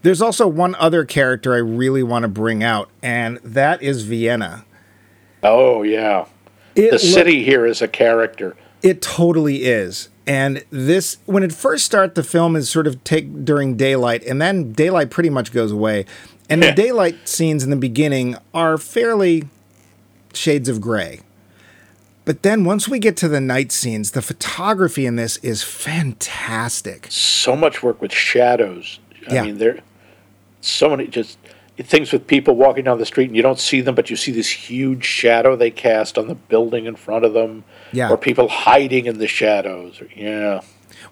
There's 0.00 0.22
also 0.22 0.46
one 0.46 0.74
other 0.76 1.04
character 1.04 1.54
I 1.54 1.58
really 1.58 2.02
want 2.02 2.22
to 2.22 2.28
bring 2.28 2.62
out, 2.62 2.88
and 3.02 3.38
that 3.44 3.82
is 3.82 4.04
Vienna. 4.04 4.64
Oh 5.42 5.82
yeah, 5.82 6.26
It 6.74 6.86
the 6.86 6.92
look- 6.92 7.00
city 7.00 7.44
here 7.44 7.66
is 7.66 7.82
a 7.82 7.88
character. 7.88 8.56
It 8.82 9.02
totally 9.02 9.64
is. 9.64 10.08
And 10.26 10.64
this, 10.70 11.18
when 11.26 11.42
it 11.42 11.52
first 11.52 11.84
starts, 11.84 12.14
the 12.14 12.22
film 12.22 12.56
is 12.56 12.70
sort 12.70 12.86
of 12.86 13.02
take 13.04 13.44
during 13.44 13.76
daylight, 13.76 14.24
and 14.24 14.40
then 14.40 14.72
daylight 14.72 15.10
pretty 15.10 15.28
much 15.30 15.52
goes 15.52 15.70
away. 15.70 16.06
And 16.48 16.62
the 16.62 16.72
daylight 16.72 17.28
scenes 17.28 17.62
in 17.64 17.70
the 17.70 17.76
beginning 17.76 18.36
are 18.52 18.76
fairly 18.78 19.44
shades 20.32 20.68
of 20.68 20.80
gray. 20.80 21.20
But 22.24 22.42
then 22.42 22.64
once 22.64 22.88
we 22.88 22.98
get 22.98 23.16
to 23.18 23.28
the 23.28 23.40
night 23.40 23.70
scenes, 23.70 24.12
the 24.12 24.22
photography 24.22 25.04
in 25.04 25.16
this 25.16 25.36
is 25.38 25.62
fantastic. 25.62 27.06
so 27.10 27.54
much 27.54 27.82
work 27.82 28.00
with 28.00 28.12
shadows. 28.12 28.98
I 29.28 29.34
Yeah. 29.34 29.42
mean, 29.44 29.58
there 29.58 29.80
so 30.62 30.88
many 30.88 31.06
just 31.06 31.36
things 31.78 32.12
with 32.12 32.26
people 32.26 32.54
walking 32.54 32.84
down 32.84 32.98
the 32.98 33.06
street 33.06 33.26
and 33.26 33.36
you 33.36 33.42
don't 33.42 33.58
see 33.58 33.80
them, 33.80 33.94
but 33.94 34.10
you 34.10 34.16
see 34.16 34.32
this 34.32 34.50
huge 34.50 35.04
shadow 35.04 35.56
they 35.56 35.70
cast 35.70 36.16
on 36.16 36.28
the 36.28 36.34
building 36.34 36.86
in 36.86 36.96
front 36.96 37.24
of 37.24 37.32
them. 37.32 37.64
Yeah. 37.92 38.10
Or 38.10 38.16
people 38.16 38.48
hiding 38.48 39.06
in 39.06 39.18
the 39.18 39.28
shadows. 39.28 40.02
Yeah. 40.14 40.60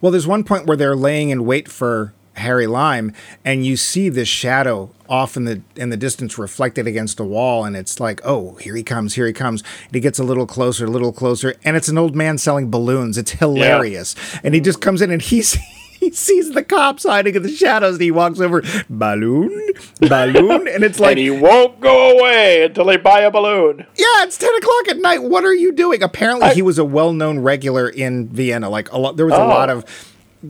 Well, 0.01 0.13
there's 0.13 0.27
one 0.27 0.45
point 0.45 0.67
where 0.67 0.77
they're 0.77 0.97
laying 0.97 1.31
in 1.31 1.45
wait 1.45 1.69
for 1.69 2.13
Harry 2.35 2.67
Lime, 2.67 3.13
and 3.45 3.67
you 3.67 3.77
see 3.77 4.09
this 4.09 4.29
shadow 4.29 4.91
off 5.09 5.37
in 5.37 5.45
the 5.45 5.61
in 5.77 5.91
the 5.91 5.97
distance 5.97 6.39
reflected 6.39 6.87
against 6.87 7.21
a 7.21 7.25
wall, 7.25 7.65
and 7.65 7.77
it's 7.77 8.01
like, 8.01 8.21
oh, 8.25 8.55
here 8.55 8.75
he 8.75 8.83
comes, 8.83 9.15
here 9.15 9.27
he 9.27 9.33
comes. 9.33 9.63
And 9.85 9.95
he 9.95 10.01
gets 10.01 10.19
a 10.19 10.25
little 10.25 10.47
closer, 10.47 10.87
a 10.87 10.91
little 10.91 11.13
closer, 11.13 11.55
and 11.65 11.77
it's 11.77 11.89
an 11.89 11.99
old 11.99 12.17
man 12.17 12.39
selling 12.39 12.71
balloons. 12.71 13.19
It's 13.19 13.33
hilarious, 13.33 14.15
and 14.43 14.55
he 14.55 14.61
just 14.61 14.81
comes 14.81 15.03
in 15.03 15.11
and 15.11 15.23
he's. 15.23 15.59
He 16.03 16.11
sees 16.11 16.51
the 16.51 16.65
cops 16.65 17.05
hiding 17.05 17.37
in 17.37 17.43
the 17.45 17.49
shadows, 17.49 17.95
and 17.95 18.03
he 18.03 18.11
walks 18.11 18.41
over, 18.41 18.61
balloon, 18.91 19.71
balloon, 20.01 20.67
and 20.67 20.83
it's 20.83 20.99
like, 21.05 21.13
and 21.13 21.21
he 21.21 21.31
won't 21.31 21.79
go 21.81 22.19
away 22.19 22.65
until 22.65 22.87
they 22.87 22.97
buy 22.97 23.21
a 23.21 23.31
balloon. 23.31 23.79
yeah, 23.97 24.25
it's 24.25 24.37
ten 24.37 24.53
o'clock 24.57 24.89
at 24.89 24.97
night. 24.99 25.23
What 25.23 25.45
are 25.45 25.55
you 25.55 25.71
doing? 25.71 26.03
Apparently, 26.03 26.49
I- 26.49 26.55
he 26.55 26.63
was 26.63 26.77
a 26.79 26.85
well-known 26.85 27.39
regular 27.39 27.89
in 27.89 28.29
Vienna. 28.29 28.69
Like 28.69 28.91
a 28.91 28.99
lot, 28.99 29.17
there 29.17 29.27
was 29.27 29.35
a 29.35 29.43
Oh. 29.43 29.47
lot 29.47 29.71
of 29.71 29.85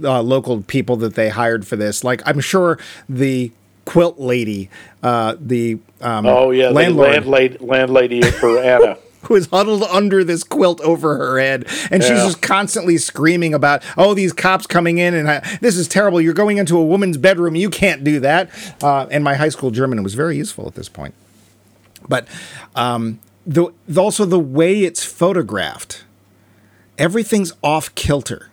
uh, 0.02 0.22
local 0.22 0.62
people 0.62 0.96
that 0.96 1.16
they 1.16 1.28
hired 1.28 1.66
for 1.66 1.76
this. 1.76 2.02
Like 2.02 2.22
I'm 2.24 2.40
sure 2.40 2.78
the 3.10 3.52
quilt 3.84 4.18
lady, 4.18 4.70
uh, 5.02 5.36
the 5.38 5.78
um, 6.00 6.24
Oh 6.24 6.50
yeah, 6.50 6.68
the 6.68 6.72
landlord, 6.74 7.10
landlady, 7.12 7.58
landlady 7.60 8.22
for 8.22 8.58
Anna. 8.58 8.96
Who 9.24 9.34
is 9.34 9.46
huddled 9.46 9.82
under 9.84 10.24
this 10.24 10.44
quilt 10.44 10.80
over 10.80 11.16
her 11.16 11.38
head, 11.38 11.66
and 11.90 12.02
she's 12.02 12.22
just 12.22 12.42
constantly 12.42 12.98
screaming 12.98 13.54
about, 13.54 13.82
"Oh, 13.96 14.14
these 14.14 14.32
cops 14.32 14.66
coming 14.66 14.98
in, 14.98 15.14
and 15.14 15.28
uh, 15.28 15.40
this 15.60 15.76
is 15.76 15.88
terrible. 15.88 16.20
You're 16.20 16.34
going 16.34 16.58
into 16.58 16.76
a 16.78 16.84
woman's 16.84 17.16
bedroom. 17.16 17.54
You 17.54 17.70
can't 17.70 18.04
do 18.04 18.20
that." 18.20 18.50
Uh, 18.82 19.06
and 19.10 19.22
my 19.24 19.34
high 19.34 19.48
school 19.48 19.70
German 19.70 20.02
was 20.02 20.14
very 20.14 20.36
useful 20.36 20.66
at 20.66 20.74
this 20.74 20.88
point. 20.88 21.14
But 22.08 22.26
um, 22.74 23.20
the 23.46 23.72
also 23.96 24.24
the 24.24 24.38
way 24.38 24.84
it's 24.84 25.04
photographed, 25.04 26.04
everything's 26.98 27.52
off 27.62 27.94
kilter. 27.94 28.50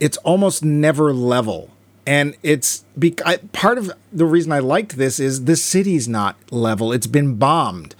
It's 0.00 0.16
almost 0.18 0.64
never 0.64 1.12
level. 1.12 1.70
And 2.04 2.36
it's 2.42 2.84
be- 2.98 3.14
I, 3.24 3.36
part 3.36 3.78
of 3.78 3.92
the 4.12 4.26
reason 4.26 4.50
I 4.50 4.58
liked 4.58 4.96
this 4.96 5.20
is 5.20 5.44
the 5.44 5.54
city's 5.54 6.08
not 6.08 6.36
level. 6.50 6.92
It's 6.92 7.06
been 7.06 7.36
bombed. 7.36 7.94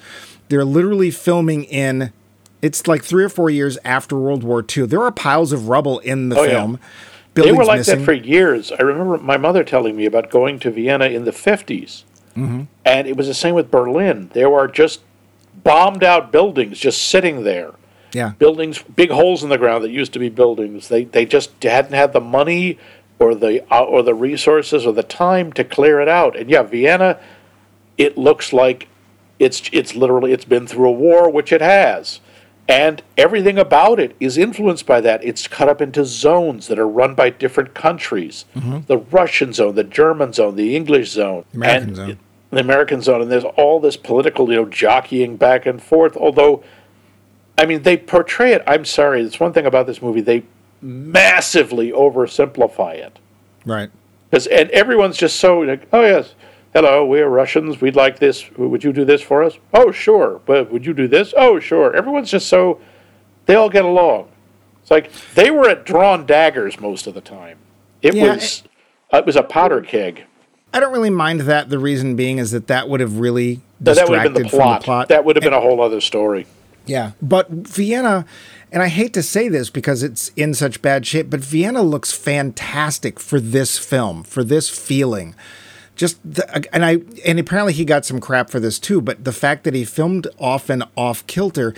They're 0.53 0.67
literally 0.67 1.11
filming 1.11 1.65
in. 1.65 2.13
It's 2.61 2.87
like 2.87 3.03
three 3.03 3.25
or 3.25 3.31
four 3.31 3.49
years 3.49 3.79
after 3.87 4.17
World 4.17 4.45
War 4.45 4.63
II. 4.77 4.85
There 4.85 5.03
are 5.03 5.11
piles 5.11 5.51
of 5.51 5.69
rubble 5.69 5.99
in 6.01 6.29
the 6.29 6.37
Oh, 6.39 6.43
yeah. 6.43 6.51
film. 6.51 6.79
they 7.33 7.53
were 7.53 7.65
like 7.65 7.79
missing. 7.79 8.01
that 8.01 8.05
for 8.05 8.13
years. 8.13 8.71
I 8.71 8.83
remember 8.83 9.17
my 9.17 9.39
mother 9.39 9.65
telling 9.65 9.97
me 9.97 10.05
about 10.05 10.29
going 10.29 10.59
to 10.61 10.71
Vienna 10.71 11.07
in 11.07 11.25
the 11.25 11.31
50s. 11.31 12.05
Mm-hmm. 12.37 12.65
And 12.85 13.09
it 13.09 13.17
was 13.17 13.27
the 13.29 13.33
same 13.35 13.55
with 13.55 13.71
Berlin. 13.71 14.29
There 14.35 14.51
were 14.51 14.69
just 14.69 15.01
bombed 15.65 16.05
out 16.05 16.31
buildings 16.31 16.79
just 16.79 17.01
sitting 17.09 17.45
there. 17.45 17.73
yeah. 18.13 18.33
Buildings, 18.39 18.83
big 18.83 19.11
holes 19.11 19.43
in 19.43 19.49
the 19.49 19.57
ground 19.59 19.83
that 19.85 19.91
used 19.91 20.13
to 20.13 20.19
be 20.19 20.29
buildings. 20.29 20.89
They, 20.89 21.05
they 21.05 21.25
just 21.25 21.51
hadn't 21.63 21.95
had 21.95 22.13
the 22.13 22.21
money 22.21 22.79
or 23.19 23.35
the, 23.35 23.65
uh, 23.73 23.83
or 23.85 24.03
the 24.03 24.15
resources 24.15 24.85
or 24.85 24.93
the 24.93 25.03
time 25.03 25.51
to 25.55 25.65
clear 25.65 26.01
it 26.01 26.09
out. 26.09 26.37
And 26.37 26.51
yeah, 26.51 26.63
Vienna, 26.63 27.19
it 27.97 28.19
looks 28.19 28.53
like 28.53 28.89
it's, 29.43 29.69
it's 29.73 29.95
literally, 29.95 30.33
it's 30.33 30.45
been 30.45 30.67
through 30.67 30.89
a 30.89 30.93
war, 30.93 31.29
which 31.29 31.53
it 31.53 31.61
has. 31.61 32.21
And 32.69 33.03
everything 33.19 33.59
about 33.59 33.99
it 33.99 34.15
is 34.21 34.39
influenced 34.39 34.87
by 34.87 35.01
that. 35.01 35.25
It's 35.25 35.49
cut 35.49 35.69
up 35.69 35.83
into 35.83 36.05
zones 36.05 36.69
that 36.69 36.79
are 36.79 36.89
run 36.89 37.15
by 37.15 37.31
different 37.31 37.75
countries. 37.75 38.45
Mm-hmm. 38.55 38.83
The 38.87 38.99
Russian 38.99 39.53
zone, 39.53 39.75
the 39.75 39.85
German 39.85 40.33
zone, 40.33 40.55
the 40.55 40.77
English 40.77 41.11
zone, 41.11 41.45
American 41.53 41.89
and 41.89 41.97
zone. 41.97 42.19
the 42.51 42.61
American 42.61 43.03
zone. 43.03 43.21
And 43.21 43.31
there's 43.31 43.45
all 43.45 43.81
this 43.81 43.97
political, 43.97 44.49
you 44.49 44.57
know, 44.57 44.67
jockeying 44.67 45.37
back 45.37 45.67
and 45.67 45.83
forth. 45.83 46.17
Although, 46.17 46.63
I 47.59 47.67
mean, 47.67 47.83
they 47.83 47.97
portray 47.97 48.53
it. 48.53 48.63
I'm 48.67 48.85
sorry, 48.85 49.23
it's 49.23 49.41
one 49.41 49.53
thing 49.53 49.67
about 49.67 49.89
this 49.89 50.01
movie. 50.01 50.21
They 50.21 50.45
massively 50.81 51.91
oversimplify 51.91 52.95
it. 52.95 53.19
Right. 53.67 53.91
Because 54.31 54.47
and 54.47 54.71
everyone's 54.71 55.17
just 55.17 55.37
so 55.37 55.59
like, 55.59 55.87
oh 55.93 56.01
yes, 56.01 56.35
hello, 56.73 57.05
we're 57.07 57.29
Russians. 57.29 57.81
We'd 57.81 57.97
like 57.97 58.19
this. 58.19 58.51
Would 58.57 58.85
you 58.85 58.93
do 58.93 59.05
this 59.05 59.23
for 59.23 59.43
us? 59.43 59.59
Oh, 59.73 59.93
sure. 59.93 60.41
But 60.47 60.71
would 60.71 60.85
you 60.87 60.95
do 60.95 61.09
this? 61.09 61.33
Oh, 61.37 61.59
sure. 61.61 61.95
Everyone's 61.95 62.31
just 62.31 62.49
so, 62.49 62.81
they 63.47 63.55
all 63.55 63.71
get 63.71 63.85
along. 63.85 64.29
It's 64.81 64.91
like 64.91 65.11
they 65.35 65.51
were 65.51 65.69
at 65.69 65.85
drawn 65.85 66.27
daggers 66.27 66.81
most 66.81 67.07
of 67.07 67.15
the 67.15 67.21
time. 67.21 67.59
It 68.01 68.15
Yeah, 68.15 68.35
was, 68.35 68.63
uh, 69.13 69.19
it 69.19 69.27
was 69.27 69.37
a 69.37 69.43
powder 69.43 69.81
keg. 69.81 70.25
I 70.75 70.81
don't 70.81 70.93
really 70.93 71.11
mind 71.11 71.43
that. 71.43 71.69
The 71.69 71.79
reason 71.79 72.17
being 72.17 72.39
is 72.39 72.51
that 72.51 72.67
that 72.69 72.89
would 72.89 73.01
have 73.01 73.19
really 73.19 73.61
That 73.81 73.91
would 74.09 74.19
have 74.19 74.33
distracted 74.33 74.35
been 74.35 74.43
the 74.45 74.49
plot. 74.49 74.81
the 74.81 74.85
plot. 74.85 75.09
That 75.09 75.25
would 75.25 75.37
have 75.37 75.43
been 75.43 75.53
a 75.53 75.61
whole 75.61 75.81
other 75.83 76.01
story. 76.01 76.47
Yeah, 76.87 77.13
but 77.21 77.49
Vienna, 77.51 78.25
and 78.73 78.83
I 78.83 78.89
hate 78.89 79.13
to 79.15 79.23
say 79.23 79.49
this 79.49 79.71
because 79.71 80.03
it's 80.03 80.31
in 80.35 80.53
such 80.55 80.83
bad 80.83 81.07
shape, 81.07 81.31
but 81.31 81.39
Vienna 81.39 81.81
looks 81.83 82.11
fantastic 82.13 83.21
for 83.21 83.39
this 83.39 83.79
film, 83.79 84.25
for 84.25 84.43
this 84.43 84.69
feeling. 84.69 85.37
Just 86.03 86.19
the, 86.25 86.75
and 86.75 86.85
I 86.85 86.99
and 87.25 87.39
apparently 87.39 87.73
he 87.73 87.85
got 87.85 88.05
some 88.05 88.19
crap 88.19 88.51
for 88.51 88.59
this 88.59 88.81
too, 88.81 89.01
but 89.01 89.23
the 89.23 89.31
fact 89.31 89.63
that 89.63 89.73
he 89.73 89.85
filmed 89.85 90.27
often 90.37 90.83
off 90.97 91.25
kilter. 91.29 91.75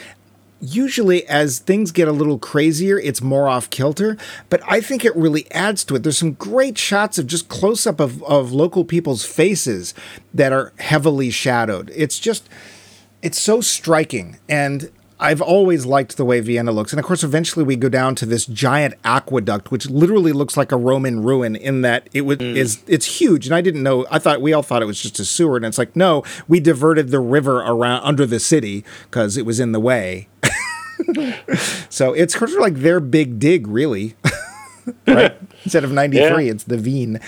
Usually, 0.63 1.27
as 1.27 1.59
things 1.59 1.93
get 1.93 2.09
a 2.09 2.13
little 2.13 2.39
crazier, 2.39 2.99
it's 2.99 3.21
more 3.21 3.51
off 3.51 3.69
kilter, 3.69 4.17
but 4.49 4.63
I 4.67 4.81
think 4.81 5.05
it 5.05 5.15
really 5.15 5.45
adds 5.53 5.85
to 5.85 5.97
it. 5.97 6.05
There's 6.05 6.17
some 6.17 6.33
great 6.33 6.79
shots 6.79 7.19
of 7.19 7.27
just 7.27 7.51
close 7.51 7.87
up 7.87 8.01
of, 8.01 8.23
of 8.23 8.51
local 8.51 8.83
people's 8.83 9.27
faces 9.27 9.93
that 10.33 10.55
are 10.55 10.73
heavily 10.79 11.29
shadowed. 11.29 11.93
It's 11.95 12.19
just, 12.19 12.49
it's 13.21 13.39
so 13.39 13.61
striking 13.61 14.39
and 14.49 14.91
I've 15.25 15.41
always 15.41 15.87
liked 15.87 16.17
the 16.17 16.25
way 16.25 16.41
Vienna 16.41 16.71
looks. 16.71 16.93
And 16.93 17.01
of 17.01 17.07
course, 17.07 17.25
eventually 17.25 17.65
we 17.65 17.77
go 17.77 17.89
down 17.89 18.15
to 18.17 18.27
this 18.27 18.45
giant 18.47 18.95
aqueduct, 19.05 19.71
which 19.71 19.89
literally 19.89 20.33
looks 20.33 20.57
like 20.57 20.71
a 20.71 20.77
Roman 20.77 21.23
ruin 21.23 21.57
in 21.57 21.81
that 21.81 22.09
it 22.13 22.23
would, 22.23 22.43
is 22.43 22.83
it's 22.87 23.21
huge. 23.21 23.47
And 23.47 23.55
I 23.55 23.61
didn't 23.61 23.83
know. 23.83 24.07
I 24.11 24.19
thought 24.19 24.41
we 24.41 24.53
all 24.53 24.63
thought 24.63 24.83
it 24.83 24.87
was 24.87 25.01
just 25.01 25.19
a 25.19 25.25
sewer, 25.25 25.57
and 25.57 25.65
it's 25.65 25.79
like 25.79 25.97
no, 25.97 26.23
we 26.47 26.61
diverted 26.61 27.09
the 27.11 27.21
river 27.21 27.57
around 27.61 28.03
under 28.05 28.27
the 28.27 28.39
city 28.39 28.85
because 29.11 29.37
it 29.37 29.47
was 29.47 29.59
in 29.61 29.73
the 29.73 29.81
way. 29.81 30.29
so 31.89 32.13
it's 32.13 32.35
sort 32.39 32.51
of 32.51 32.59
like 32.59 32.75
their 32.77 33.01
big 33.01 33.39
dig, 33.39 33.67
really. 33.67 34.15
right? 35.07 35.37
Instead 35.65 35.85
of 35.85 35.93
ninety 35.93 36.17
three, 36.29 36.47
Yeah. 36.47 36.53
it's 36.53 36.65
the 36.65 36.79
Wien. 36.79 37.21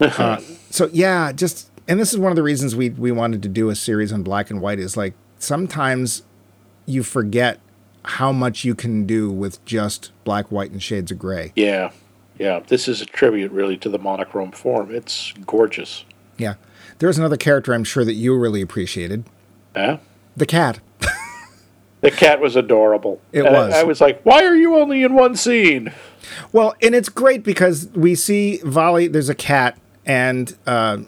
Uh, 0.00 0.38
so 0.70 0.88
yeah, 0.92 1.32
just 1.32 1.70
and 1.88 1.98
this 2.00 2.12
is 2.12 2.18
one 2.18 2.32
of 2.32 2.36
the 2.36 2.42
reasons 2.42 2.74
we 2.76 2.90
we 2.90 3.12
wanted 3.12 3.42
to 3.42 3.48
do 3.48 3.70
a 3.70 3.74
series 3.74 4.12
on 4.12 4.22
black 4.22 4.50
and 4.50 4.60
white 4.60 4.78
is 4.78 4.96
like 4.96 5.14
sometimes 5.38 6.22
you 6.86 7.02
forget 7.02 7.60
how 8.04 8.32
much 8.32 8.64
you 8.64 8.74
can 8.74 9.06
do 9.06 9.30
with 9.30 9.64
just 9.64 10.10
black, 10.24 10.50
white, 10.50 10.70
and 10.70 10.82
shades 10.82 11.10
of 11.10 11.18
gray. 11.18 11.52
Yeah. 11.56 11.90
Yeah. 12.38 12.60
This 12.66 12.88
is 12.88 13.00
a 13.00 13.06
tribute, 13.06 13.50
really, 13.52 13.76
to 13.78 13.88
the 13.88 13.98
monochrome 13.98 14.52
form. 14.52 14.94
It's 14.94 15.32
gorgeous. 15.46 16.04
Yeah. 16.36 16.54
There 16.98 17.06
was 17.06 17.18
another 17.18 17.36
character 17.36 17.72
I'm 17.74 17.84
sure 17.84 18.04
that 18.04 18.14
you 18.14 18.36
really 18.36 18.60
appreciated. 18.60 19.24
Yeah. 19.74 19.98
The 20.36 20.46
cat. 20.46 20.80
The 22.00 22.10
cat 22.10 22.38
was 22.38 22.54
adorable. 22.54 23.18
It 23.32 23.46
And 23.46 23.56
I- 23.56 23.64
was. 23.64 23.74
I, 23.74 23.82
was 23.84 24.00
like, 24.02 24.20
why 24.24 24.44
are 24.44 24.54
you 24.54 24.76
only 24.76 25.02
in 25.02 25.14
one 25.14 25.36
scene? 25.36 25.90
Well, 26.52 26.74
and 26.82 26.94
it's 26.94 27.08
great 27.08 27.42
because 27.42 27.88
we 27.94 28.14
see 28.14 28.58
Valli, 28.62 29.06
there's 29.06 29.30
a 29.30 29.34
cat, 29.34 29.78
and 30.04 30.54
uh, 30.66 30.98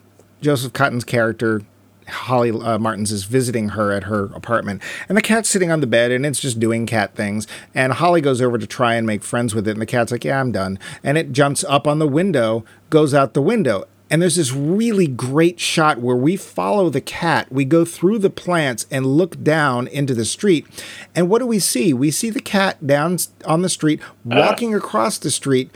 Joseph 0.40 0.72
Cotten's 0.72 1.04
character, 1.04 1.60
Holly 2.08 2.50
uh, 2.50 2.78
Martins, 2.78 3.12
is 3.12 3.24
visiting 3.24 3.70
her 3.70 3.92
at 3.92 4.04
her 4.04 4.24
apartment. 4.34 4.82
And 5.08 5.16
the 5.16 5.22
cat's 5.22 5.48
sitting 5.48 5.70
on 5.70 5.80
the 5.80 5.86
bed 5.86 6.10
and 6.10 6.24
it's 6.24 6.40
just 6.40 6.60
doing 6.60 6.86
cat 6.86 7.14
things. 7.14 7.46
And 7.74 7.94
Holly 7.94 8.20
goes 8.20 8.40
over 8.40 8.58
to 8.58 8.66
try 8.66 8.94
and 8.94 9.06
make 9.06 9.22
friends 9.22 9.54
with 9.54 9.66
it. 9.68 9.72
And 9.72 9.80
the 9.80 9.86
cat's 9.86 10.12
like, 10.12 10.24
Yeah, 10.24 10.40
I'm 10.40 10.52
done. 10.52 10.78
And 11.02 11.18
it 11.18 11.32
jumps 11.32 11.64
up 11.64 11.86
on 11.86 11.98
the 11.98 12.08
window, 12.08 12.64
goes 12.90 13.14
out 13.14 13.34
the 13.34 13.42
window. 13.42 13.86
And 14.08 14.22
there's 14.22 14.36
this 14.36 14.52
really 14.52 15.08
great 15.08 15.58
shot 15.58 15.98
where 15.98 16.14
we 16.14 16.36
follow 16.36 16.90
the 16.90 17.00
cat. 17.00 17.50
We 17.50 17.64
go 17.64 17.84
through 17.84 18.20
the 18.20 18.30
plants 18.30 18.86
and 18.88 19.04
look 19.04 19.42
down 19.42 19.88
into 19.88 20.14
the 20.14 20.24
street. 20.24 20.64
And 21.14 21.28
what 21.28 21.40
do 21.40 21.46
we 21.46 21.58
see? 21.58 21.92
We 21.92 22.12
see 22.12 22.30
the 22.30 22.40
cat 22.40 22.86
down 22.86 23.18
on 23.44 23.62
the 23.62 23.68
street, 23.68 24.00
walking 24.24 24.74
across 24.74 25.18
the 25.18 25.30
street 25.32 25.72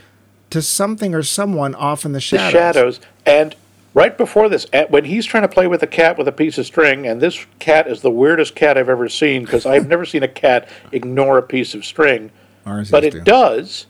to 0.51 0.61
something 0.61 1.13
or 1.13 1.23
someone 1.23 1.75
off 1.75 2.05
in 2.05 2.13
the 2.13 2.21
shadows. 2.21 2.53
The 2.53 2.57
shadows. 2.57 2.99
And 3.25 3.55
right 3.93 4.17
before 4.17 4.49
this, 4.49 4.65
when 4.89 5.05
he's 5.05 5.25
trying 5.25 5.43
to 5.43 5.49
play 5.49 5.67
with 5.67 5.83
a 5.83 5.87
cat 5.87 6.17
with 6.17 6.27
a 6.27 6.31
piece 6.31 6.57
of 6.57 6.65
string, 6.65 7.05
and 7.07 7.21
this 7.21 7.45
cat 7.59 7.87
is 7.87 8.01
the 8.01 8.11
weirdest 8.11 8.55
cat 8.55 8.77
I've 8.77 8.89
ever 8.89 9.09
seen 9.09 9.43
because 9.43 9.65
I've 9.65 9.87
never 9.87 10.05
seen 10.05 10.23
a 10.23 10.27
cat 10.27 10.67
ignore 10.91 11.37
a 11.37 11.43
piece 11.43 11.73
of 11.75 11.85
string. 11.85 12.31
Ours 12.65 12.91
but 12.91 13.03
it 13.03 13.11
too. 13.11 13.21
does. 13.21 13.87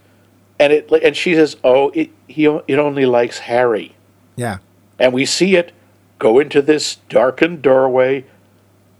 And 0.59 0.71
it 0.71 0.91
and 0.91 1.15
she 1.17 1.33
says, 1.35 1.57
"Oh, 1.63 1.89
it 1.95 2.11
he 2.27 2.45
it 2.45 2.77
only 2.79 3.05
likes 3.05 3.39
Harry." 3.39 3.95
Yeah. 4.35 4.59
and 4.97 5.11
we 5.13 5.25
see 5.25 5.55
it 5.55 5.71
go 6.19 6.39
into 6.39 6.61
this 6.61 6.95
darkened 7.09 7.61
doorway 7.61 8.23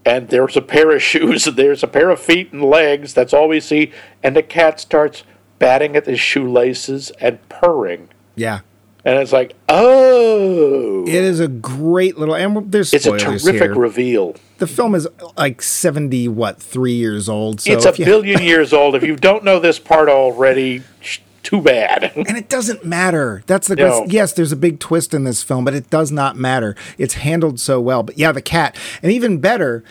and 0.04 0.28
there's 0.28 0.56
a 0.56 0.62
pair 0.62 0.90
of 0.94 1.02
shoes 1.12 1.46
and 1.46 1.56
there's 1.56 1.82
a 1.82 1.88
pair 1.88 2.10
of 2.10 2.20
feet 2.20 2.52
and 2.52 2.62
legs 2.62 3.14
that's 3.14 3.32
all 3.32 3.48
we 3.48 3.58
see 3.60 3.90
and 4.22 4.36
the 4.36 4.42
cat 4.42 4.78
starts 4.78 5.22
batting 5.58 5.96
at 5.96 6.04
the 6.04 6.16
shoelaces 6.16 7.10
and 7.20 7.38
purring 7.48 8.08
Yeah. 8.36 8.60
And 9.04 9.18
it's 9.18 9.32
like 9.32 9.54
oh 9.68 11.04
It 11.06 11.14
is 11.14 11.40
a 11.40 11.48
great 11.48 12.18
little, 12.18 12.34
and 12.34 12.70
there's 12.70 12.92
it's 12.92 13.06
a 13.06 13.18
terrific 13.18 13.54
here. 13.54 13.74
reveal 13.74 14.36
the 14.58 14.66
film 14.68 14.94
is 14.94 15.08
like 15.36 15.60
70, 15.60 16.28
what, 16.28 16.62
three 16.62 16.92
years 16.92 17.28
old. 17.28 17.60
So 17.60 17.72
it's 17.72 17.84
a 17.84 17.92
you- 17.96 18.04
billion 18.04 18.42
years 18.52 18.72
old 18.72 18.94
if 18.94 19.02
you 19.02 19.16
don't 19.16 19.42
know 19.44 19.58
this 19.58 19.78
part 19.80 20.08
already 20.08 20.82
sh- 21.00 21.18
too 21.42 21.60
bad 21.60 22.12
And 22.14 22.36
it 22.36 22.48
doesn't 22.48 22.84
matter. 22.84 23.42
That's 23.48 23.66
the 23.66 23.74
No. 23.74 24.04
yes. 24.08 24.32
There's 24.32 24.52
a 24.52 24.56
big 24.56 24.78
twist 24.78 25.12
in 25.12 25.24
this 25.24 25.42
film, 25.42 25.64
but 25.64 25.74
it 25.74 25.90
does 25.90 26.12
not 26.12 26.36
matter. 26.36 26.76
It's 26.98 27.14
handled 27.14 27.58
so 27.58 27.80
well. 27.80 28.04
But 28.04 28.16
yeah, 28.18 28.30
the 28.30 28.40
cat, 28.40 28.76
and 29.02 29.10
even 29.10 29.38
better, 29.38 29.82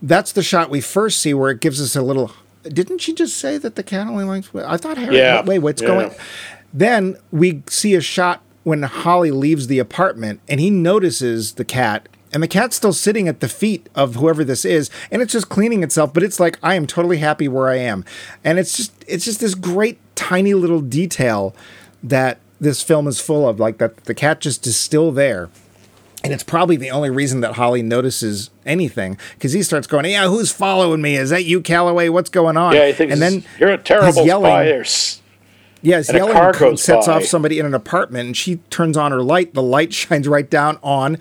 that's 0.00 0.30
the 0.30 0.44
shot 0.44 0.70
we 0.70 0.80
first 0.80 1.18
see 1.20 1.34
where 1.34 1.50
it 1.50 1.60
gives 1.60 1.80
us 1.80 1.96
a 1.96 2.02
little. 2.02 2.30
Didn't 2.62 3.00
she 3.00 3.12
just 3.12 3.36
say 3.36 3.58
that 3.58 3.74
the 3.74 3.82
cat 3.82 4.06
only 4.06 4.24
likes? 4.24 4.48
I 4.54 4.76
thought 4.76 4.96
Harry. 4.96 5.16
Yeah. 5.16 5.42
Wait, 5.42 5.58
what's 5.58 5.82
Yeah. 5.82 5.88
going? 5.88 6.10
Then 6.74 7.16
we 7.30 7.62
see 7.68 7.94
a 7.94 8.00
shot 8.00 8.42
when 8.64 8.82
Holly 8.82 9.30
leaves 9.30 9.68
the 9.68 9.78
apartment, 9.78 10.40
and 10.48 10.58
he 10.60 10.70
notices 10.70 11.52
the 11.52 11.64
cat. 11.64 12.08
And 12.32 12.42
the 12.42 12.48
cat's 12.48 12.74
still 12.74 12.92
sitting 12.92 13.28
at 13.28 13.38
the 13.38 13.48
feet 13.48 13.88
of 13.94 14.16
whoever 14.16 14.42
this 14.42 14.64
is, 14.64 14.90
and 15.12 15.22
it's 15.22 15.32
just 15.32 15.48
cleaning 15.48 15.84
itself. 15.84 16.12
But 16.12 16.24
it's 16.24 16.40
like 16.40 16.58
I 16.64 16.74
am 16.74 16.84
totally 16.86 17.18
happy 17.18 17.46
where 17.46 17.68
I 17.68 17.76
am, 17.76 18.04
and 18.42 18.58
it's 18.58 18.76
just 18.76 18.92
it's 19.06 19.24
just 19.24 19.38
this 19.38 19.54
great 19.54 19.98
tiny 20.16 20.52
little 20.52 20.80
detail 20.80 21.54
that 22.02 22.38
this 22.60 22.82
film 22.82 23.06
is 23.06 23.20
full 23.20 23.48
of. 23.48 23.60
Like 23.60 23.78
that 23.78 24.04
the 24.04 24.14
cat 24.14 24.40
just 24.40 24.66
is 24.66 24.76
still 24.76 25.12
there, 25.12 25.48
and 26.24 26.32
it's 26.32 26.42
probably 26.42 26.74
the 26.74 26.90
only 26.90 27.10
reason 27.10 27.40
that 27.42 27.52
Holly 27.54 27.82
notices 27.82 28.50
anything 28.66 29.16
because 29.34 29.52
he 29.52 29.62
starts 29.62 29.86
going, 29.86 30.06
"Yeah, 30.06 30.26
who's 30.26 30.50
following 30.50 31.02
me? 31.02 31.14
Is 31.14 31.30
that 31.30 31.44
you, 31.44 31.60
Calloway? 31.60 32.08
What's 32.08 32.30
going 32.30 32.56
on?" 32.56 32.74
yeah 32.74 32.82
i 32.82 32.92
think 32.92 33.12
and 33.12 33.22
then 33.22 33.44
you're 33.60 33.70
a 33.70 33.78
terrible 33.78 34.26
yelling, 34.26 34.50
spy 34.50 34.64
Or 35.92 35.94
s- 35.96 36.08
yeah, 36.12 36.16
yelling 36.16 36.76
sets 36.76 37.06
by. 37.06 37.14
off 37.14 37.24
somebody 37.24 37.58
in 37.58 37.66
an 37.66 37.74
apartment, 37.74 38.26
and 38.26 38.36
she 38.36 38.56
turns 38.70 38.96
on 38.96 39.12
her 39.12 39.22
light. 39.22 39.54
The 39.54 39.62
light 39.62 39.92
shines 39.94 40.26
right 40.28 40.48
down 40.48 40.78
on 40.82 41.18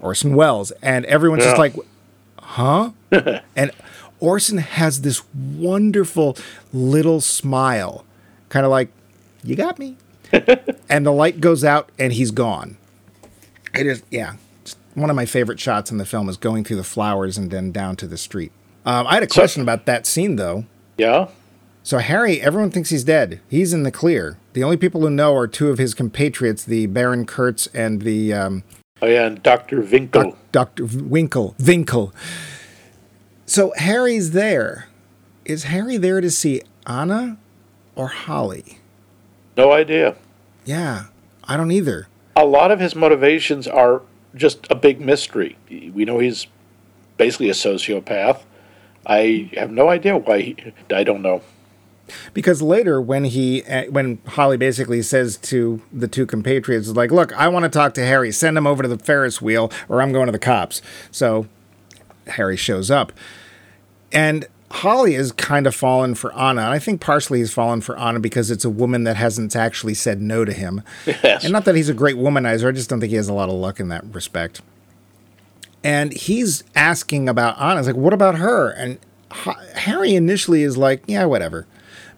Orson 0.00 0.34
Welles, 0.34 0.70
and 0.82 1.04
everyone's 1.06 1.44
just 1.44 1.58
like, 1.58 1.74
"Huh?" 2.38 2.90
and 3.56 3.70
Orson 4.20 4.58
has 4.58 5.02
this 5.02 5.22
wonderful 5.34 6.36
little 6.72 7.20
smile, 7.20 8.04
kind 8.48 8.64
of 8.66 8.70
like, 8.70 8.90
"You 9.44 9.56
got 9.56 9.78
me," 9.78 9.96
and 10.88 11.06
the 11.06 11.12
light 11.12 11.40
goes 11.40 11.64
out, 11.64 11.90
and 11.98 12.12
he's 12.12 12.30
gone. 12.30 12.76
It 13.74 13.86
is, 13.86 14.02
yeah. 14.10 14.34
One 14.94 15.08
of 15.08 15.16
my 15.16 15.24
favorite 15.24 15.58
shots 15.58 15.90
in 15.90 15.96
the 15.96 16.04
film 16.04 16.28
is 16.28 16.36
going 16.36 16.64
through 16.64 16.76
the 16.76 16.84
flowers 16.84 17.38
and 17.38 17.50
then 17.50 17.72
down 17.72 17.96
to 17.96 18.06
the 18.06 18.18
street. 18.18 18.52
Um, 18.84 19.06
I 19.06 19.14
had 19.14 19.22
a 19.22 19.26
question 19.26 19.62
about 19.62 19.86
that 19.86 20.06
scene, 20.06 20.36
though. 20.36 20.66
yeah 20.98 21.28
So 21.84 21.98
Harry, 21.98 22.40
everyone 22.40 22.70
thinks 22.70 22.90
he's 22.90 23.04
dead. 23.04 23.40
He's 23.48 23.72
in 23.72 23.82
the 23.82 23.90
clear. 23.90 24.38
The 24.52 24.62
only 24.62 24.76
people 24.76 25.00
who 25.00 25.10
know 25.10 25.34
are 25.34 25.48
two 25.48 25.68
of 25.70 25.78
his 25.78 25.94
compatriots, 25.94 26.64
the 26.64 26.86
Baron 26.86 27.26
Kurtz 27.26 27.66
and 27.68 28.02
the 28.02 28.32
um, 28.32 28.62
oh 29.00 29.06
yeah 29.06 29.26
and 29.26 29.42
dr 29.42 29.82
Winkel 29.82 30.36
Doctor 30.52 30.84
Winkel. 30.84 31.56
Winkel. 31.58 32.12
So 33.46 33.72
Harry's 33.76 34.30
there. 34.30 34.88
Is 35.44 35.64
Harry 35.64 35.96
there 35.96 36.20
to 36.20 36.30
see 36.30 36.62
Anna 36.86 37.38
or 37.96 38.08
Holly? 38.08 38.78
no 39.56 39.72
idea 39.72 40.14
Yeah, 40.64 41.06
I 41.44 41.56
don't 41.56 41.72
either. 41.72 42.06
a 42.36 42.44
lot 42.46 42.70
of 42.70 42.78
his 42.80 42.94
motivations 42.94 43.66
are 43.66 44.02
just 44.34 44.66
a 44.70 44.74
big 44.74 44.98
mystery. 45.00 45.58
We 45.68 46.04
know 46.06 46.18
he's 46.20 46.46
basically 47.18 47.50
a 47.50 47.54
sociopath. 47.54 48.42
I 49.04 49.50
have 49.54 49.70
no 49.70 49.88
idea 49.90 50.16
why. 50.16 50.40
He, 50.40 50.56
I 50.90 51.02
don't 51.04 51.20
know. 51.22 51.42
Because 52.34 52.62
later, 52.62 53.00
when 53.00 53.24
he, 53.24 53.62
uh, 53.64 53.84
when 53.90 54.18
Holly 54.26 54.56
basically 54.56 55.02
says 55.02 55.36
to 55.38 55.80
the 55.92 56.08
two 56.08 56.26
compatriots, 56.26 56.88
like, 56.88 57.10
"Look, 57.10 57.32
I 57.32 57.48
want 57.48 57.64
to 57.64 57.68
talk 57.68 57.94
to 57.94 58.04
Harry. 58.04 58.32
Send 58.32 58.56
him 58.56 58.66
over 58.66 58.82
to 58.82 58.88
the 58.88 58.98
Ferris 58.98 59.40
wheel, 59.42 59.70
or 59.88 60.02
I'm 60.02 60.12
going 60.12 60.26
to 60.26 60.32
the 60.32 60.38
cops." 60.38 60.82
So 61.10 61.46
Harry 62.26 62.56
shows 62.56 62.90
up, 62.90 63.12
and 64.12 64.46
Holly 64.72 65.14
is 65.14 65.32
kind 65.32 65.66
of 65.66 65.74
fallen 65.74 66.14
for 66.14 66.32
Anna. 66.32 66.62
And 66.62 66.70
I 66.70 66.78
think 66.78 67.00
partially 67.00 67.40
he's 67.40 67.52
fallen 67.52 67.82
for 67.82 67.98
Anna 67.98 68.20
because 68.20 68.50
it's 68.50 68.64
a 68.64 68.70
woman 68.70 69.04
that 69.04 69.16
hasn't 69.16 69.54
actually 69.54 69.94
said 69.94 70.22
no 70.22 70.44
to 70.44 70.52
him. 70.52 70.82
Yes. 71.06 71.44
And 71.44 71.52
not 71.52 71.66
that 71.66 71.74
he's 71.74 71.90
a 71.90 71.94
great 71.94 72.16
womanizer. 72.16 72.68
I 72.68 72.72
just 72.72 72.88
don't 72.88 72.98
think 72.98 73.10
he 73.10 73.16
has 73.16 73.28
a 73.28 73.34
lot 73.34 73.50
of 73.50 73.54
luck 73.54 73.80
in 73.80 73.88
that 73.88 74.04
respect. 74.14 74.62
And 75.84 76.12
he's 76.12 76.64
asking 76.74 77.28
about 77.28 77.60
Anna. 77.60 77.80
It's 77.80 77.86
like, 77.86 77.96
what 77.96 78.14
about 78.14 78.36
her? 78.36 78.70
And 78.70 78.98
Harry 79.74 80.14
initially 80.14 80.62
is 80.62 80.76
like, 80.76 81.02
yeah, 81.06 81.24
whatever. 81.26 81.66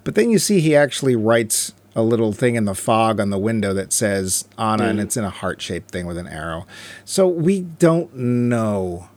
But 0.05 0.15
then 0.15 0.31
you 0.31 0.39
see 0.39 0.61
he 0.61 0.77
actually 0.77 1.17
writes 1.17 1.73
a 1.97 2.03
little 2.03 2.33
thing 2.33 2.57
in 2.57 2.65
the 2.65 2.75
fog 2.75 3.21
on 3.21 3.31
the 3.31 3.39
window 3.39 3.73
that 3.75 3.93
says 3.93 4.47
Anna, 4.59 4.85
and 4.85 5.01
it's 5.01 5.17
in 5.17 5.25
a 5.25 5.31
heart 5.31 5.63
shaped 5.63 5.91
thing 5.91 6.07
with 6.07 6.19
an 6.19 6.27
arrow. 6.27 6.67
So 7.05 7.27
we 7.27 7.61
don't 7.61 8.15
know. 8.15 9.09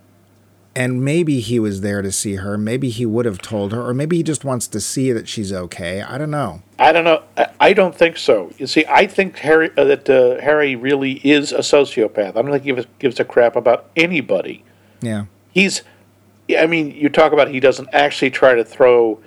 And 0.76 1.04
maybe 1.04 1.40
he 1.40 1.60
was 1.60 1.82
there 1.82 2.04
to 2.04 2.12
see 2.12 2.36
her. 2.36 2.56
Maybe 2.56 2.90
he 2.90 3.04
would 3.04 3.26
have 3.26 3.42
told 3.42 3.72
her, 3.72 3.82
or 3.82 3.96
maybe 3.96 4.18
he 4.18 4.22
just 4.22 4.46
wants 4.46 4.68
to 4.68 4.80
see 4.80 5.12
that 5.12 5.28
she's 5.28 5.52
okay. 5.52 6.04
I 6.04 6.20
don't 6.20 6.30
know. 6.30 6.62
I 6.78 6.92
don't 6.92 7.04
know. 7.04 7.24
I, 7.60 7.74
don't 7.74 7.96
think 7.96 8.16
so. 8.16 8.54
You 8.60 8.68
see, 8.68 8.86
I 8.88 9.08
think 9.08 9.40
Harry 9.40 9.72
uh, 9.76 9.86
that 9.86 10.08
uh, 10.08 10.40
Harry 10.40 10.76
really 10.76 11.14
is 11.28 11.52
a 11.52 11.60
sociopath. 11.60 12.30
I 12.30 12.42
don't 12.44 12.52
think 12.52 12.64
he 12.64 12.74
gives, 12.74 12.88
gives 13.00 13.20
a 13.20 13.26
crap 13.26 13.56
about 13.56 13.90
anybody. 13.96 14.64
Yeah. 15.02 15.26
He's, 15.52 15.82
I 16.56 16.68
mean, 16.68 16.92
you 16.92 17.10
talk 17.10 17.34
about 17.34 17.50
he 17.50 17.60
doesn't 17.60 17.90
actually 17.92 18.30
try 18.30 18.54
to 18.54 18.64
throw 18.64 19.20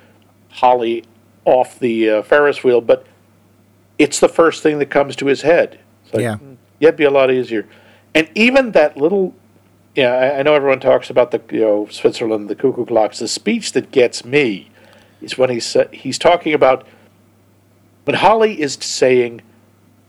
Holly 0.51 1.03
off 1.45 1.79
the 1.79 2.09
uh, 2.09 2.21
Ferris 2.21 2.63
wheel, 2.63 2.81
but 2.81 3.05
it's 3.97 4.19
the 4.19 4.29
first 4.29 4.63
thing 4.63 4.79
that 4.79 4.87
comes 4.87 5.15
to 5.17 5.25
his 5.27 5.41
head. 5.41 5.79
Like, 6.13 6.23
Yeah. 6.23 6.37
"Hmm, 6.37 6.53
yeah, 6.79 6.89
it'd 6.89 6.97
be 6.97 7.03
a 7.03 7.11
lot 7.11 7.31
easier. 7.31 7.67
And 8.13 8.29
even 8.35 8.71
that 8.71 8.97
little, 8.97 9.33
yeah, 9.95 10.11
I, 10.13 10.39
I 10.39 10.43
know 10.43 10.53
everyone 10.53 10.79
talks 10.79 11.09
about 11.09 11.31
the, 11.31 11.41
you 11.51 11.61
know, 11.61 11.87
Switzerland, 11.89 12.49
the 12.49 12.55
cuckoo 12.55 12.85
clocks. 12.85 13.19
The 13.19 13.27
speech 13.27 13.71
that 13.73 13.91
gets 13.91 14.25
me 14.25 14.69
is 15.21 15.37
when 15.37 15.49
he's 15.49 15.65
sa- 15.65 15.87
he's 15.91 16.17
talking 16.19 16.53
about 16.53 16.85
when 18.05 18.15
Holly 18.17 18.59
is 18.61 18.73
saying, 18.81 19.41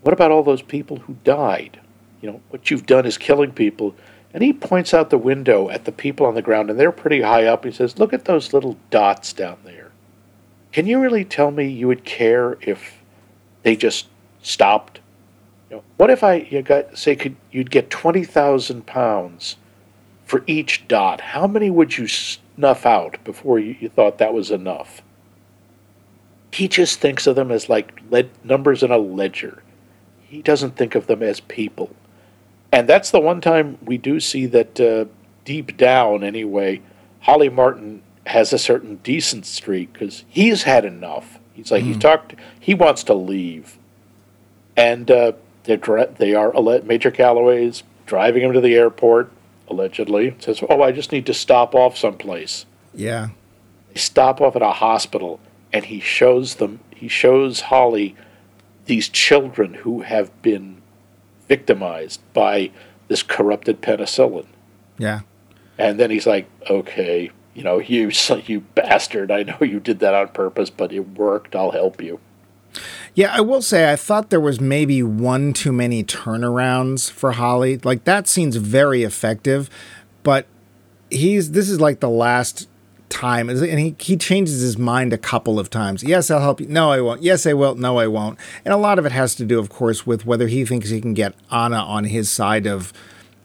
"What 0.00 0.12
about 0.12 0.30
all 0.30 0.42
those 0.42 0.62
people 0.62 0.96
who 0.98 1.16
died? 1.24 1.78
You 2.20 2.30
know, 2.32 2.40
what 2.50 2.70
you've 2.70 2.86
done 2.86 3.06
is 3.06 3.18
killing 3.18 3.52
people." 3.52 3.94
And 4.34 4.42
he 4.42 4.54
points 4.54 4.94
out 4.94 5.10
the 5.10 5.18
window 5.18 5.68
at 5.68 5.84
the 5.84 5.92
people 5.92 6.24
on 6.24 6.34
the 6.34 6.40
ground, 6.40 6.70
and 6.70 6.80
they're 6.80 6.90
pretty 6.90 7.20
high 7.20 7.44
up. 7.44 7.64
He 7.66 7.70
says, 7.70 7.98
"Look 7.98 8.14
at 8.14 8.24
those 8.24 8.54
little 8.54 8.78
dots 8.90 9.34
down 9.34 9.58
there. 9.64 9.81
Can 10.72 10.86
you 10.86 11.00
really 11.00 11.24
tell 11.24 11.50
me 11.50 11.66
you 11.68 11.86
would 11.86 12.04
care 12.04 12.56
if 12.62 13.02
they 13.62 13.76
just 13.76 14.08
stopped? 14.42 15.00
You 15.70 15.76
know, 15.76 15.82
what 15.98 16.10
if 16.10 16.24
I 16.24 16.36
you 16.36 16.62
got 16.62 16.96
say 16.96 17.14
could 17.14 17.36
you'd 17.50 17.70
get 17.70 17.90
twenty 17.90 18.24
thousand 18.24 18.86
pounds 18.86 19.56
for 20.24 20.42
each 20.46 20.88
dot? 20.88 21.20
How 21.20 21.46
many 21.46 21.70
would 21.70 21.98
you 21.98 22.08
snuff 22.08 22.86
out 22.86 23.22
before 23.24 23.58
you, 23.58 23.76
you 23.80 23.88
thought 23.88 24.18
that 24.18 24.34
was 24.34 24.50
enough?" 24.50 25.02
He 26.52 26.68
just 26.68 27.00
thinks 27.00 27.26
of 27.26 27.36
them 27.36 27.50
as 27.50 27.68
like 27.68 28.00
led, 28.10 28.30
numbers 28.44 28.82
in 28.82 28.90
a 28.90 28.98
ledger. 28.98 29.62
He 30.22 30.42
doesn't 30.42 30.76
think 30.76 30.94
of 30.94 31.06
them 31.06 31.22
as 31.22 31.40
people. 31.40 31.94
And 32.70 32.88
that's 32.88 33.10
the 33.10 33.20
one 33.20 33.42
time 33.42 33.76
we 33.84 33.98
do 33.98 34.18
see 34.20 34.46
that 34.46 34.80
uh, 34.80 35.04
deep 35.44 35.76
down, 35.76 36.24
anyway, 36.24 36.80
Holly 37.20 37.50
Martin 37.50 38.02
has 38.26 38.52
a 38.52 38.58
certain 38.58 38.96
decent 38.96 39.46
streak 39.46 39.92
because 39.92 40.24
he's 40.28 40.62
had 40.64 40.84
enough. 40.84 41.38
He's 41.54 41.70
like, 41.70 41.82
he's 41.84 41.98
talked, 41.98 42.34
he 42.58 42.72
wants 42.74 43.04
to 43.04 43.14
leave. 43.14 43.76
And 44.76 45.10
uh, 45.10 45.32
they're, 45.64 45.76
they 46.18 46.34
are, 46.34 46.52
Major 46.82 47.10
Calloway's 47.10 47.82
driving 48.06 48.42
him 48.42 48.52
to 48.52 48.60
the 48.60 48.74
airport, 48.74 49.30
allegedly. 49.68 50.34
Says, 50.38 50.62
oh, 50.68 50.82
I 50.82 50.92
just 50.92 51.12
need 51.12 51.26
to 51.26 51.34
stop 51.34 51.74
off 51.74 51.96
someplace 51.98 52.64
Yeah. 52.94 53.28
they 53.92 54.00
stop 54.00 54.40
off 54.40 54.56
at 54.56 54.62
a 54.62 54.72
hospital 54.72 55.40
and 55.72 55.84
he 55.86 56.00
shows 56.00 56.56
them 56.56 56.80
he 56.94 57.08
shows 57.08 57.60
holly 57.62 58.14
these 58.86 59.08
children 59.08 59.74
who 59.74 60.02
have 60.02 60.30
been 60.42 60.80
victimized 61.48 62.20
by 62.34 62.70
this 63.08 63.22
corrupted 63.22 63.80
penicillin 63.82 64.46
Yeah. 64.98 65.20
and 65.78 65.98
then 65.98 66.10
he's 66.10 66.26
like 66.26 66.46
okay 66.70 67.30
you 67.54 67.62
know 67.62 67.78
you 67.78 68.10
you 68.46 68.60
bastard 68.74 69.30
i 69.30 69.42
know 69.42 69.56
you 69.60 69.80
did 69.80 69.98
that 70.00 70.14
on 70.14 70.28
purpose 70.28 70.70
but 70.70 70.92
it 70.92 71.00
worked 71.00 71.54
i'll 71.54 71.72
help 71.72 72.02
you 72.02 72.18
Yeah, 73.14 73.34
I 73.36 73.42
will 73.42 73.60
say 73.60 73.92
I 73.92 73.96
thought 73.96 74.30
there 74.30 74.40
was 74.40 74.58
maybe 74.58 75.02
one 75.02 75.52
too 75.52 75.72
many 75.72 76.02
turnarounds 76.02 77.10
for 77.10 77.32
Holly. 77.32 77.76
Like 77.76 78.04
that 78.04 78.26
scene's 78.26 78.56
very 78.56 79.02
effective, 79.02 79.68
but 80.22 80.46
he's 81.10 81.50
this 81.50 81.68
is 81.68 81.78
like 81.78 82.00
the 82.00 82.08
last 82.08 82.68
time 83.10 83.50
and 83.50 83.78
he, 83.78 83.94
he 83.98 84.16
changes 84.16 84.62
his 84.62 84.78
mind 84.78 85.12
a 85.12 85.18
couple 85.18 85.58
of 85.58 85.68
times. 85.68 86.02
Yes, 86.02 86.30
I'll 86.30 86.40
help 86.40 86.62
you. 86.62 86.66
No, 86.66 86.90
I 86.90 87.02
won't. 87.02 87.22
Yes, 87.22 87.44
I 87.46 87.52
will. 87.52 87.74
No, 87.74 87.98
I 87.98 88.06
won't. 88.06 88.38
And 88.64 88.72
a 88.72 88.78
lot 88.78 88.98
of 88.98 89.04
it 89.04 89.12
has 89.12 89.34
to 89.34 89.44
do, 89.44 89.58
of 89.58 89.68
course, 89.68 90.06
with 90.06 90.24
whether 90.24 90.48
he 90.48 90.64
thinks 90.64 90.88
he 90.88 91.02
can 91.02 91.12
get 91.12 91.34
Anna 91.50 91.76
on 91.76 92.04
his 92.04 92.30
side 92.30 92.66
of 92.66 92.94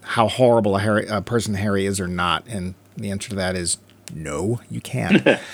how 0.01 0.30
horrible 0.30 0.78
a, 0.78 0.80
Harry, 0.80 1.05
a 1.08 1.22
person 1.22 1.55
Harry 1.55 1.86
is 1.86 1.99
or 1.99 2.08
not. 2.08 2.47
And 2.47 2.76
the 2.95 3.12
answer 3.12 3.28
to 3.30 3.36
that 3.36 3.58
is 3.58 3.78
no, 4.14 4.62
you 4.70 4.82
can't. 4.82 5.39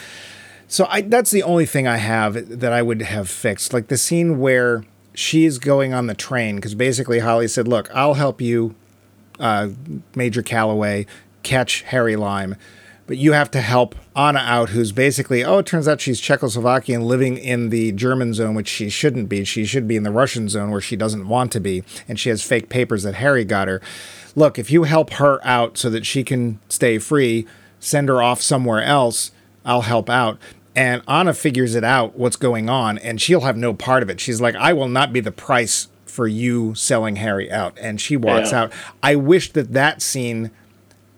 So 0.74 0.88
I, 0.90 1.02
that's 1.02 1.30
the 1.30 1.44
only 1.44 1.68
thing 1.68 1.88
I 1.88 1.98
have 1.98 2.60
that 2.60 2.74
I 2.74 2.82
would 2.82 3.04
have 3.04 3.30
fixed. 3.30 3.74
Like 3.74 3.90
the 3.90 3.98
scene 3.98 4.40
where 4.40 4.84
she's 5.14 5.60
going 5.60 5.94
on 5.94 6.08
the 6.08 6.16
train, 6.16 6.56
because 6.56 6.74
basically 6.74 7.20
Holly 7.20 7.48
said, 7.48 7.68
Look, 7.68 7.94
I'll 7.94 8.16
help 8.16 8.42
you, 8.42 8.74
uh, 9.40 9.70
Major 10.16 10.42
Calloway, 10.42 11.06
catch 11.44 11.84
Harry 11.84 12.16
Lime, 12.16 12.56
but 13.06 13.18
you 13.18 13.34
have 13.34 13.52
to 13.52 13.62
help 13.62 13.94
Anna 14.16 14.40
out, 14.40 14.70
who's 14.70 14.92
basically, 14.92 15.44
oh, 15.44 15.60
it 15.60 15.68
turns 15.68 15.88
out 15.88 16.02
she's 16.02 16.20
Czechoslovakian 16.20 17.04
living 17.04 17.38
in 17.38 17.70
the 17.70 17.92
German 17.92 18.34
zone, 18.34 18.56
which 18.56 18.68
she 18.68 18.90
shouldn't 18.90 19.30
be. 19.30 19.44
She 19.44 19.66
should 19.66 19.88
be 19.88 19.96
in 19.96 20.02
the 20.02 20.10
Russian 20.10 20.50
zone 20.50 20.72
where 20.72 20.82
she 20.82 20.96
doesn't 20.96 21.28
want 21.28 21.52
to 21.52 21.60
be, 21.60 21.84
and 22.08 22.20
she 22.20 22.30
has 22.30 22.42
fake 22.42 22.70
papers 22.70 23.04
that 23.04 23.14
Harry 23.14 23.46
got 23.46 23.68
her. 23.68 23.80
Look, 24.36 24.58
if 24.58 24.72
you 24.72 24.86
help 24.86 25.12
her 25.12 25.40
out 25.46 25.78
so 25.78 25.92
that 25.92 26.08
she 26.08 26.24
can 26.24 26.60
stay 26.68 26.98
free, 26.98 27.46
send 27.84 28.10
her 28.10 28.22
off 28.22 28.42
somewhere 28.42 28.82
else, 28.82 29.32
I'll 29.66 29.82
help 29.82 30.10
out. 30.10 30.38
And 30.76 31.02
Anna 31.08 31.34
figures 31.34 31.76
it 31.76 31.84
out 31.84 32.18
what's 32.18 32.36
going 32.36 32.68
on, 32.70 32.98
and 32.98 33.22
she'll 33.22 33.42
have 33.42 33.58
no 33.58 33.74
part 33.74 34.02
of 34.02 34.10
it. 34.10 34.20
She's 34.20 34.42
like, 34.42 34.56
I 34.56 34.74
will 34.74 34.88
not 34.88 35.14
be 35.14 35.20
the 35.20 35.32
price 35.32 35.88
for 36.06 36.26
you 36.28 36.74
selling 36.76 37.18
Harry 37.18 37.52
out. 37.52 37.78
And 37.80 38.00
she 38.02 38.18
walks 38.18 38.52
Yeah. 38.52 38.64
out. 38.64 38.74
I 39.02 39.16
wish 39.16 39.52
that 39.54 39.74
that 39.74 40.02
scene 40.02 40.52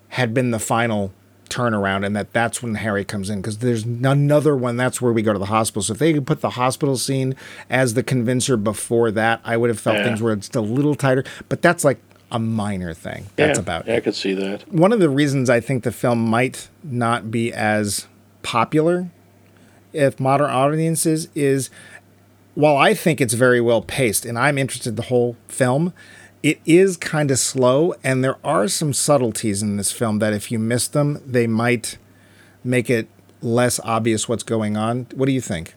had 0.10 0.34
been 0.34 0.52
the 0.52 0.60
final 0.60 1.14
turnaround 1.50 2.06
and 2.06 2.16
that 2.16 2.34
that's 2.34 2.64
when 2.64 2.76
Harry 2.76 3.06
comes 3.06 3.30
in 3.30 3.40
because 3.40 3.60
there's 3.60 3.84
another 3.84 4.56
one 4.56 4.78
that's 4.78 5.00
where 5.02 5.14
we 5.14 5.22
go 5.22 5.32
to 5.32 5.38
the 5.40 5.46
hospital. 5.46 5.84
So 5.84 5.94
if 5.94 6.00
they 6.00 6.12
could 6.14 6.26
put 6.26 6.42
the 6.42 6.52
hospital 6.52 6.98
scene 6.98 7.36
as 7.70 7.94
the 7.94 8.04
convincer 8.04 8.58
before 8.58 9.12
that, 9.12 9.42
I 9.46 9.56
would 9.56 9.70
have 9.70 9.80
felt 9.80 9.98
Yeah. 9.98 10.06
things 10.06 10.22
were 10.22 10.36
just 10.36 10.56
a 10.56 10.62
little 10.62 10.96
tighter. 10.96 11.24
But 11.48 11.62
that's 11.62 11.84
like 11.84 12.00
a 12.32 12.40
minor 12.40 12.94
thing. 12.94 13.28
That's 13.36 13.58
yeah, 13.58 13.62
about 13.62 13.88
it 13.88 13.96
i 13.96 14.00
could 14.00 14.16
see 14.16 14.34
that 14.34 14.72
one 14.72 14.92
of 14.92 15.00
the 15.00 15.10
reasons 15.10 15.50
I 15.50 15.60
think 15.60 15.84
the 15.84 15.92
film 15.92 16.20
might 16.20 16.70
not 16.84 17.32
be 17.32 17.54
as 17.54 18.08
popular 18.44 19.10
if 19.94 20.20
modern 20.20 20.50
audiences 20.50 21.30
is 21.36 21.70
while 22.54 22.78
I 22.78 22.94
think 22.94 23.22
it's 23.22 23.34
very 23.34 23.62
well 23.62 23.82
paced 23.82 24.26
and 24.26 24.38
I'm 24.40 24.58
interested 24.58 24.90
in 24.90 24.96
the 24.96 25.04
whole 25.04 25.36
film, 25.48 25.94
it 26.42 26.60
is 26.66 26.98
kind 26.98 27.32
of 27.32 27.40
slow 27.40 27.94
and 28.04 28.24
there 28.24 28.38
are 28.44 28.68
some 28.68 28.94
subtleties 28.94 29.62
in 29.62 29.78
this 29.78 29.92
film 29.92 30.20
that 30.20 30.34
if 30.34 30.52
you 30.52 30.60
miss 30.60 30.88
them, 30.88 31.22
they 31.26 31.48
might 31.48 31.98
make 32.64 32.90
it 32.90 33.08
less 33.42 33.80
obvious 33.84 34.28
what's 34.28 34.44
going 34.44 34.76
on. 34.78 35.08
What 35.16 35.28
do 35.28 35.32
you 35.32 35.42
think? 35.42 35.74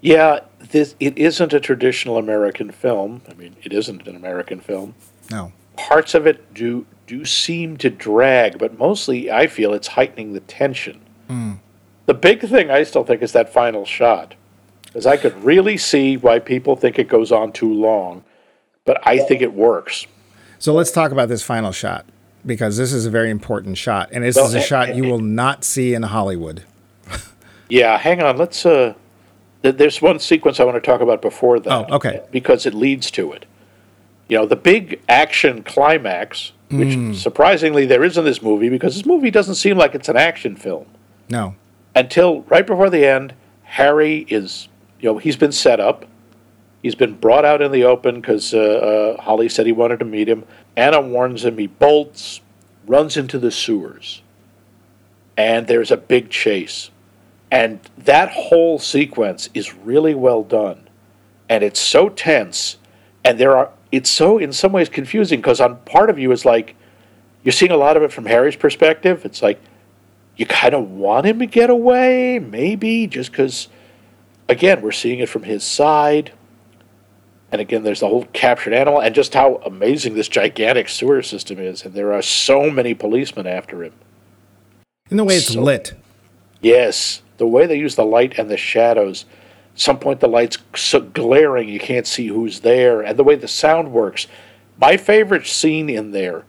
yeah 0.00 0.40
this 0.70 0.94
it 1.00 1.16
isn't 1.18 1.52
a 1.52 1.60
traditional 1.60 2.16
american 2.16 2.70
film 2.70 3.22
i 3.28 3.34
mean 3.34 3.56
it 3.62 3.72
isn't 3.72 4.06
an 4.06 4.14
american 4.14 4.60
film 4.60 4.94
No. 5.30 5.52
parts 5.76 6.14
of 6.14 6.26
it 6.26 6.54
do 6.54 6.86
do 7.06 7.24
seem 7.24 7.76
to 7.76 7.88
drag, 7.90 8.58
but 8.58 8.78
mostly 8.78 9.30
I 9.30 9.46
feel 9.46 9.72
it's 9.74 9.88
heightening 9.88 10.32
the 10.32 10.40
tension. 10.40 11.00
The 12.06 12.14
big 12.14 12.40
thing 12.48 12.70
I 12.70 12.84
still 12.84 13.02
think 13.04 13.20
is 13.22 13.32
that 13.32 13.52
final 13.52 13.84
shot, 13.84 14.34
because 14.84 15.06
I 15.06 15.16
could 15.16 15.34
really 15.42 15.76
see 15.76 16.16
why 16.16 16.38
people 16.38 16.76
think 16.76 16.98
it 17.00 17.08
goes 17.08 17.32
on 17.32 17.52
too 17.52 17.72
long, 17.72 18.22
but 18.84 19.00
I 19.06 19.18
think 19.18 19.42
it 19.42 19.52
works. 19.52 20.06
So 20.60 20.72
let's 20.72 20.92
talk 20.92 21.10
about 21.10 21.28
this 21.28 21.42
final 21.42 21.72
shot 21.72 22.06
because 22.44 22.76
this 22.76 22.92
is 22.92 23.06
a 23.06 23.10
very 23.10 23.28
important 23.30 23.76
shot 23.76 24.08
and 24.12 24.22
this 24.22 24.36
Well, 24.36 24.46
is 24.46 24.54
a 24.54 24.58
eh, 24.58 24.62
shot 24.62 24.88
eh, 24.90 24.94
you 24.94 25.04
will 25.04 25.18
not 25.20 25.64
see 25.64 25.94
in 25.94 26.02
Hollywood. 26.04 26.62
Yeah, 27.68 27.98
hang 27.98 28.22
on. 28.22 28.36
Let's. 28.36 28.64
Uh, 28.64 28.94
th- 29.64 29.76
there's 29.76 30.00
one 30.00 30.20
sequence 30.20 30.60
I 30.60 30.64
want 30.64 30.76
to 30.76 30.80
talk 30.80 31.00
about 31.00 31.20
before 31.20 31.58
that. 31.58 31.72
Oh, 31.90 31.96
okay. 31.96 32.20
Because 32.30 32.64
it 32.66 32.74
leads 32.74 33.10
to 33.12 33.32
it. 33.32 33.44
You 34.28 34.38
know, 34.38 34.46
the 34.46 34.56
big 34.56 35.00
action 35.08 35.62
climax, 35.62 36.52
which 36.70 36.94
Hmm. 36.94 37.12
surprisingly 37.12 37.86
there 37.86 38.02
is 38.04 38.18
in 38.18 38.24
this 38.24 38.42
movie, 38.42 38.68
because 38.68 38.96
this 38.96 39.06
movie 39.06 39.30
doesn't 39.30 39.54
seem 39.54 39.76
like 39.78 39.94
it's 39.94 40.08
an 40.08 40.16
action 40.16 40.56
film. 40.56 40.86
No. 41.28 41.54
until 41.94 42.42
right 42.42 42.66
before 42.66 42.90
the 42.90 43.06
end, 43.06 43.32
Harry 43.64 44.26
is, 44.28 44.68
you 45.00 45.08
know, 45.10 45.16
he's 45.18 45.36
been 45.36 45.50
set 45.50 45.80
up. 45.80 46.04
He's 46.82 46.94
been 46.94 47.14
brought 47.14 47.44
out 47.46 47.62
in 47.62 47.72
the 47.72 47.84
open 47.84 48.16
because 48.20 48.52
uh, 48.54 48.58
uh, 49.18 49.22
Holly 49.22 49.48
said 49.48 49.64
he 49.66 49.72
wanted 49.72 49.98
to 50.00 50.04
meet 50.04 50.28
him. 50.28 50.44
Anna 50.76 51.00
warns 51.00 51.44
him. 51.44 51.56
He 51.58 51.66
bolts, 51.68 52.42
runs 52.86 53.16
into 53.16 53.38
the 53.38 53.50
sewers, 53.50 54.22
and 55.36 55.66
there's 55.66 55.90
a 55.90 55.96
big 55.96 56.30
chase. 56.30 56.90
And 57.50 57.80
that 57.96 58.28
whole 58.30 58.78
sequence 58.78 59.48
is 59.54 59.74
really 59.74 60.14
well 60.14 60.42
done, 60.42 60.88
and 61.48 61.64
it's 61.64 61.80
so 61.80 62.08
tense. 62.08 62.76
And 63.24 63.38
there 63.38 63.56
are, 63.56 63.70
it's 63.96 64.10
so 64.10 64.38
in 64.38 64.52
some 64.52 64.72
ways 64.72 64.88
confusing 64.88 65.40
because 65.40 65.60
on 65.60 65.76
part 65.78 66.10
of 66.10 66.18
you 66.18 66.30
is 66.30 66.44
like, 66.44 66.76
you're 67.42 67.52
seeing 67.52 67.72
a 67.72 67.76
lot 67.76 67.96
of 67.96 68.02
it 68.02 68.12
from 68.12 68.26
Harry's 68.26 68.56
perspective. 68.56 69.24
It's 69.24 69.42
like 69.42 69.60
you 70.36 70.46
kind 70.46 70.74
of 70.74 70.90
want 70.90 71.26
him 71.26 71.38
to 71.38 71.46
get 71.46 71.70
away, 71.70 72.38
maybe, 72.38 73.06
just 73.06 73.30
because, 73.30 73.68
again, 74.48 74.82
we're 74.82 74.92
seeing 74.92 75.20
it 75.20 75.28
from 75.28 75.44
his 75.44 75.64
side. 75.64 76.32
And 77.50 77.60
again, 77.60 77.84
there's 77.84 78.00
the 78.00 78.08
whole 78.08 78.26
captured 78.32 78.74
animal, 78.74 79.00
and 79.00 79.14
just 79.14 79.32
how 79.32 79.62
amazing 79.64 80.14
this 80.14 80.28
gigantic 80.28 80.88
sewer 80.88 81.22
system 81.22 81.58
is. 81.58 81.84
And 81.84 81.94
there 81.94 82.12
are 82.12 82.20
so 82.20 82.70
many 82.70 82.92
policemen 82.92 83.46
after 83.46 83.82
him. 83.82 83.94
In 85.10 85.16
the 85.16 85.24
way 85.24 85.36
it's 85.36 85.54
So- 85.54 85.62
lit. 85.62 85.94
Yes, 86.60 87.22
the 87.38 87.46
way 87.46 87.66
they 87.66 87.78
use 87.78 87.94
the 87.94 88.04
light 88.04 88.38
and 88.38 88.50
the 88.50 88.56
shadows. 88.56 89.24
Some 89.76 89.98
point 89.98 90.20
the 90.20 90.26
light's 90.26 90.58
so 90.74 91.00
glaring 91.00 91.68
you 91.68 91.78
can't 91.78 92.06
see 92.06 92.26
who's 92.28 92.60
there, 92.60 93.02
and 93.02 93.18
the 93.18 93.24
way 93.24 93.36
the 93.36 93.46
sound 93.46 93.92
works. 93.92 94.26
My 94.80 94.96
favorite 94.96 95.46
scene 95.46 95.88
in 95.88 96.10
there 96.10 96.44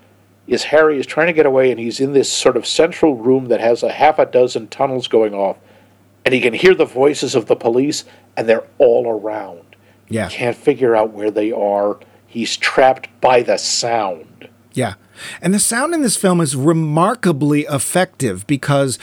is 0.48 0.66
Harry 0.66 0.98
is 0.98 1.06
trying 1.06 1.28
to 1.28 1.34
get 1.34 1.46
away, 1.46 1.70
and 1.70 1.80
he's 1.80 2.00
in 2.00 2.14
this 2.14 2.32
sort 2.32 2.58
of 2.58 2.66
central 2.66 3.16
room 3.16 3.48
that 3.48 3.60
has 3.60 3.84
a 3.84 3.92
half 3.92 4.18
a 4.18 4.26
dozen 4.26 4.70
tunnels 4.70 5.08
going 5.08 5.34
off, 5.34 5.58
and 6.26 6.34
he 6.34 6.42
can 6.42 6.54
hear 6.54 6.74
the 6.74 6.86
voices 6.86 7.36
of 7.36 7.48
the 7.48 7.56
police, 7.56 8.06
and 8.36 8.48
they're 8.48 8.68
all 8.78 9.10
around. 9.10 9.76
Yeah. 10.10 10.30
Can't 10.30 10.56
figure 10.56 10.96
out 10.96 11.12
where 11.12 11.32
they 11.32 11.52
are. 11.52 12.00
He's 12.26 12.56
trapped 12.56 13.10
by 13.20 13.42
the 13.42 13.58
sound. 13.58 14.48
Yeah. 14.74 14.94
And 15.42 15.54
the 15.54 15.60
sound 15.60 15.94
in 15.94 16.02
this 16.02 16.16
film 16.16 16.40
is 16.40 16.56
remarkably 16.56 17.62
effective 17.62 18.46
because 18.48 19.00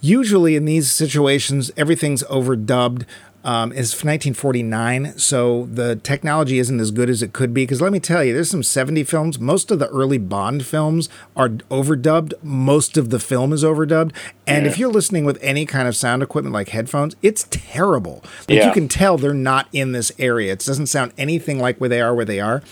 usually 0.00 0.56
in 0.56 0.64
these 0.64 0.90
situations, 0.90 1.70
everything's 1.76 2.22
overdubbed. 2.24 3.04
Um, 3.46 3.70
it's 3.70 3.92
1949, 4.04 5.16
so 5.18 5.68
the 5.72 5.94
technology 5.96 6.58
isn't 6.58 6.80
as 6.80 6.90
good 6.90 7.08
as 7.08 7.22
it 7.22 7.32
could 7.32 7.54
be. 7.54 7.62
Because 7.62 7.80
let 7.80 7.92
me 7.92 8.00
tell 8.00 8.24
you, 8.24 8.34
there's 8.34 8.50
some 8.50 8.64
70 8.64 9.04
films. 9.04 9.38
Most 9.38 9.70
of 9.70 9.78
the 9.78 9.86
early 9.88 10.18
Bond 10.18 10.66
films 10.66 11.08
are 11.36 11.50
overdubbed. 11.70 12.34
Most 12.42 12.96
of 12.96 13.10
the 13.10 13.20
film 13.20 13.52
is 13.52 13.62
overdubbed. 13.62 14.10
And 14.48 14.64
Yeah. 14.64 14.70
if 14.72 14.78
you're 14.78 14.90
listening 14.92 15.24
with 15.24 15.38
any 15.40 15.64
kind 15.64 15.86
of 15.86 15.94
sound 15.94 16.22
equipment 16.24 16.52
like 16.54 16.70
headphones, 16.70 17.14
it's 17.22 17.46
terrible. 17.50 18.22
Like 18.48 18.58
Yeah. 18.58 18.66
you 18.66 18.72
can 18.72 18.88
tell 18.88 19.16
they're 19.16 19.32
not 19.32 19.68
in 19.72 19.92
this 19.92 20.10
area. 20.18 20.52
It 20.52 20.64
doesn't 20.66 20.88
sound 20.88 21.12
anything 21.16 21.60
like 21.60 21.78
where 21.78 21.88
they 21.88 22.00
are 22.00 22.14
where 22.14 22.24
they 22.24 22.40
are 22.40 22.62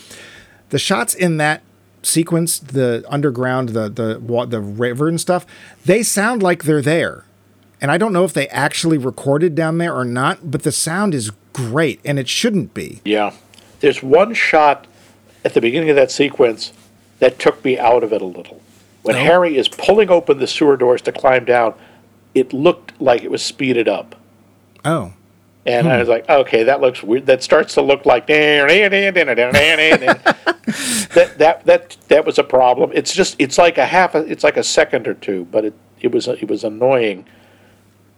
the 0.70 0.78
shots 0.78 1.14
in 1.14 1.36
that 1.36 1.62
sequence, 2.02 2.58
the 2.58 3.04
underground, 3.08 3.68
the 3.70 3.88
the 3.88 4.46
the 4.48 4.60
river 4.60 5.08
and 5.08 5.20
stuff, 5.20 5.46
they 5.84 6.02
sound 6.02 6.42
like 6.42 6.64
they're 6.64 6.82
there. 6.82 7.24
And 7.84 7.90
I 7.90 7.98
don't 7.98 8.14
know 8.14 8.24
if 8.24 8.32
they 8.32 8.48
actually 8.48 8.96
recorded 8.96 9.54
down 9.54 9.76
there 9.76 9.94
or 9.94 10.06
not, 10.06 10.50
but 10.50 10.62
the 10.62 10.72
sound 10.72 11.12
is 11.12 11.30
great, 11.52 12.00
and 12.02 12.18
it 12.18 12.30
shouldn't 12.30 12.72
be. 12.72 13.02
Yeah. 13.04 13.34
There's 13.80 14.02
one 14.02 14.32
shot 14.32 14.86
at 15.44 15.52
the 15.52 15.60
beginning 15.60 15.90
of 15.90 15.96
that 15.96 16.10
sequence 16.10 16.72
that 17.18 17.38
took 17.38 17.62
me 17.62 17.78
out 17.78 18.02
of 18.02 18.10
it 18.14 18.22
a 18.22 18.24
little. 18.24 18.62
When 19.02 19.16
No? 19.16 19.22
Harry 19.24 19.58
is 19.58 19.68
pulling 19.68 20.08
open 20.08 20.38
the 20.38 20.46
sewer 20.46 20.78
doors 20.78 21.02
to 21.02 21.12
climb 21.12 21.44
down, 21.44 21.74
it 22.34 22.54
looked 22.54 22.98
like 23.02 23.22
it 23.22 23.30
was 23.30 23.42
speeded 23.42 23.86
up. 23.86 24.16
Oh, 24.82 25.12
And 25.66 25.86
I 25.86 25.92
hmm. 25.92 26.00
was 26.00 26.08
like, 26.08 26.26
okay, 26.26 26.62
that 26.62 26.80
looks 26.80 27.02
weird. 27.02 27.26
That 27.26 27.42
starts 27.42 27.74
to 27.74 27.82
look 27.82 28.06
like 28.06 28.26
that 30.24 31.34
that 31.36 31.66
that 31.66 31.98
that 32.08 32.24
was 32.24 32.38
a 32.38 32.44
problem. 32.44 32.92
It's 32.94 33.12
just 33.12 33.36
it's 33.38 33.58
like 33.58 33.76
a 33.76 33.84
half 33.84 34.14
a, 34.14 34.20
it's 34.20 34.42
like 34.42 34.56
a 34.56 34.64
second 34.64 35.06
or 35.06 35.12
two, 35.12 35.46
but 35.52 35.66
it 35.66 35.74
it 36.00 36.12
was 36.12 36.28
it 36.28 36.48
was 36.48 36.64
annoying. 36.64 37.26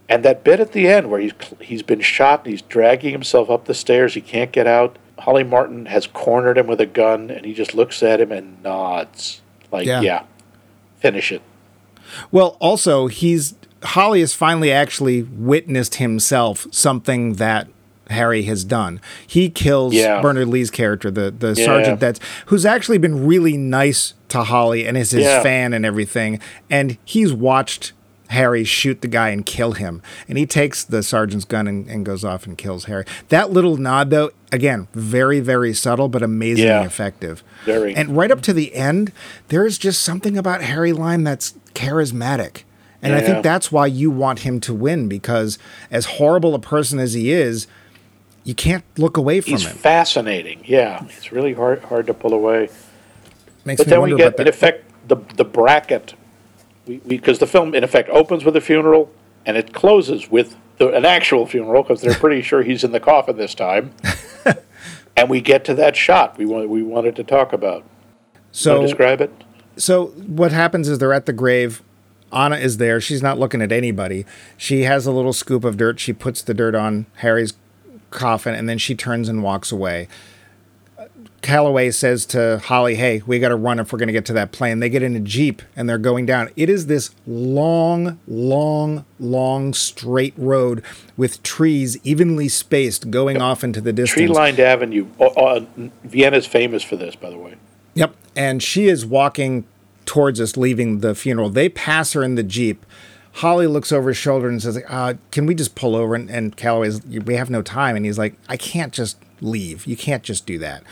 And 0.09 0.25
that 0.25 0.45
bit 0.45 0.61
at 0.61 0.73
the 0.73 0.87
end 0.89 1.11
where 1.11 1.21
he's 1.21 1.33
he's 1.61 1.83
been 1.83 2.01
shot 2.01 2.41
and 2.45 2.53
he's 2.53 2.63
dragging 2.63 3.13
himself 3.13 3.51
up 3.51 3.65
the 3.65 3.75
stairs, 3.75 4.15
he 4.15 4.21
can't 4.21 4.53
get 4.53 4.67
out. 4.67 4.99
Holly 5.19 5.43
Martin 5.45 5.87
has 5.87 6.07
cornered 6.07 6.59
him 6.59 6.67
with 6.67 6.81
a 6.81 6.87
gun, 6.87 7.31
and 7.31 7.45
he 7.47 7.55
just 7.55 7.75
looks 7.75 8.03
at 8.03 8.21
him 8.21 8.31
and 8.31 8.63
nods, 8.63 9.41
like, 9.73 9.87
Yeah. 9.87 10.01
"Yeah, 10.03 10.23
finish 11.01 11.33
it." 11.33 11.43
well, 12.31 12.57
also 12.61 13.09
he's 13.09 13.55
Holly 13.83 14.21
has 14.21 14.33
finally 14.33 14.71
actually 14.73 15.23
witnessed 15.23 15.97
himself 15.97 16.67
something 16.71 17.35
that 17.35 17.69
Harry 18.09 18.43
has 18.45 18.63
done. 18.65 19.01
He 19.27 19.51
kills 19.51 19.93
Yeah. 19.95 20.21
Bernard 20.21 20.47
Lee's 20.49 20.71
character, 20.71 21.11
the 21.11 21.35
the 21.37 21.55
Yeah. 21.57 21.65
sergeant 21.65 21.99
that's 22.01 22.21
who's 22.47 22.65
actually 22.65 22.99
been 22.99 23.27
really 23.27 23.57
nice 23.57 24.15
to 24.29 24.45
Holly 24.45 24.87
and 24.87 24.97
is 24.97 25.11
his 25.11 25.25
Yeah. 25.25 25.43
fan 25.43 25.73
and 25.73 25.85
everything. 25.85 26.39
And 26.71 26.97
he's 27.05 27.33
watched 27.33 27.93
Harry 28.29 28.65
shoot 28.65 29.01
the 29.03 29.09
guy 29.09 29.29
and 29.31 29.45
kill 29.47 29.73
him. 29.73 30.03
And 30.29 30.37
he 30.39 30.47
takes 30.47 30.83
the 30.85 31.03
sergeant's 31.03 31.45
gun 31.45 31.67
and, 31.67 31.89
and 31.89 32.05
goes 32.05 32.25
off 32.25 32.47
and 32.47 32.57
kills 32.59 32.85
Harry. 32.87 33.05
That 33.29 33.51
little 33.51 33.77
nod 33.77 34.11
though, 34.11 34.31
again, 34.53 34.89
very, 34.95 35.41
very 35.41 35.73
subtle 35.75 36.09
but 36.09 36.23
amazingly 36.23 36.69
Yeah. 36.71 36.85
effective. 36.85 37.43
Very. 37.65 37.95
And 37.95 38.17
right 38.17 38.31
up 38.31 38.41
to 38.43 38.53
the 38.53 38.75
end, 38.75 39.13
there's 39.49 39.79
just 39.79 40.03
something 40.03 40.37
about 40.37 40.63
Harry 40.63 40.93
Lime 40.93 41.25
that's 41.25 41.55
charismatic. 41.75 42.63
And 43.03 43.15
I 43.15 43.21
think 43.21 43.45
that's 43.45 43.71
why 43.71 43.87
you 43.87 44.11
want 44.11 44.41
him 44.41 44.59
to 44.61 44.75
win 44.75 45.09
because 45.09 45.59
as 45.93 46.07
horrible 46.07 46.55
a 46.57 46.59
person 46.59 46.99
as 46.99 47.13
he 47.13 47.31
is, 47.31 47.69
you 48.43 48.55
can't 48.55 48.83
look 48.97 49.17
away 49.17 49.41
from 49.41 49.53
He's 49.53 49.67
him. 49.67 49.77
fascinating. 49.77 50.63
Yeah, 50.65 51.05
it's 51.05 51.31
really 51.31 51.53
hard 51.53 51.85
hard 51.85 52.07
to 52.09 52.15
pull 52.15 52.33
away. 52.33 52.69
Makes 53.65 53.79
But 53.81 53.87
me 53.87 53.91
then 53.91 54.01
we 54.03 54.17
get, 54.17 54.39
in 54.41 54.49
effect, 54.49 54.85
the 55.09 55.17
the 55.37 55.45
bracket, 55.45 56.15
because 57.07 57.39
the 57.39 57.47
film, 57.47 57.75
in 57.75 57.85
effect, 57.85 58.09
opens 58.11 58.45
with 58.45 58.57
a 58.57 58.61
funeral 58.61 59.11
and 59.45 59.57
it 59.57 59.73
closes 59.73 60.31
with 60.31 60.57
the, 60.79 60.93
an 60.93 61.05
actual 61.05 61.47
funeral 61.47 61.83
because 61.83 62.01
they're 62.01 62.15
pretty 62.15 62.43
sure 62.43 62.63
he's 62.63 62.85
in 62.85 62.93
the 62.93 63.01
coffin 63.01 63.37
this 63.37 63.55
time. 63.55 63.93
and 65.17 65.31
we 65.31 65.41
get 65.41 65.65
to 65.65 65.75
that 65.75 65.97
shot 65.97 66.37
we 66.39 66.47
want, 66.47 66.69
we 66.69 66.83
wanted 66.83 67.17
to 67.17 67.25
talk 67.25 67.53
about. 67.53 67.85
So 68.53 68.77
So 68.77 68.83
describe 68.83 69.21
it. 69.21 69.33
So 69.77 70.07
what 70.07 70.53
happens 70.53 70.89
is 70.89 70.99
they're 70.99 71.13
at 71.13 71.27
the 71.27 71.33
grave. 71.33 71.83
Anna 72.33 72.57
is 72.57 72.79
there. 72.79 73.01
She's 73.01 73.23
not 73.23 73.39
looking 73.39 73.63
at 73.63 73.71
anybody. 73.71 74.27
She 74.57 74.83
has 74.83 75.07
a 75.07 75.13
little 75.13 75.33
scoop 75.33 75.65
of 75.65 75.77
dirt. 75.77 76.01
She 76.01 76.13
puts 76.13 76.43
the 76.43 76.55
dirt 76.55 76.75
on 76.75 77.07
Harry's 77.17 77.55
coffin 78.11 78.55
and 78.55 78.69
then 78.69 78.79
she 78.79 78.95
turns 78.95 79.29
and 79.29 79.43
walks 79.43 79.71
away. 79.71 80.09
Calloway 81.43 81.91
says 81.91 82.27
to 82.27 82.59
Holly, 82.59 82.97
Hey, 82.97 83.23
we 83.27 83.39
got 83.39 83.51
to 83.51 83.57
run 83.57 83.79
if 83.79 83.93
we're 83.93 83.99
going 83.99 84.09
to 84.09 84.13
get 84.13 84.25
to 84.27 84.33
that 84.35 84.53
plane. 84.53 84.81
They 84.81 84.89
get 84.89 85.03
in 85.03 85.15
a 85.15 85.21
Jeep 85.21 85.63
and 85.75 85.89
they're 85.89 85.99
going 85.99 86.27
down. 86.27 86.51
It 86.57 86.69
is 86.69 86.87
this 86.87 87.11
long, 87.27 88.19
long, 88.27 89.05
long 89.21 89.75
straight 89.75 90.35
road 90.37 90.83
with 91.17 91.43
trees 91.43 91.99
evenly 92.05 92.49
spaced 92.49 93.11
going 93.11 93.41
off 93.41 93.63
into 93.63 93.81
the 93.81 93.93
distance. 93.93 94.15
Tree 94.15 94.29
lined 94.29 94.61
avenue. 94.61 95.07
Oh, 95.21 95.33
oh, 95.37 95.91
Vienna's 96.05 96.47
famous 96.47 96.83
for 96.83 96.97
this, 96.97 97.17
by 97.17 97.31
the 97.31 97.39
way. 97.39 97.55
Yep. 97.95 98.15
And 98.35 98.63
she 98.63 98.89
is 98.89 99.07
walking 99.07 99.67
towards 100.05 100.41
us, 100.41 100.57
leaving 100.57 101.01
the 101.01 101.15
funeral. 101.15 101.51
They 101.51 101.69
pass 101.69 102.13
her 102.13 102.23
in 102.23 102.35
the 102.35 102.43
Jeep. 102.43 102.85
Holly 103.33 103.67
looks 103.67 103.93
over 103.93 104.09
his 104.09 104.17
shoulder 104.17 104.49
and 104.49 104.63
says, 104.63 104.79
uh, 104.89 105.15
Can 105.31 105.45
we 105.47 105.55
just 105.55 105.75
pull 105.75 105.95
over? 105.95 106.15
And, 106.15 106.31
and 106.31 106.57
Calloway's, 106.57 107.05
We 107.05 107.35
have 107.35 107.51
no 107.51 107.61
time. 107.61 107.97
And 107.97 108.07
he's 108.07 108.19
like, 108.19 108.35
I 108.49 108.57
can't 108.57 108.93
just 108.93 109.19
leave. 109.41 109.87
You 109.87 109.97
can't 109.97 110.23
just 110.23 110.47
do 110.47 110.59
that. 110.59 110.83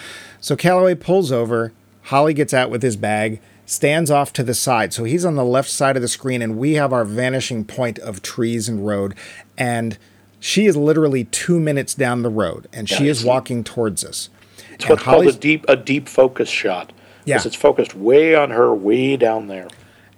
So 0.41 0.57
Calloway 0.57 0.95
pulls 0.95 1.33
over. 1.33 1.73
Holly 2.05 2.35
gets 2.35 2.53
out 2.53 2.71
with 2.71 2.83
his 2.83 2.97
bag, 2.97 3.41
stands 3.65 4.11
off 4.11 4.33
to 4.35 4.43
the 4.43 4.55
side. 4.55 4.93
So 4.93 5.05
he's 5.05 5.25
on 5.25 5.37
the 5.37 5.45
left 5.45 5.71
side 5.71 5.97
of 5.97 6.03
the 6.03 6.09
screen, 6.09 6.43
and 6.43 6.59
we 6.59 6.75
have 6.75 6.93
our 6.93 7.05
vanishing 7.05 7.65
point 7.65 7.99
of 8.01 8.21
trees 8.21 8.69
and 8.69 8.87
road. 8.87 9.15
And 9.57 9.97
she 10.39 10.67
is 10.67 10.77
literally 10.77 11.25
two 11.25 11.59
minutes 11.59 11.95
down 11.95 12.23
the 12.23 12.29
road, 12.29 12.69
and 12.73 12.89
she 12.89 13.05
Yeah, 13.05 13.11
is 13.13 13.25
walking 13.25 13.65
towards 13.65 14.05
us. 14.05 14.29
It's 14.75 14.89
what's 14.89 15.03
called 15.03 15.27
a 15.27 15.33
deep 15.33 15.65
a 15.69 15.77
deep 15.77 16.09
focus 16.09 16.49
shot. 16.49 16.93
Yeah. 17.25 17.37
Because 17.37 17.47
it's 17.47 17.57
focused 17.57 17.95
way 17.95 18.35
on 18.35 18.51
her, 18.51 18.75
way 18.75 19.17
down 19.17 19.47
there. 19.47 19.69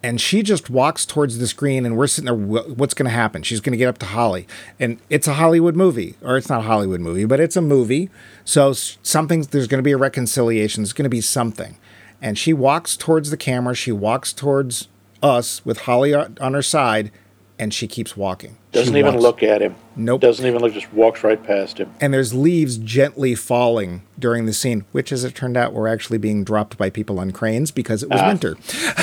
And 0.03 0.21
she 0.21 0.43
just 0.43 0.71
walks 0.71 1.05
towards 1.05 1.39
the 1.39 1.47
screen 1.47 1.85
and 1.85 1.97
we're 1.97 2.07
sitting 2.07 2.27
there 2.27 2.35
what's 2.35 2.95
going 2.95 3.07
to 3.07 3.15
happen? 3.15 3.43
She's 3.43 3.61
going 3.61 3.73
to 3.73 3.79
get 3.79 3.89
up 3.89 3.99
to 3.99 4.07
holly. 4.07 4.47
And 4.79 4.99
it's 5.11 5.27
a 5.27 5.35
hollywood 5.35 5.77
movie 5.77 6.17
or 6.23 6.37
it's 6.37 6.49
not 6.49 6.61
a 6.61 6.65
hollywood 6.65 7.01
movie 7.01 7.25
but 7.25 7.41
it's 7.41 7.57
a 7.57 7.63
movie. 7.63 8.11
So 8.45 8.73
something 8.73 9.43
there's 9.43 9.67
going 9.67 9.79
to 9.79 9.83
be 9.83 9.93
a 9.93 9.97
reconciliation 9.97 10.83
there's 10.83 10.93
going 10.93 11.05
to 11.05 11.11
be 11.11 11.21
something. 11.21 11.77
And 12.23 12.39
she 12.39 12.53
walks 12.53 12.97
towards 12.97 13.31
the 13.31 13.37
camera 13.37 13.75
she 13.75 13.93
walks 13.93 14.33
towards 14.33 14.89
us 15.23 15.65
with 15.65 15.81
holly 15.81 16.15
on 16.15 16.55
her 16.55 16.63
side 16.63 17.11
and 17.59 17.73
she 17.73 17.87
keeps 17.87 18.17
walking 18.17 18.59
Doesn't 18.77 18.95
She 18.95 18.99
even 18.99 19.15
walks. 19.15 19.23
look 19.23 19.43
at 19.43 19.63
him. 19.63 19.75
Nope. 19.97 20.21
Doesn't 20.21 20.47
even 20.47 20.61
look. 20.61 20.73
Just 20.73 20.93
walks 20.93 21.25
right 21.25 21.43
past 21.43 21.79
him. 21.79 21.93
and 22.01 22.13
there's 22.15 22.33
leaves 22.35 22.77
gently 22.79 23.35
falling 23.35 24.03
during 24.19 24.47
the 24.47 24.53
scene, 24.53 24.85
which, 24.93 25.13
as 25.13 25.25
it 25.25 25.35
turned 25.35 25.57
out, 25.57 25.73
were 25.73 25.89
actually 25.89 26.19
being 26.19 26.45
dropped 26.45 26.77
by 26.77 26.91
people 26.91 27.19
on 27.19 27.31
cranes 27.31 27.71
because 27.71 28.03
it 28.03 28.11
was 28.11 28.21
ah. 28.21 28.29
winter. 28.29 28.57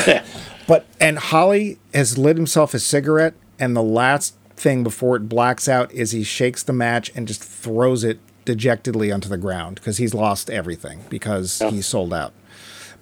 but 0.67 0.86
and 0.99 1.17
Holly 1.19 1.80
has 1.93 2.17
lit 2.17 2.38
himself 2.38 2.74
a 2.74 2.80
cigarette, 2.80 3.34
and 3.59 3.76
the 3.76 3.84
last 3.84 4.36
thing 4.55 4.84
before 4.84 5.15
it 5.15 5.28
blacks 5.28 5.67
out 5.67 5.91
is 5.91 6.11
he 6.11 6.24
shakes 6.24 6.63
the 6.63 6.74
match 6.74 7.11
and 7.15 7.28
just 7.28 7.43
throws 7.43 8.03
it 8.03 8.19
dejectedly 8.45 9.11
onto 9.11 9.28
the 9.30 9.38
ground 9.38 9.76
because 9.76 9.97
he's 9.97 10.13
lost 10.13 10.49
everything 10.49 10.99
because 11.09 11.59
he's 11.69 11.86
sold 11.88 12.13
out. 12.13 12.34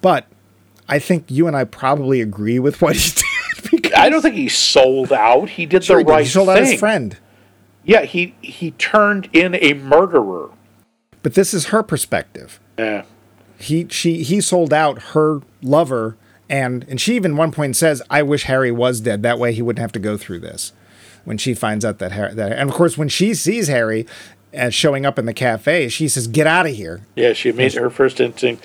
But 0.00 0.26
I 0.88 0.98
think 0.98 1.30
you 1.30 1.46
and 1.46 1.56
I 1.56 1.64
probably 1.64 2.20
agree 2.20 2.58
with 2.58 2.80
what 2.80 2.96
he 2.96 3.10
did. 3.14 3.24
I 4.02 4.08
don't 4.10 4.22
think 4.22 4.34
he 4.34 4.48
sold 4.48 5.12
out. 5.12 5.50
He 5.50 5.66
did 5.66 5.84
Sure 5.84 6.02
the 6.02 6.12
he 6.12 6.16
did. 6.18 6.24
he 6.24 6.28
sold 6.30 6.48
thing. 6.48 6.56
out 6.58 6.64
his 6.64 6.78
friend. 6.80 7.16
Yeah, 7.84 8.02
he 8.02 8.34
he 8.40 8.72
turned 8.72 9.28
in 9.32 9.54
a 9.56 9.74
murderer. 9.74 10.50
But 11.22 11.34
this 11.34 11.54
is 11.54 11.66
her 11.66 11.82
perspective. 11.82 12.58
Yeah. 12.78 13.04
he 13.58 13.86
she 13.88 14.22
he 14.22 14.40
sold 14.40 14.72
out 14.72 15.00
her 15.14 15.40
lover 15.62 16.16
And 16.50 16.84
and 16.88 17.00
she 17.00 17.14
even 17.16 17.36
one 17.36 17.50
point 17.52 17.76
says, 17.76 18.02
"I 18.10 18.22
wish 18.22 18.44
Harry 18.44 18.70
was 18.72 19.00
dead. 19.00 19.22
That 19.22 19.38
way 19.38 19.52
he 19.52 19.62
wouldn't 19.62 19.80
have 19.80 19.92
to 19.92 19.98
go 19.98 20.16
through 20.16 20.40
this." 20.40 20.72
When 21.24 21.38
she 21.38 21.54
finds 21.54 21.84
out 21.84 21.98
that 21.98 22.12
Harry, 22.12 22.34
that, 22.34 22.52
and 22.52 22.68
of 22.68 22.74
course 22.74 22.98
when 22.98 23.08
she 23.08 23.32
sees 23.34 23.68
Harry 23.68 24.06
as 24.52 24.74
showing 24.74 25.06
up 25.06 25.18
in 25.18 25.24
the 25.26 25.32
cafe, 25.32 25.88
she 25.88 26.08
says, 26.08 26.26
"Get 26.26 26.46
out 26.48 26.66
of 26.66 26.72
here." 26.74 27.02
Yeah, 27.14 27.32
she 27.32 27.52
made 27.52 27.72
her 27.74 27.88
first 27.90 28.20
instinct. 28.20 28.64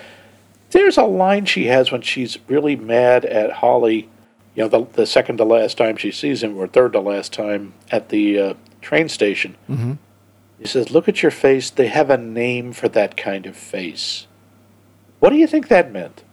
There's 0.72 0.98
a 0.98 1.04
line 1.04 1.46
she 1.46 1.68
has 1.68 1.92
when 1.92 2.02
she's 2.02 2.38
really 2.48 2.76
mad 2.76 3.24
at 3.26 3.52
Holly. 3.52 4.10
You 4.58 4.64
know, 4.64 4.70
the, 4.70 4.86
the 4.94 5.06
second 5.06 5.38
to 5.38 5.44
last 5.44 5.78
time 5.78 5.98
she 5.98 6.12
sees 6.12 6.42
him, 6.42 6.58
or 6.58 6.66
third 6.66 6.94
to 6.94 7.00
last 7.00 7.32
time 7.32 7.76
at 7.92 8.10
the 8.10 8.40
uh, 8.40 8.54
train 8.82 9.08
station. 9.08 9.56
Mm-hmm. 9.70 9.94
He 10.58 10.66
says, 10.66 10.90
"Look 10.90 11.08
at 11.08 11.22
your 11.22 11.30
face. 11.30 11.70
They 11.70 11.86
have 11.90 12.10
a 12.10 12.18
name 12.18 12.74
for 12.74 12.90
that 12.90 13.16
kind 13.16 13.46
of 13.46 13.56
face." 13.56 14.26
What 15.20 15.30
do 15.30 15.36
you 15.36 15.46
think 15.46 15.68
that 15.68 15.92
meant? 15.92 16.24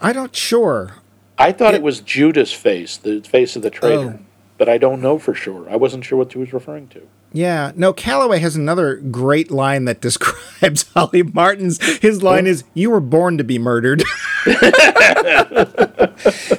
I 0.00 0.14
don't 0.14 0.34
sure. 0.34 0.94
I 1.36 1.52
thought 1.52 1.74
it, 1.74 1.78
it 1.78 1.82
was 1.82 2.00
Judas' 2.00 2.54
face, 2.54 2.96
the 2.96 3.20
face 3.20 3.54
of 3.56 3.60
the 3.60 3.68
traitor, 3.68 4.18
oh. 4.18 4.24
but 4.56 4.66
I 4.66 4.78
don't 4.78 5.02
know 5.02 5.18
for 5.18 5.34
sure. 5.34 5.68
I 5.68 5.76
wasn't 5.76 6.06
sure 6.06 6.16
what 6.16 6.32
he 6.32 6.38
was 6.38 6.54
referring 6.54 6.88
to. 6.88 7.06
Yeah. 7.32 7.72
No, 7.76 7.92
Calloway 7.92 8.38
has 8.38 8.56
another 8.56 8.96
great 8.96 9.50
line 9.50 9.84
that 9.84 10.00
describes 10.02 10.90
Holly 10.94 11.22
Martin's. 11.22 11.82
His 11.98 12.22
line 12.22 12.46
oh. 12.46 12.50
is, 12.50 12.64
You 12.74 12.90
were 12.90 13.00
born 13.00 13.38
to 13.38 13.44
be 13.44 13.58
murdered. 13.58 14.02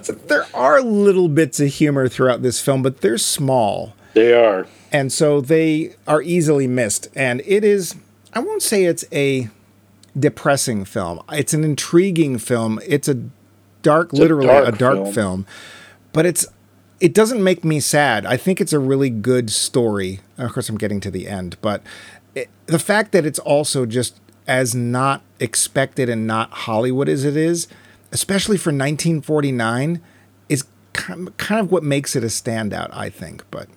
so 0.01 0.13
there 0.27 0.45
are 0.53 0.81
little 0.81 1.29
bits 1.29 1.59
of 1.59 1.69
humor 1.69 2.07
throughout 2.07 2.41
this 2.41 2.59
film, 2.59 2.83
but 2.83 3.01
they're 3.01 3.17
small. 3.17 3.95
They 4.13 4.33
are. 4.33 4.67
And 4.91 5.11
so 5.11 5.41
they 5.41 5.95
are 6.07 6.21
easily 6.21 6.67
missed. 6.67 7.09
And 7.15 7.41
it 7.45 7.63
is, 7.63 7.95
I 8.33 8.39
won't 8.39 8.61
say 8.61 8.85
it's 8.85 9.05
a 9.11 9.49
depressing 10.17 10.85
film, 10.85 11.21
it's 11.31 11.53
an 11.53 11.63
intriguing 11.63 12.37
film. 12.39 12.79
It's 12.85 13.07
a 13.07 13.21
dark, 13.83 14.09
it's 14.11 14.19
literally 14.19 14.47
a 14.47 14.71
dark, 14.71 14.75
a 14.75 14.77
dark 14.77 14.95
film. 14.97 15.13
film. 15.13 15.45
But 16.13 16.25
it's 16.25 16.47
it 16.99 17.13
doesn't 17.13 17.43
make 17.43 17.63
me 17.63 17.79
sad. 17.79 18.25
I 18.25 18.37
think 18.37 18.59
it's 18.59 18.73
a 18.73 18.79
really 18.79 19.09
good 19.09 19.49
story. 19.49 20.19
Of 20.37 20.53
course, 20.53 20.69
I'm 20.69 20.77
getting 20.77 20.99
to 21.01 21.11
the 21.11 21.27
end, 21.27 21.57
but 21.61 21.81
it, 22.35 22.49
the 22.65 22.79
fact 22.79 23.11
that 23.11 23.25
it's 23.25 23.39
also 23.39 23.85
just 23.85 24.19
as 24.47 24.73
not 24.73 25.21
expected 25.39 26.09
and 26.09 26.25
not 26.25 26.49
Hollywood 26.51 27.09
as 27.09 27.25
it 27.25 27.35
is, 27.35 27.67
especially 28.11 28.57
for 28.57 28.69
1949, 28.69 30.01
is 30.49 30.65
kind 30.93 31.29
of 31.51 31.71
what 31.71 31.83
makes 31.83 32.15
it 32.15 32.23
a 32.23 32.27
standout, 32.27 32.89
I 32.93 33.09
think. 33.09 33.43
But 33.51 33.67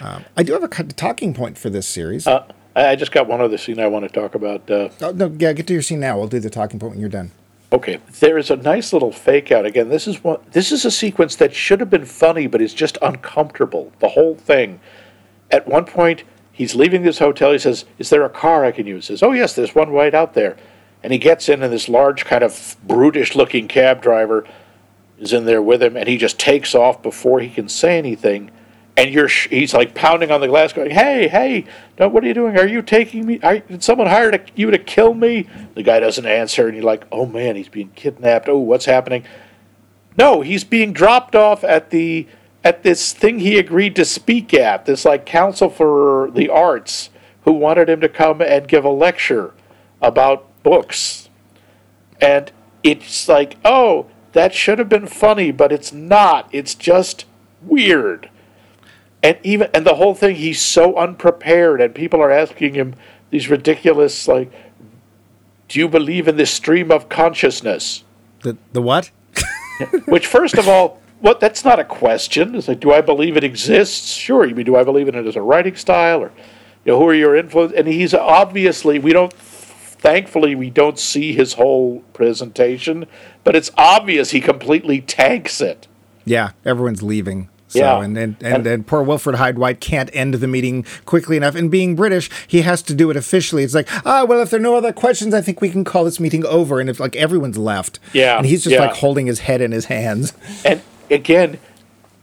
um, 0.00 0.24
I 0.36 0.42
do 0.42 0.52
have 0.54 0.62
a 0.62 0.68
talking 0.68 1.34
point 1.34 1.58
for 1.58 1.70
this 1.70 1.86
series. 1.86 2.26
Uh, 2.26 2.46
I 2.74 2.96
just 2.96 3.12
got 3.12 3.26
one 3.26 3.40
other 3.40 3.56
scene 3.56 3.80
I 3.80 3.86
want 3.86 4.04
to 4.04 4.08
talk 4.08 4.34
about. 4.34 4.70
Uh, 4.70 4.88
oh, 5.00 5.12
no, 5.12 5.34
yeah, 5.38 5.52
get 5.52 5.66
to 5.68 5.72
your 5.72 5.82
scene 5.82 6.00
now. 6.00 6.18
We'll 6.18 6.28
do 6.28 6.40
the 6.40 6.50
talking 6.50 6.78
point 6.78 6.92
when 6.92 7.00
you're 7.00 7.08
done. 7.08 7.30
Okay, 7.72 7.98
there 8.20 8.38
is 8.38 8.50
a 8.50 8.56
nice 8.56 8.92
little 8.92 9.10
fake 9.10 9.50
out. 9.50 9.66
Again, 9.66 9.88
this 9.88 10.06
is 10.06 10.22
one. 10.22 10.38
This 10.52 10.70
is 10.70 10.84
a 10.84 10.90
sequence 10.90 11.34
that 11.36 11.54
should 11.54 11.80
have 11.80 11.90
been 11.90 12.04
funny, 12.04 12.46
but 12.46 12.62
is 12.62 12.74
just 12.74 12.96
uncomfortable. 13.02 13.92
The 13.98 14.10
whole 14.10 14.36
thing. 14.36 14.80
At 15.50 15.66
one 15.66 15.84
point, 15.84 16.22
he's 16.52 16.76
leaving 16.76 17.02
this 17.02 17.18
hotel. 17.18 17.52
He 17.52 17.58
says, 17.58 17.84
"Is 17.98 18.10
there 18.10 18.24
a 18.24 18.30
car 18.30 18.64
I 18.64 18.70
can 18.70 18.86
use?" 18.86 19.08
He 19.08 19.14
says, 19.14 19.22
"Oh 19.22 19.32
yes, 19.32 19.54
there's 19.54 19.74
one 19.74 19.90
right 19.90 20.14
out 20.14 20.34
there." 20.34 20.56
And 21.02 21.12
he 21.12 21.18
gets 21.18 21.48
in, 21.48 21.62
and 21.62 21.72
this 21.72 21.88
large, 21.88 22.24
kind 22.24 22.42
of 22.42 22.76
brutish-looking 22.84 23.68
cab 23.68 24.00
driver 24.00 24.44
is 25.18 25.32
in 25.32 25.44
there 25.44 25.62
with 25.62 25.82
him, 25.82 25.96
and 25.96 26.08
he 26.08 26.16
just 26.16 26.38
takes 26.38 26.74
off 26.74 27.02
before 27.02 27.40
he 27.40 27.50
can 27.50 27.68
say 27.68 27.98
anything 27.98 28.50
and 28.96 29.12
you're 29.12 29.28
he's 29.28 29.74
like 29.74 29.94
pounding 29.94 30.30
on 30.30 30.40
the 30.40 30.48
glass 30.48 30.72
going 30.72 30.90
hey 30.90 31.28
hey 31.28 31.64
what 31.98 32.24
are 32.24 32.26
you 32.26 32.34
doing? 32.34 32.58
Are 32.58 32.66
you 32.66 32.82
taking 32.82 33.26
me? 33.26 33.40
Are, 33.42 33.58
did 33.58 33.82
someone 33.82 34.06
hire 34.06 34.30
to, 34.30 34.40
you 34.54 34.70
to 34.70 34.78
kill 34.78 35.14
me? 35.14 35.48
The 35.74 35.82
guy 35.82 36.00
doesn't 36.00 36.26
answer 36.26 36.66
and 36.66 36.76
you're 36.76 36.84
like 36.84 37.06
oh 37.12 37.26
man 37.26 37.56
he's 37.56 37.68
being 37.68 37.90
kidnapped. 37.90 38.48
Oh 38.48 38.58
what's 38.58 38.86
happening? 38.86 39.24
No 40.16 40.40
he's 40.40 40.64
being 40.64 40.92
dropped 40.92 41.34
off 41.34 41.64
at 41.64 41.90
the 41.90 42.26
at 42.64 42.82
this 42.82 43.12
thing 43.12 43.38
he 43.40 43.58
agreed 43.58 43.94
to 43.96 44.04
speak 44.04 44.52
at 44.52 44.86
this 44.86 45.04
like 45.04 45.26
council 45.26 45.68
for 45.70 46.30
the 46.32 46.48
arts 46.48 47.10
who 47.44 47.52
wanted 47.52 47.88
him 47.88 48.00
to 48.00 48.08
come 48.08 48.40
and 48.40 48.66
give 48.66 48.84
a 48.84 48.90
lecture 48.90 49.54
about 50.00 50.50
books. 50.62 51.28
And 52.20 52.50
it's 52.82 53.28
like 53.28 53.56
oh 53.64 54.06
that 54.32 54.54
should 54.54 54.78
have 54.78 54.88
been 54.88 55.06
funny 55.06 55.50
but 55.50 55.72
it's 55.72 55.92
not. 55.92 56.48
It's 56.52 56.74
just 56.74 57.26
weird 57.62 58.30
and 59.22 59.38
even 59.42 59.68
and 59.74 59.86
the 59.86 59.94
whole 59.94 60.14
thing 60.14 60.36
he's 60.36 60.60
so 60.60 60.96
unprepared 60.96 61.80
and 61.80 61.94
people 61.94 62.20
are 62.20 62.30
asking 62.30 62.74
him 62.74 62.94
these 63.30 63.48
ridiculous 63.48 64.28
like 64.28 64.50
do 65.68 65.78
you 65.78 65.88
believe 65.88 66.28
in 66.28 66.36
this 66.36 66.50
stream 66.50 66.90
of 66.90 67.08
consciousness? 67.08 68.04
The 68.42 68.56
the 68.72 68.82
what? 68.82 69.10
Which 70.06 70.26
first 70.26 70.56
of 70.58 70.68
all 70.68 71.00
what 71.20 71.40
that's 71.40 71.64
not 71.64 71.80
a 71.80 71.84
question. 71.84 72.54
It's 72.54 72.68
like 72.68 72.80
do 72.80 72.92
i 72.92 73.00
believe 73.00 73.36
it 73.36 73.44
exists? 73.44 74.12
Sure 74.12 74.46
you 74.46 74.54
mean 74.54 74.66
do 74.66 74.76
i 74.76 74.84
believe 74.84 75.08
in 75.08 75.14
it 75.14 75.26
as 75.26 75.36
a 75.36 75.42
writing 75.42 75.76
style 75.76 76.22
or 76.22 76.32
you 76.84 76.92
know 76.92 76.98
who 76.98 77.08
are 77.08 77.14
your 77.14 77.34
influence 77.36 77.72
and 77.72 77.88
he's 77.88 78.14
obviously 78.14 78.98
we 78.98 79.12
don't 79.12 79.32
thankfully 79.32 80.54
we 80.54 80.70
don't 80.70 80.98
see 80.98 81.32
his 81.32 81.54
whole 81.54 82.00
presentation 82.12 83.06
but 83.44 83.56
it's 83.56 83.70
obvious 83.76 84.30
he 84.30 84.40
completely 84.40 85.00
tanks 85.00 85.60
it. 85.60 85.88
Yeah 86.24 86.50
everyone's 86.64 87.02
leaving 87.02 87.48
so, 87.76 87.82
yeah. 87.82 88.02
and 88.02 88.16
then 88.16 88.36
and, 88.40 88.54
and, 88.54 88.66
and 88.66 88.86
poor 88.86 89.02
Wilfrid 89.02 89.36
Hyde 89.36 89.58
White 89.58 89.80
can't 89.80 90.10
end 90.12 90.34
the 90.34 90.46
meeting 90.46 90.84
quickly 91.04 91.36
enough. 91.36 91.54
And 91.54 91.70
being 91.70 91.96
British, 91.96 92.30
he 92.46 92.62
has 92.62 92.82
to 92.82 92.94
do 92.94 93.10
it 93.10 93.16
officially. 93.16 93.62
It's 93.62 93.74
like, 93.74 93.88
ah, 94.06 94.24
well, 94.24 94.40
if 94.40 94.50
there 94.50 94.60
are 94.60 94.62
no 94.62 94.76
other 94.76 94.92
questions, 94.92 95.34
I 95.34 95.40
think 95.40 95.60
we 95.60 95.70
can 95.70 95.84
call 95.84 96.04
this 96.04 96.20
meeting 96.20 96.44
over. 96.44 96.80
And 96.80 96.90
if 96.90 97.00
like 97.00 97.16
everyone's 97.16 97.58
left, 97.58 97.98
yeah, 98.12 98.36
and 98.36 98.46
he's 98.46 98.64
just 98.64 98.74
yeah. 98.74 98.80
like 98.80 98.96
holding 98.96 99.26
his 99.26 99.40
head 99.40 99.60
in 99.60 99.72
his 99.72 99.86
hands. 99.86 100.32
And 100.64 100.82
again, 101.10 101.58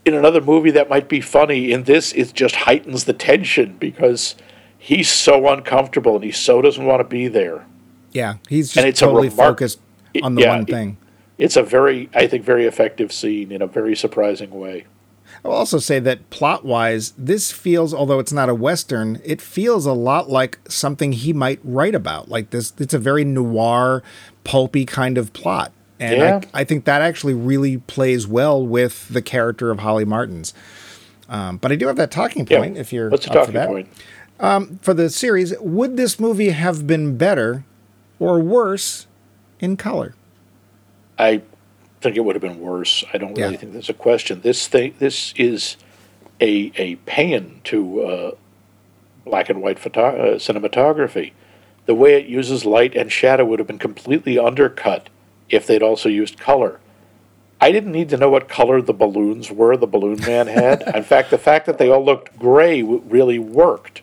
in 0.05 0.13
another 0.13 0.41
movie 0.41 0.71
that 0.71 0.89
might 0.89 1.07
be 1.07 1.21
funny, 1.21 1.71
in 1.71 1.83
this 1.83 2.11
it 2.13 2.33
just 2.33 2.55
heightens 2.55 3.05
the 3.05 3.13
tension 3.13 3.77
because 3.79 4.35
he's 4.77 5.09
so 5.09 5.47
uncomfortable 5.47 6.15
and 6.15 6.23
he 6.23 6.31
so 6.31 6.61
doesn't 6.61 6.85
want 6.85 6.99
to 6.99 7.05
be 7.05 7.27
there. 7.27 7.65
Yeah, 8.11 8.35
he's 8.49 8.67
just 8.67 8.77
and 8.77 8.87
it's 8.87 8.99
totally 8.99 9.29
remar- 9.29 9.37
focused 9.37 9.79
on 10.21 10.35
the 10.35 10.41
yeah, 10.41 10.55
one 10.55 10.65
thing. 10.65 10.97
It's 11.37 11.55
a 11.55 11.63
very, 11.63 12.09
I 12.13 12.27
think, 12.27 12.43
very 12.43 12.65
effective 12.65 13.11
scene 13.11 13.51
in 13.51 13.61
a 13.61 13.67
very 13.67 13.95
surprising 13.95 14.51
way. 14.51 14.85
I'll 15.45 15.51
also 15.51 15.77
say 15.77 15.99
that 15.99 16.29
plot 16.29 16.63
wise, 16.63 17.13
this 17.17 17.51
feels, 17.51 17.93
although 17.93 18.19
it's 18.19 18.31
not 18.31 18.47
a 18.47 18.55
Western, 18.55 19.21
it 19.25 19.41
feels 19.41 19.85
a 19.85 19.91
lot 19.91 20.29
like 20.29 20.59
something 20.69 21.11
he 21.11 21.33
might 21.33 21.59
write 21.63 21.95
about. 21.95 22.29
Like 22.29 22.51
this, 22.51 22.71
it's 22.79 22.93
a 22.93 22.99
very 22.99 23.25
noir, 23.25 24.03
pulpy 24.45 24.85
kind 24.85 25.17
of 25.17 25.33
plot. 25.33 25.73
And 25.99 26.17
yeah. 26.17 26.41
I, 26.53 26.61
I, 26.61 26.63
think 26.63 26.85
that 26.85 27.01
actually 27.01 27.33
really 27.33 27.77
plays 27.77 28.25
well 28.25 28.65
with 28.65 29.09
the 29.09 29.21
character 29.21 29.69
of 29.69 29.79
Holly 29.79 30.05
Martins. 30.05 30.53
Um, 31.29 31.57
but 31.57 31.71
I 31.71 31.75
do 31.75 31.87
have 31.87 31.97
that 31.97 32.11
talking 32.11 32.45
point 32.45 32.75
yeah. 32.75 32.81
if 32.81 32.91
you're 32.91 33.09
What's 33.09 33.25
the 33.25 33.33
talking 33.33 33.53
point? 33.53 33.89
Um, 34.39 34.79
for 34.81 34.93
the 34.93 35.09
series, 35.09 35.53
would 35.59 35.97
this 35.97 36.19
movie 36.19 36.49
have 36.49 36.87
been 36.87 37.17
better 37.17 37.63
or 38.19 38.39
worse 38.39 39.07
in 39.59 39.77
color? 39.77 40.15
I 41.17 41.41
think 42.03 42.17
it 42.17 42.21
would 42.21 42.35
have 42.35 42.41
been 42.41 42.59
worse. 42.59 43.03
I 43.13 43.17
don't 43.17 43.33
really 43.33 43.53
yeah. 43.53 43.57
think 43.57 43.73
there's 43.73 43.89
a 43.89 43.93
question. 43.93 44.41
This 44.41 44.67
thing, 44.67 44.93
this 44.99 45.33
is 45.35 45.77
a 46.39 46.71
a 46.75 46.95
paean 47.07 47.61
to 47.65 48.01
uh, 48.01 48.31
black 49.25 49.49
and 49.49 49.61
white 49.61 49.79
photo- 49.79 50.33
uh, 50.33 50.35
cinematography. 50.35 51.31
The 51.85 51.95
way 51.95 52.19
it 52.19 52.27
uses 52.27 52.65
light 52.65 52.95
and 52.95 53.11
shadow 53.11 53.45
would 53.45 53.59
have 53.59 53.67
been 53.67 53.79
completely 53.79 54.37
undercut 54.37 55.09
if 55.49 55.65
they'd 55.65 55.83
also 55.83 56.09
used 56.09 56.39
color. 56.39 56.79
I 57.59 57.71
didn't 57.71 57.93
need 57.93 58.09
to 58.09 58.17
know 58.17 58.29
what 58.29 58.49
color 58.49 58.81
the 58.81 58.93
balloons 58.93 59.49
were 59.49 59.77
the 59.77 59.87
balloon 59.87 60.19
man 60.21 60.47
had. 60.47 60.81
In 60.95 61.03
fact, 61.03 61.29
the 61.29 61.37
fact 61.37 61.65
that 61.65 61.77
they 61.77 61.89
all 61.89 62.03
looked 62.03 62.37
gray 62.37 62.83
really 62.83 63.39
worked. 63.39 64.01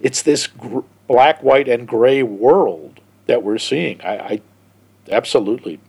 It's 0.00 0.22
this 0.22 0.46
gr- 0.46 0.80
black, 1.08 1.42
white, 1.42 1.68
and 1.68 1.86
gray 1.86 2.22
world 2.22 3.00
that 3.26 3.42
we're 3.42 3.58
seeing. 3.58 4.00
I, 4.02 4.16
I 4.16 4.40
absolutely 5.10 5.80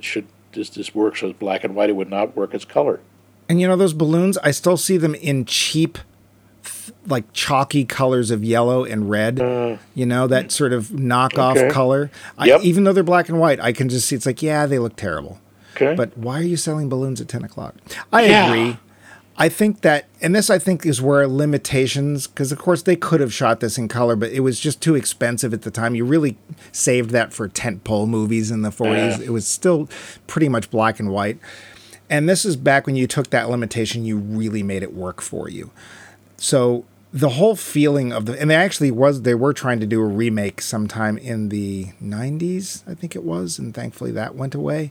should 0.00 0.26
this 0.56 0.70
this 0.70 0.94
works 0.94 1.22
as 1.22 1.32
black 1.32 1.64
and 1.64 1.74
white. 1.74 1.90
It 1.90 1.94
would 1.94 2.10
not 2.10 2.36
work 2.36 2.54
as 2.54 2.64
color. 2.64 3.00
And 3.48 3.60
you 3.60 3.68
know 3.68 3.76
those 3.76 3.92
balloons? 3.92 4.38
I 4.38 4.50
still 4.50 4.76
see 4.76 4.96
them 4.96 5.14
in 5.14 5.44
cheap, 5.44 5.98
like 7.06 7.32
chalky 7.32 7.84
colors 7.84 8.32
of 8.32 8.42
yellow 8.42 8.84
and 8.84 9.08
red. 9.08 9.40
Uh, 9.40 9.76
you 9.94 10.06
know 10.06 10.26
that 10.26 10.50
sort 10.50 10.72
of 10.72 10.86
knockoff 10.86 11.56
okay. 11.56 11.70
color. 11.70 12.10
Yep. 12.44 12.60
I, 12.60 12.64
even 12.64 12.84
though 12.84 12.92
they're 12.92 13.04
black 13.04 13.28
and 13.28 13.38
white, 13.38 13.60
I 13.60 13.72
can 13.72 13.88
just 13.88 14.08
see 14.08 14.16
it's 14.16 14.26
like 14.26 14.42
yeah, 14.42 14.66
they 14.66 14.78
look 14.78 14.96
terrible. 14.96 15.40
Okay. 15.76 15.94
But 15.94 16.16
why 16.18 16.40
are 16.40 16.44
you 16.44 16.56
selling 16.56 16.88
balloons 16.88 17.20
at 17.20 17.28
ten 17.28 17.44
o'clock? 17.44 17.74
I 18.12 18.24
yeah. 18.24 18.46
agree. 18.46 18.78
I 19.38 19.48
think 19.50 19.82
that, 19.82 20.06
and 20.22 20.34
this 20.34 20.48
I 20.48 20.58
think 20.58 20.86
is 20.86 21.02
where 21.02 21.26
limitations, 21.28 22.26
because 22.26 22.52
of 22.52 22.58
course 22.58 22.82
they 22.82 22.96
could 22.96 23.20
have 23.20 23.34
shot 23.34 23.60
this 23.60 23.76
in 23.76 23.86
color, 23.88 24.16
but 24.16 24.32
it 24.32 24.40
was 24.40 24.58
just 24.58 24.80
too 24.80 24.94
expensive 24.94 25.52
at 25.52 25.62
the 25.62 25.70
time. 25.70 25.94
You 25.94 26.04
really 26.04 26.38
saved 26.72 27.10
that 27.10 27.34
for 27.34 27.48
tentpole 27.48 28.08
movies 28.08 28.50
in 28.50 28.62
the 28.62 28.70
40s. 28.70 29.18
Yeah. 29.18 29.26
It 29.26 29.30
was 29.30 29.46
still 29.46 29.88
pretty 30.26 30.48
much 30.48 30.70
black 30.70 30.98
and 30.98 31.10
white. 31.10 31.38
And 32.08 32.28
this 32.28 32.44
is 32.44 32.56
back 32.56 32.86
when 32.86 32.96
you 32.96 33.06
took 33.06 33.30
that 33.30 33.50
limitation, 33.50 34.04
you 34.04 34.16
really 34.16 34.62
made 34.62 34.82
it 34.82 34.94
work 34.94 35.20
for 35.20 35.48
you. 35.50 35.70
So 36.36 36.84
the 37.12 37.30
whole 37.30 37.56
feeling 37.56 38.12
of 38.12 38.26
the 38.26 38.40
and 38.40 38.50
they 38.50 38.54
actually 38.54 38.90
was 38.90 39.22
they 39.22 39.34
were 39.34 39.52
trying 39.52 39.80
to 39.80 39.86
do 39.86 40.00
a 40.00 40.06
remake 40.06 40.60
sometime 40.60 41.16
in 41.16 41.48
the 41.48 41.86
90s 42.02 42.82
i 42.86 42.94
think 42.94 43.16
it 43.16 43.22
was 43.22 43.58
and 43.58 43.72
thankfully 43.72 44.10
that 44.10 44.34
went 44.34 44.54
away 44.54 44.90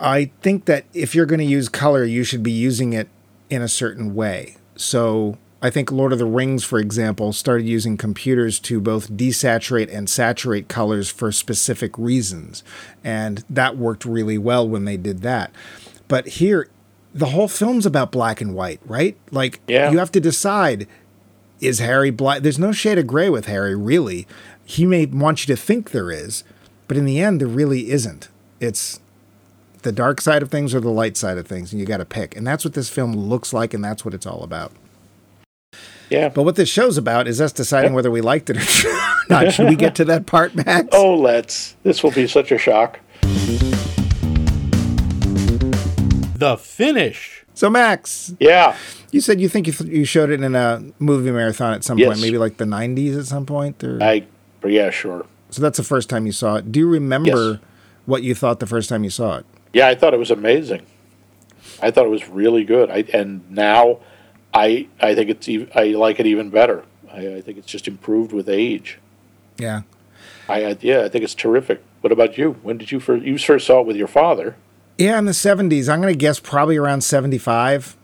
i 0.00 0.30
think 0.42 0.64
that 0.64 0.84
if 0.94 1.14
you're 1.14 1.26
going 1.26 1.38
to 1.38 1.44
use 1.44 1.68
color 1.68 2.04
you 2.04 2.24
should 2.24 2.42
be 2.42 2.50
using 2.52 2.92
it 2.92 3.08
in 3.48 3.62
a 3.62 3.68
certain 3.68 4.14
way 4.14 4.56
so 4.76 5.36
i 5.62 5.70
think 5.70 5.92
lord 5.92 6.12
of 6.12 6.18
the 6.18 6.26
rings 6.26 6.64
for 6.64 6.78
example 6.78 7.32
started 7.32 7.66
using 7.66 7.96
computers 7.96 8.58
to 8.58 8.80
both 8.80 9.12
desaturate 9.12 9.92
and 9.94 10.08
saturate 10.08 10.68
colors 10.68 11.08
for 11.10 11.30
specific 11.30 11.96
reasons 11.98 12.62
and 13.04 13.44
that 13.50 13.76
worked 13.76 14.04
really 14.04 14.38
well 14.38 14.68
when 14.68 14.84
they 14.84 14.96
did 14.96 15.20
that 15.22 15.52
but 16.08 16.26
here 16.26 16.68
the 17.14 17.26
whole 17.26 17.48
film's 17.48 17.86
about 17.86 18.12
black 18.12 18.40
and 18.40 18.54
white, 18.54 18.80
right? 18.84 19.16
Like 19.32 19.60
Yeah. 19.66 19.90
you 19.90 19.98
have 19.98 20.12
to 20.12 20.20
decide 20.20 20.86
is 21.60 21.78
Harry 21.78 22.10
black? 22.10 22.42
There's 22.42 22.58
no 22.58 22.72
shade 22.72 22.98
of 22.98 23.06
gray 23.06 23.28
with 23.28 23.46
Harry, 23.46 23.74
really. 23.74 24.26
He 24.64 24.86
may 24.86 25.06
want 25.06 25.46
you 25.46 25.54
to 25.54 25.60
think 25.60 25.90
there 25.90 26.10
is, 26.10 26.42
but 26.88 26.96
in 26.96 27.04
the 27.04 27.20
end 27.20 27.40
there 27.40 27.48
really 27.48 27.90
isn't. 27.90 28.28
It's 28.60 29.00
the 29.82 29.92
dark 29.92 30.20
side 30.20 30.42
of 30.42 30.50
things 30.50 30.74
or 30.74 30.80
the 30.80 30.90
light 30.90 31.16
side 31.16 31.38
of 31.38 31.46
things, 31.46 31.72
and 31.72 31.80
you 31.80 31.86
got 31.86 31.98
to 31.98 32.04
pick. 32.04 32.36
And 32.36 32.46
that's 32.46 32.64
what 32.64 32.74
this 32.74 32.88
film 32.88 33.12
looks 33.14 33.52
like, 33.52 33.74
and 33.74 33.82
that's 33.84 34.04
what 34.04 34.14
it's 34.14 34.26
all 34.26 34.42
about. 34.42 34.72
Yeah. 36.08 36.28
But 36.28 36.42
what 36.42 36.56
this 36.56 36.68
show's 36.68 36.98
about 36.98 37.28
is 37.28 37.40
us 37.40 37.52
deciding 37.52 37.92
whether 37.92 38.10
we 38.10 38.20
liked 38.20 38.50
it 38.50 38.56
or 38.56 38.92
not. 39.30 39.52
Should 39.52 39.68
we 39.68 39.76
get 39.76 39.94
to 39.96 40.04
that 40.06 40.26
part, 40.26 40.54
Max? 40.54 40.88
Oh, 40.92 41.14
let's. 41.14 41.76
This 41.84 42.02
will 42.02 42.10
be 42.10 42.26
such 42.26 42.50
a 42.50 42.58
shock. 42.58 42.98
The 46.38 46.56
finish. 46.58 47.44
So, 47.54 47.68
Max, 47.68 48.34
Yeah. 48.40 48.76
you 49.10 49.20
said 49.20 49.40
you 49.40 49.48
think 49.48 49.66
you, 49.66 49.72
th- 49.74 49.90
you 49.90 50.04
showed 50.06 50.30
it 50.30 50.42
in 50.42 50.54
a 50.54 50.82
movie 50.98 51.30
marathon 51.30 51.74
at 51.74 51.84
some 51.84 51.98
point, 51.98 52.20
maybe 52.20 52.38
like 52.38 52.56
the 52.56 52.64
90s 52.64 53.18
at 53.18 53.26
some 53.26 53.44
point? 53.44 53.84
Or... 53.84 54.02
I. 54.02 54.24
Yeah. 54.66 54.90
Sure. 54.90 55.26
So 55.50 55.60
that's 55.60 55.76
the 55.76 55.84
first 55.84 56.08
time 56.08 56.24
you 56.26 56.32
saw 56.32 56.56
it. 56.56 56.72
Do 56.72 56.80
you 56.80 56.88
remember 56.88 57.28
Yes. 57.52 57.58
what 58.06 58.22
you 58.22 58.34
thought 58.34 58.58
the 58.60 58.66
first 58.66 58.88
time 58.88 59.04
you 59.04 59.10
saw 59.10 59.36
it? 59.38 59.46
Yeah, 59.72 59.88
I 59.88 59.94
thought 59.94 60.14
it 60.14 60.18
was 60.18 60.30
amazing. 60.30 60.82
I 61.82 61.90
thought 61.90 62.04
it 62.06 62.10
was 62.10 62.28
really 62.28 62.64
good. 62.64 62.90
I 62.90 63.04
and 63.14 63.48
now, 63.50 64.00
I 64.52 64.88
I 65.00 65.14
think 65.14 65.30
it's 65.30 65.48
ev- 65.48 65.70
I 65.74 65.84
like 65.88 66.18
it 66.20 66.26
even 66.26 66.50
better. 66.50 66.84
I, 67.12 67.34
I 67.36 67.40
think 67.40 67.58
it's 67.58 67.66
just 67.68 67.86
improved 67.88 68.32
with 68.32 68.48
age. 68.48 68.98
Yeah. 69.58 69.82
I, 70.48 70.64
I 70.64 70.78
yeah, 70.80 71.02
I 71.04 71.08
think 71.08 71.24
it's 71.24 71.34
terrific. 71.34 71.82
What 72.00 72.12
about 72.12 72.36
you? 72.38 72.52
When 72.62 72.78
did 72.78 72.90
you 72.92 73.00
first 73.00 73.24
you 73.24 73.38
first 73.38 73.66
saw 73.66 73.80
it 73.80 73.86
with 73.86 73.96
your 73.96 74.08
father? 74.08 74.56
Yeah, 74.98 75.18
in 75.18 75.24
the 75.24 75.32
70s. 75.32 75.88
I'm 75.88 76.02
going 76.02 76.12
to 76.12 76.18
guess 76.18 76.38
probably 76.40 76.76
around 76.76 77.00
75. 77.02 77.96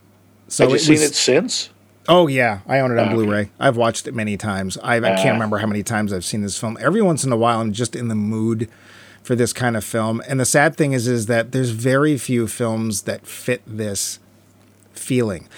So 0.49 0.65
Have 0.65 0.71
you 0.71 0.77
it 0.77 0.79
seen 0.81 0.93
was- 0.95 1.03
it 1.03 1.15
since? 1.15 1.71
Oh 2.09 2.29
yeah, 2.29 2.61
I 2.69 2.79
own 2.79 2.93
it 2.93 2.99
on 3.01 3.07
Okay. 3.09 3.15
Blu-ray. 3.15 3.51
I've 3.59 3.77
watched 3.77 4.07
it 4.07 4.15
many 4.15 4.37
times. 4.37 4.79
I, 4.81 4.97
I 4.99 5.01
can't 5.17 5.31
Ah. 5.31 5.33
remember 5.33 5.59
how 5.59 5.67
many 5.67 5.83
times 5.83 6.13
I've 6.13 6.25
seen 6.25 6.41
this 6.43 6.57
film. 6.59 6.79
Every 6.81 7.03
once 7.03 7.25
in 7.25 7.33
a 7.33 7.37
while, 7.37 7.61
I'm 7.61 7.73
just 7.73 7.97
in 7.97 8.07
the 8.07 8.15
mood 8.15 8.69
for 9.27 9.35
this 9.35 9.53
kind 9.53 9.77
of 9.77 9.85
film. 9.85 10.23
And 10.29 10.39
the 10.39 10.45
sad 10.45 10.77
thing 10.77 10.93
is, 10.93 11.09
is 11.09 11.27
that 11.27 11.53
there's 11.53 11.71
very 11.71 12.17
few 12.17 12.47
films 12.47 13.03
that 13.03 13.27
fit 13.27 13.61
this 13.67 14.21
feeling. 14.93 15.49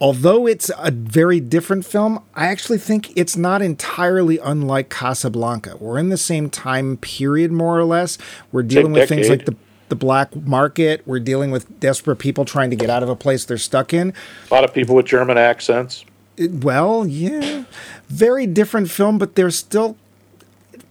Although 0.00 0.46
it's 0.46 0.70
a 0.78 0.90
very 0.90 1.40
different 1.40 1.84
film, 1.84 2.24
I 2.34 2.46
actually 2.46 2.78
think 2.78 3.12
it's 3.16 3.36
not 3.36 3.60
entirely 3.60 4.38
unlike 4.38 4.88
Casablanca. 4.88 5.76
We're 5.76 5.98
in 5.98 6.08
the 6.08 6.16
same 6.16 6.48
time 6.48 6.96
period, 6.96 7.52
more 7.52 7.78
or 7.78 7.84
less. 7.84 8.16
We're 8.52 8.62
dealing 8.62 8.92
with 8.92 9.08
things 9.08 9.28
like 9.28 9.44
the 9.44 9.56
the 9.90 9.96
black 9.96 10.34
market. 10.34 11.02
We're 11.04 11.20
dealing 11.20 11.50
with 11.50 11.80
desperate 11.80 12.16
people 12.16 12.46
trying 12.46 12.70
to 12.70 12.76
get 12.76 12.88
out 12.88 13.02
of 13.02 13.10
a 13.10 13.16
place 13.16 13.44
they're 13.44 13.58
stuck 13.58 13.92
in. 13.92 14.14
A 14.50 14.54
lot 14.54 14.64
of 14.64 14.72
people 14.72 14.94
with 14.94 15.04
German 15.04 15.36
accents. 15.36 16.04
Well, 16.38 17.06
yeah, 17.06 17.64
very 18.08 18.46
different 18.46 18.88
film, 18.88 19.18
but 19.18 19.34
they're 19.34 19.50
still, 19.50 19.98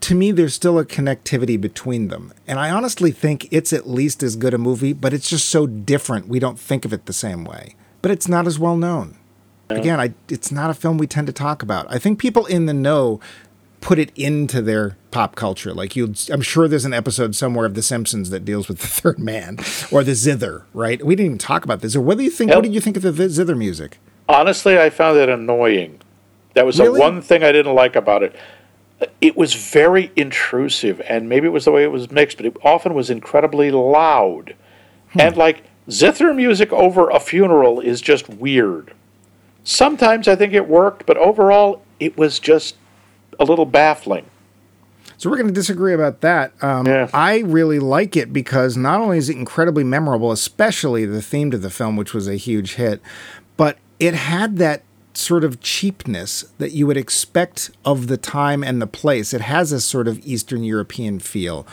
to 0.01 0.15
me, 0.15 0.31
there's 0.31 0.53
still 0.53 0.79
a 0.79 0.85
connectivity 0.85 1.59
between 1.59 2.07
them. 2.07 2.33
And 2.47 2.59
I 2.59 2.69
honestly 2.69 3.11
think 3.11 3.47
it's 3.51 3.73
at 3.73 3.87
least 3.89 4.23
as 4.23 4.35
good 4.35 4.53
a 4.53 4.57
movie, 4.57 4.93
but 4.93 5.13
it's 5.13 5.29
just 5.29 5.49
so 5.49 5.67
different. 5.67 6.27
We 6.27 6.39
don't 6.39 6.59
think 6.59 6.85
of 6.85 6.93
it 6.93 7.05
the 7.05 7.13
same 7.13 7.43
way. 7.43 7.75
But 8.01 8.11
it's 8.11 8.27
not 8.27 8.47
as 8.47 8.57
well 8.57 8.77
known. 8.77 9.17
Again, 9.69 9.99
I, 9.99 10.13
it's 10.29 10.51
not 10.51 10.69
a 10.71 10.73
film 10.73 10.97
we 10.97 11.05
tend 11.05 11.27
to 11.27 11.33
talk 11.33 11.61
about. 11.61 11.85
I 11.93 11.99
think 11.99 12.17
people 12.17 12.45
in 12.47 12.65
the 12.65 12.73
know 12.73 13.19
put 13.81 13.99
it 13.99 14.11
into 14.15 14.61
their 14.61 14.97
pop 15.11 15.35
culture. 15.35 15.73
Like 15.73 15.95
you, 15.95 16.13
I'm 16.31 16.41
sure 16.41 16.67
there's 16.67 16.85
an 16.85 16.93
episode 16.93 17.35
somewhere 17.35 17.65
of 17.65 17.75
The 17.75 17.83
Simpsons 17.83 18.29
that 18.31 18.43
deals 18.45 18.67
with 18.67 18.79
the 18.81 18.87
third 18.87 19.19
man 19.19 19.57
or 19.91 20.03
the 20.03 20.15
zither, 20.15 20.65
right? 20.73 21.03
We 21.05 21.15
didn't 21.15 21.25
even 21.27 21.37
talk 21.37 21.63
about 21.65 21.81
this. 21.81 21.95
Or 21.95 22.01
what 22.01 22.17
do 22.17 22.23
you 22.23 22.31
think? 22.31 22.49
Yep. 22.49 22.57
What 22.57 22.63
did 22.63 22.73
you 22.73 22.81
think 22.81 22.97
of 22.97 23.03
the 23.03 23.11
zither 23.29 23.55
music? 23.55 23.99
Honestly, 24.27 24.79
I 24.79 24.89
found 24.89 25.17
it 25.17 25.29
annoying. 25.29 25.99
That 26.55 26.65
was 26.65 26.79
Really? 26.79 26.93
the 26.93 26.99
one 26.99 27.21
thing 27.21 27.43
I 27.43 27.51
didn't 27.51 27.75
like 27.75 27.95
about 27.95 28.23
it. 28.23 28.35
It 29.21 29.37
was 29.37 29.53
very 29.53 30.11
intrusive, 30.15 31.01
and 31.07 31.29
maybe 31.29 31.47
it 31.47 31.51
was 31.51 31.65
the 31.65 31.71
way 31.71 31.83
it 31.83 31.91
was 31.91 32.11
mixed, 32.11 32.37
but 32.37 32.45
it 32.45 32.57
often 32.63 32.93
was 32.93 33.09
incredibly 33.09 33.71
loud. 33.71 34.55
And 35.17 35.37
like 35.37 35.63
zither 35.89 36.33
music 36.33 36.71
over 36.73 37.09
a 37.09 37.19
funeral 37.19 37.79
is 37.79 38.01
just 38.01 38.29
weird. 38.29 38.93
Sometimes 39.63 40.27
I 40.27 40.35
think 40.35 40.53
it 40.53 40.67
worked, 40.67 41.05
but 41.05 41.17
overall 41.17 41.81
it 41.99 42.17
was 42.17 42.39
just 42.39 42.75
a 43.39 43.45
little 43.45 43.65
baffling. 43.65 44.25
So 45.17 45.29
we're 45.29 45.37
going 45.37 45.47
to 45.47 45.53
disagree 45.53 45.93
about 45.93 46.21
that. 46.21 46.53
Um, 46.63 46.85
Yeah. 46.85 47.09
I 47.13 47.39
really 47.39 47.79
like 47.79 48.15
it 48.15 48.31
because 48.31 48.77
not 48.77 49.01
only 49.01 49.17
is 49.17 49.29
it 49.29 49.35
incredibly 49.35 49.83
memorable, 49.83 50.31
especially 50.31 51.05
the 51.05 51.21
theme 51.21 51.51
to 51.51 51.57
the 51.57 51.69
film, 51.69 51.97
which 51.97 52.13
was 52.13 52.27
a 52.27 52.35
huge 52.35 52.75
hit, 52.75 53.01
but 53.57 53.77
it 53.99 54.13
had 54.13 54.57
that 54.57 54.83
sort 55.13 55.43
of 55.43 55.59
cheapness 55.59 56.45
that 56.57 56.71
you 56.71 56.87
would 56.87 56.97
expect 56.97 57.71
of 57.83 58.07
the 58.07 58.17
time 58.17 58.63
and 58.63 58.81
the 58.81 58.87
place. 58.87 59.33
It 59.33 59.41
has 59.41 59.71
a 59.71 59.81
sort 59.81 60.07
of 60.07 60.25
Eastern 60.25 60.63
European 60.63 61.19
feel. 61.19 61.65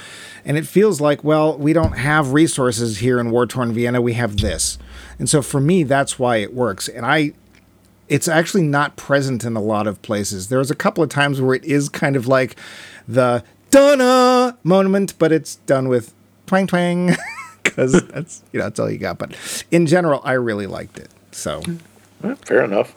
And 0.44 0.56
it 0.56 0.66
feels 0.66 1.00
like, 1.00 1.22
well, 1.22 1.56
we 1.56 1.72
don't 1.72 1.98
have 1.98 2.32
resources 2.32 2.98
here 2.98 3.20
in 3.20 3.30
war 3.30 3.46
torn 3.46 3.72
Vienna, 3.72 4.00
we 4.00 4.14
have 4.14 4.38
this. 4.38 4.78
And 5.18 5.28
so 5.28 5.42
for 5.42 5.60
me, 5.60 5.82
that's 5.82 6.18
why 6.18 6.36
it 6.36 6.54
works. 6.54 6.88
And 6.88 7.04
I, 7.04 7.32
it's 8.08 8.28
actually 8.28 8.62
not 8.62 8.96
present 8.96 9.44
in 9.44 9.56
a 9.56 9.62
lot 9.62 9.86
of 9.86 10.02
places. 10.02 10.48
There's 10.48 10.70
a 10.70 10.76
couple 10.76 11.02
of 11.04 11.10
times 11.10 11.40
where 11.40 11.54
it 11.54 11.64
is 11.64 11.88
kind 11.88 12.16
of 12.16 12.26
like 12.26 12.56
the 13.06 13.44
Donna 13.70 14.56
moment, 14.62 15.18
but 15.18 15.32
it's 15.32 15.56
done 15.56 15.88
with 15.88 16.14
twang 16.46 16.66
twang 16.66 17.16
because 17.62 17.92
that's 18.08 18.42
you 18.52 18.60
know 18.60 18.66
that's 18.66 18.78
all 18.78 18.90
you 18.90 18.98
got. 18.98 19.18
But 19.18 19.34
in 19.70 19.86
general, 19.86 20.20
I 20.24 20.32
really 20.32 20.66
liked 20.66 20.98
it. 20.98 21.10
So 21.32 21.62
Fair 22.44 22.64
enough. 22.64 22.94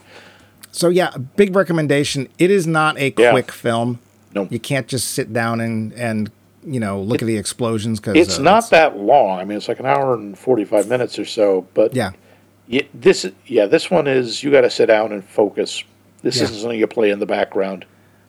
So 0.71 0.89
yeah, 0.89 1.11
big 1.35 1.55
recommendation. 1.55 2.27
It 2.37 2.51
is 2.51 2.65
not 2.67 2.97
a 2.97 3.13
Yeah. 3.17 3.31
quick 3.31 3.51
film. 3.51 3.99
No. 4.35 4.47
You 4.49 4.59
can't 4.59 4.87
just 4.87 5.09
sit 5.09 5.33
down 5.33 5.59
and 5.61 5.93
and 5.93 6.31
you 6.63 6.79
know 6.79 7.01
look 7.01 7.21
at 7.21 7.25
the 7.25 7.37
explosions 7.37 7.99
because 7.99 8.15
It's 8.15 8.39
uh, 8.39 8.43
not 8.43 8.69
that 8.69 8.97
long. 8.97 9.39
I 9.39 9.45
mean, 9.45 9.57
it's 9.57 9.67
like 9.67 9.79
an 9.79 9.85
hour 9.85 10.13
and 10.13 10.37
45 10.37 10.87
minutes 10.87 11.17
or 11.17 11.25
so, 11.25 11.65
but 11.73 11.95
yeah. 11.95 12.11
Yeah, 12.67 12.83
this 12.93 13.25
yeah, 13.47 13.65
this 13.65 13.89
one 13.89 14.07
is 14.07 14.43
you 14.43 14.51
got 14.51 14.61
to 14.61 14.69
sit 14.69 14.85
down 14.87 15.11
and 15.11 15.23
focus. 15.23 15.83
This 16.21 16.37
Yeah. 16.37 16.43
isn't 16.43 16.57
something 16.57 16.77
you 16.79 16.85
play 16.87 17.09
in 17.09 17.19
the 17.19 17.25
background. 17.25 17.85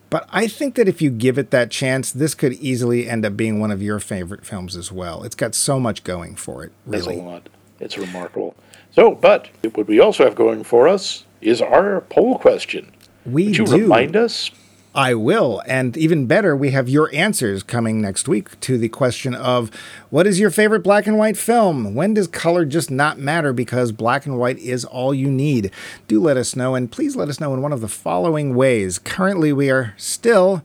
But 0.09 0.27
I 0.29 0.47
think 0.47 0.75
that 0.75 0.89
if 0.89 1.01
you 1.01 1.09
give 1.09 1.37
it 1.37 1.51
that 1.51 1.69
chance, 1.71 2.11
this 2.11 2.33
could 2.35 2.53
easily 2.53 3.07
end 3.07 3.25
up 3.25 3.37
being 3.37 3.59
one 3.61 3.71
of 3.71 3.81
your 3.81 3.97
favorite 3.99 4.45
films 4.45 4.75
as 4.75 4.91
well. 4.91 5.23
It's 5.23 5.35
got 5.35 5.55
so 5.55 5.79
much 5.79 6.03
going 6.03 6.35
for 6.35 6.65
it, 6.65 6.71
really. 6.85 7.17
a 7.17 7.21
lot. 7.23 7.47
It's 7.79 7.97
remarkable. 7.97 8.55
So, 8.93 9.11
but 9.11 9.47
what 9.73 9.87
we 9.87 10.01
also 10.01 10.25
have 10.25 10.35
going 10.35 10.63
for 10.65 10.87
us 10.89 11.23
is 11.41 11.61
our 11.61 12.01
poll 12.01 12.37
question. 12.37 12.91
We 13.25 13.45
Would 13.45 13.57
you 13.57 13.65
do. 13.65 13.77
remind 13.83 14.15
us? 14.15 14.51
I 14.93 15.13
will. 15.13 15.61
And 15.67 15.95
even 15.95 16.25
better, 16.25 16.53
we 16.53 16.71
have 16.71 16.89
your 16.89 17.09
answers 17.13 17.63
coming 17.63 18.01
next 18.01 18.27
week 18.27 18.59
to 18.61 18.77
the 18.77 18.89
question 18.89 19.33
of 19.33 19.71
what 20.09 20.27
is 20.27 20.37
your 20.37 20.49
favorite 20.49 20.81
black 20.83 21.07
and 21.07 21.17
white 21.17 21.37
film? 21.37 21.95
When 21.95 22.13
does 22.13 22.27
color 22.27 22.65
just 22.65 22.91
not 22.91 23.17
matter 23.17 23.53
because 23.53 23.93
black 23.93 24.25
and 24.25 24.37
white 24.37 24.59
is 24.59 24.83
all 24.83 25.13
you 25.13 25.31
need? 25.31 25.71
Do 26.09 26.21
let 26.21 26.35
us 26.35 26.57
know, 26.57 26.75
and 26.75 26.91
please 26.91 27.15
let 27.15 27.29
us 27.29 27.39
know 27.39 27.53
in 27.53 27.61
one 27.61 27.71
of 27.71 27.79
the 27.79 27.87
following 27.87 28.53
ways. 28.53 28.99
Currently, 28.99 29.53
we 29.53 29.69
are 29.71 29.93
still 29.95 30.61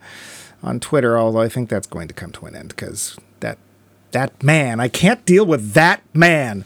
on 0.60 0.80
Twitter, 0.80 1.16
although 1.16 1.42
I 1.42 1.48
think 1.48 1.68
that's 1.68 1.86
going 1.86 2.08
to 2.08 2.14
come 2.14 2.32
to 2.32 2.46
an 2.46 2.56
end 2.56 2.70
because 2.70 3.16
that 3.38 3.58
that 4.10 4.42
man, 4.42 4.80
I 4.80 4.88
can't 4.88 5.24
deal 5.24 5.46
with 5.46 5.72
that 5.74 6.02
man. 6.12 6.64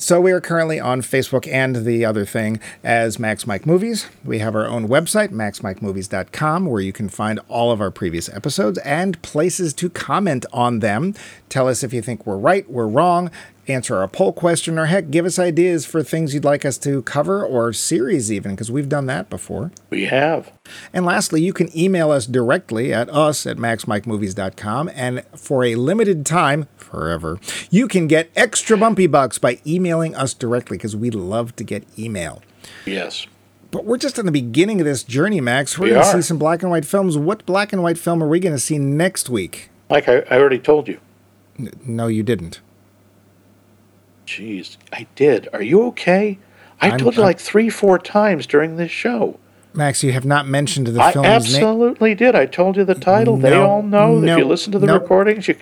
So 0.00 0.20
we 0.20 0.30
are 0.30 0.40
currently 0.40 0.78
on 0.78 1.02
Facebook 1.02 1.52
and 1.52 1.84
the 1.84 2.04
other 2.04 2.24
thing 2.24 2.60
as 2.84 3.18
Max 3.18 3.48
Mike 3.48 3.66
Movies. 3.66 4.06
We 4.24 4.38
have 4.38 4.54
our 4.54 4.64
own 4.64 4.86
website, 4.86 5.30
maxmikemovies.com, 5.30 6.66
where 6.66 6.80
you 6.80 6.92
can 6.92 7.08
find 7.08 7.40
all 7.48 7.72
of 7.72 7.80
our 7.80 7.90
previous 7.90 8.28
episodes 8.28 8.78
and 8.78 9.20
places 9.22 9.74
to 9.74 9.90
comment 9.90 10.46
on 10.52 10.78
them. 10.78 11.14
Tell 11.48 11.66
us 11.66 11.82
if 11.82 11.92
you 11.92 12.00
think 12.00 12.24
we're 12.24 12.36
right, 12.36 12.70
we're 12.70 12.86
wrong, 12.86 13.32
answer 13.68 13.96
our 13.96 14.08
poll 14.08 14.32
question, 14.32 14.78
or 14.78 14.86
heck, 14.86 15.10
give 15.10 15.26
us 15.26 15.38
ideas 15.38 15.84
for 15.86 16.02
things 16.02 16.34
you'd 16.34 16.44
like 16.44 16.64
us 16.64 16.78
to 16.78 17.02
cover 17.02 17.44
or 17.44 17.72
series 17.72 18.32
even, 18.32 18.52
because 18.52 18.70
we've 18.70 18.88
done 18.88 19.06
that 19.06 19.28
before. 19.30 19.70
We 19.90 20.06
have. 20.06 20.52
And 20.92 21.04
lastly, 21.04 21.42
you 21.42 21.52
can 21.52 21.76
email 21.76 22.10
us 22.10 22.26
directly 22.26 22.92
at 22.92 23.08
us 23.10 23.46
at 23.46 23.56
maxmikemovies.com. 23.56 24.90
And 24.94 25.24
for 25.36 25.64
a 25.64 25.74
limited 25.74 26.24
time, 26.26 26.66
forever, 26.76 27.38
you 27.70 27.88
can 27.88 28.06
get 28.06 28.30
extra 28.34 28.76
bumpy 28.76 29.06
bucks 29.06 29.38
by 29.38 29.60
emailing 29.66 30.14
us 30.14 30.34
directly 30.34 30.76
because 30.76 30.96
we 30.96 31.10
love 31.10 31.54
to 31.56 31.64
get 31.64 31.84
email. 31.98 32.42
Yes. 32.84 33.26
But 33.70 33.84
we're 33.84 33.98
just 33.98 34.18
in 34.18 34.24
the 34.24 34.32
beginning 34.32 34.80
of 34.80 34.86
this 34.86 35.02
journey, 35.02 35.40
Max. 35.40 35.78
We're 35.78 35.88
We 35.88 35.90
going 35.92 36.04
to 36.04 36.12
see 36.12 36.22
some 36.22 36.38
black 36.38 36.62
and 36.62 36.70
white 36.70 36.86
films. 36.86 37.18
What 37.18 37.44
black 37.44 37.72
and 37.72 37.82
white 37.82 37.98
film 37.98 38.22
are 38.22 38.28
we 38.28 38.40
going 38.40 38.54
to 38.54 38.58
see 38.60 38.78
next 38.78 39.28
week? 39.28 39.68
Like 39.90 40.08
I, 40.08 40.20
I 40.30 40.38
already 40.38 40.58
told 40.58 40.88
you. 40.88 40.98
No, 41.84 42.06
you 42.06 42.22
didn't. 42.22 42.60
Jeez, 44.28 44.76
I 44.92 45.06
did. 45.14 45.48
Are 45.54 45.62
you 45.62 45.82
okay? 45.86 46.38
I 46.82 46.90
I'm- 46.90 46.98
told 46.98 47.16
you 47.16 47.22
I'm- 47.22 47.28
like 47.28 47.38
three, 47.40 47.70
four 47.70 47.98
times 47.98 48.46
during 48.46 48.76
this 48.76 48.90
show. 48.90 49.38
Max, 49.72 50.02
you 50.02 50.12
have 50.12 50.24
not 50.24 50.46
mentioned 50.46 50.86
the 50.88 51.00
I 51.00 51.12
film's 51.12 51.26
name. 51.26 51.34
absolutely 51.36 52.14
did. 52.14 52.34
I 52.34 52.46
told 52.46 52.76
you 52.76 52.84
the 52.84 52.94
title. 52.94 53.36
they 53.36 53.54
all 53.56 53.82
know. 53.82 54.18
no, 54.18 54.32
if 54.32 54.38
you 54.38 54.44
listen 54.44 54.72
to 54.72 54.78
the 54.78 54.86
no. 54.86 54.94
recordings, 54.94 55.46
you, 55.48 55.56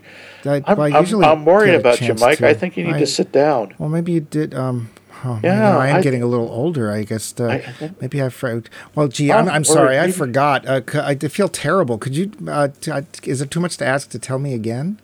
I, 0.45 0.63
I'm, 0.67 0.79
well, 0.79 0.81
I 0.83 0.97
I'm, 0.97 1.03
usually 1.05 1.25
I'm 1.27 1.45
worried 1.45 1.75
about 1.75 2.01
you, 2.01 2.15
Mike. 2.15 2.39
to. 2.39 2.49
I 2.49 2.55
think 2.55 2.77
you 2.77 2.85
need 2.85 2.95
I- 2.95 2.99
to 3.01 3.07
sit 3.07 3.31
down. 3.31 3.75
Well, 3.79 3.89
maybe 3.89 4.13
you 4.13 4.21
did. 4.21 4.55
Um, 4.55 4.91
oh, 5.25 5.39
Yeah, 5.45 5.59
yeah, 5.59 5.79
I 5.79 5.89
am 5.89 5.97
I- 5.97 6.03
getting 6.03 6.23
a 6.23 6.27
little 6.27 6.49
older. 6.49 6.91
I 6.91 7.03
guess. 7.05 7.35
Uh, 7.39 7.45
I- 7.47 7.75
I 7.85 7.91
maybe 8.01 8.23
I. 8.23 8.31
forgot. 8.31 8.69
Well, 8.95 9.09
gee, 9.09 9.31
I'm, 9.31 9.49
I'm 9.49 9.65
sorry. 9.65 9.99
I 9.99 10.11
forgot. 10.11 10.67
Uh, 10.67 10.81
I 10.95 11.15
feel 11.17 11.49
terrible. 11.49 11.99
Could 11.99 12.17
you? 12.17 12.31
Uh, 12.49 12.69
t- 12.81 12.91
I- 12.91 13.05
is 13.25 13.41
it 13.43 13.51
too 13.51 13.61
much 13.61 13.77
to 13.79 13.87
ask 13.87 14.09
to 14.11 14.19
tell 14.19 14.39
me 14.39 14.55
again? 14.55 14.99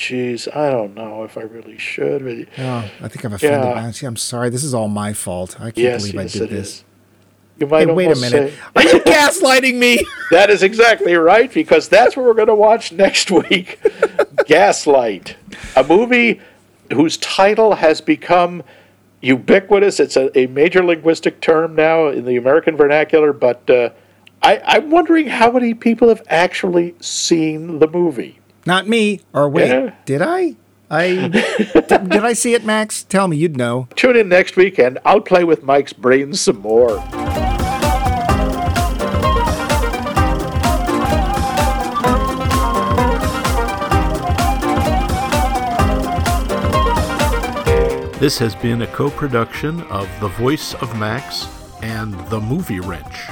Jeez, 0.00 0.48
I 0.56 0.70
don't 0.70 0.94
know 0.94 1.24
if 1.24 1.36
I 1.36 1.42
really 1.42 1.76
should. 1.76 2.24
But 2.24 2.58
Oh, 2.64 2.90
I 3.02 3.08
think 3.08 3.22
I've 3.24 3.34
offended. 3.34 3.60
Yeah. 3.68 3.74
Max. 3.74 4.02
I'm 4.02 4.16
sorry. 4.16 4.48
This 4.48 4.64
is 4.64 4.72
all 4.72 4.88
my 4.88 5.12
fault. 5.12 5.56
I 5.60 5.64
can't 5.64 5.76
yes, 5.78 6.00
believe 6.02 6.14
yes, 6.14 6.36
I 6.36 6.38
did 6.38 6.48
this. 6.50 6.68
is. 6.68 6.84
You 7.58 7.66
might 7.66 7.86
Hey, 7.86 7.92
wait 7.92 8.06
a 8.06 8.14
minute. 8.18 8.52
say- 8.52 8.54
Are 8.76 8.82
you 8.82 9.00
gaslighting 9.00 9.74
me? 9.74 10.02
That 10.30 10.48
is 10.48 10.62
exactly 10.62 11.14
right, 11.16 11.52
because 11.52 11.88
that's 11.88 12.16
what 12.16 12.24
we're 12.24 12.32
going 12.34 12.46
to 12.48 12.54
watch 12.54 12.92
next 12.92 13.30
week 13.50 13.78
Gaslight, 14.46 15.36
a 15.76 15.84
movie 15.84 16.40
whose 16.92 17.16
title 17.18 17.74
has 17.74 18.00
become 18.00 18.62
ubiquitous. 19.20 20.00
It's 20.00 20.16
a, 20.16 20.36
a 20.38 20.46
major 20.46 20.82
linguistic 20.84 21.40
term 21.40 21.74
now 21.74 22.08
in 22.08 22.24
the 22.24 22.36
American 22.36 22.76
vernacular, 22.76 23.32
but 23.32 23.68
uh, 23.68 23.90
I, 24.42 24.60
I'm 24.64 24.90
wondering 24.90 25.26
how 25.28 25.50
many 25.50 25.74
people 25.74 26.08
have 26.08 26.22
actually 26.28 26.94
seen 27.00 27.78
the 27.80 27.88
movie. 27.88 28.38
Not 28.66 28.88
me. 28.88 29.20
Or 29.32 29.48
wait, 29.48 29.68
Yeah. 29.68 29.94
did 30.04 30.22
I? 30.22 30.56
I 30.90 31.28
did, 31.28 31.86
did 32.08 32.24
I 32.24 32.32
see 32.32 32.54
it, 32.54 32.64
Max? 32.64 33.04
Tell 33.04 33.28
me. 33.28 33.36
You'd 33.36 33.56
know. 33.56 33.88
Tune 33.96 34.16
in 34.16 34.28
next 34.28 34.56
week, 34.56 34.78
and 34.78 34.98
I'll 35.04 35.20
play 35.20 35.44
with 35.44 35.62
Mike's 35.62 35.92
brains 35.92 36.40
some 36.40 36.58
more. 36.60 36.98
This 48.20 48.38
has 48.38 48.54
been 48.54 48.82
a 48.82 48.86
co 48.86 49.08
production 49.08 49.80
of 49.84 50.06
The 50.20 50.28
Voice 50.28 50.74
of 50.74 50.94
Max 50.98 51.48
and 51.82 52.12
The 52.28 52.38
Movie 52.38 52.80
Wrench. 52.80 53.28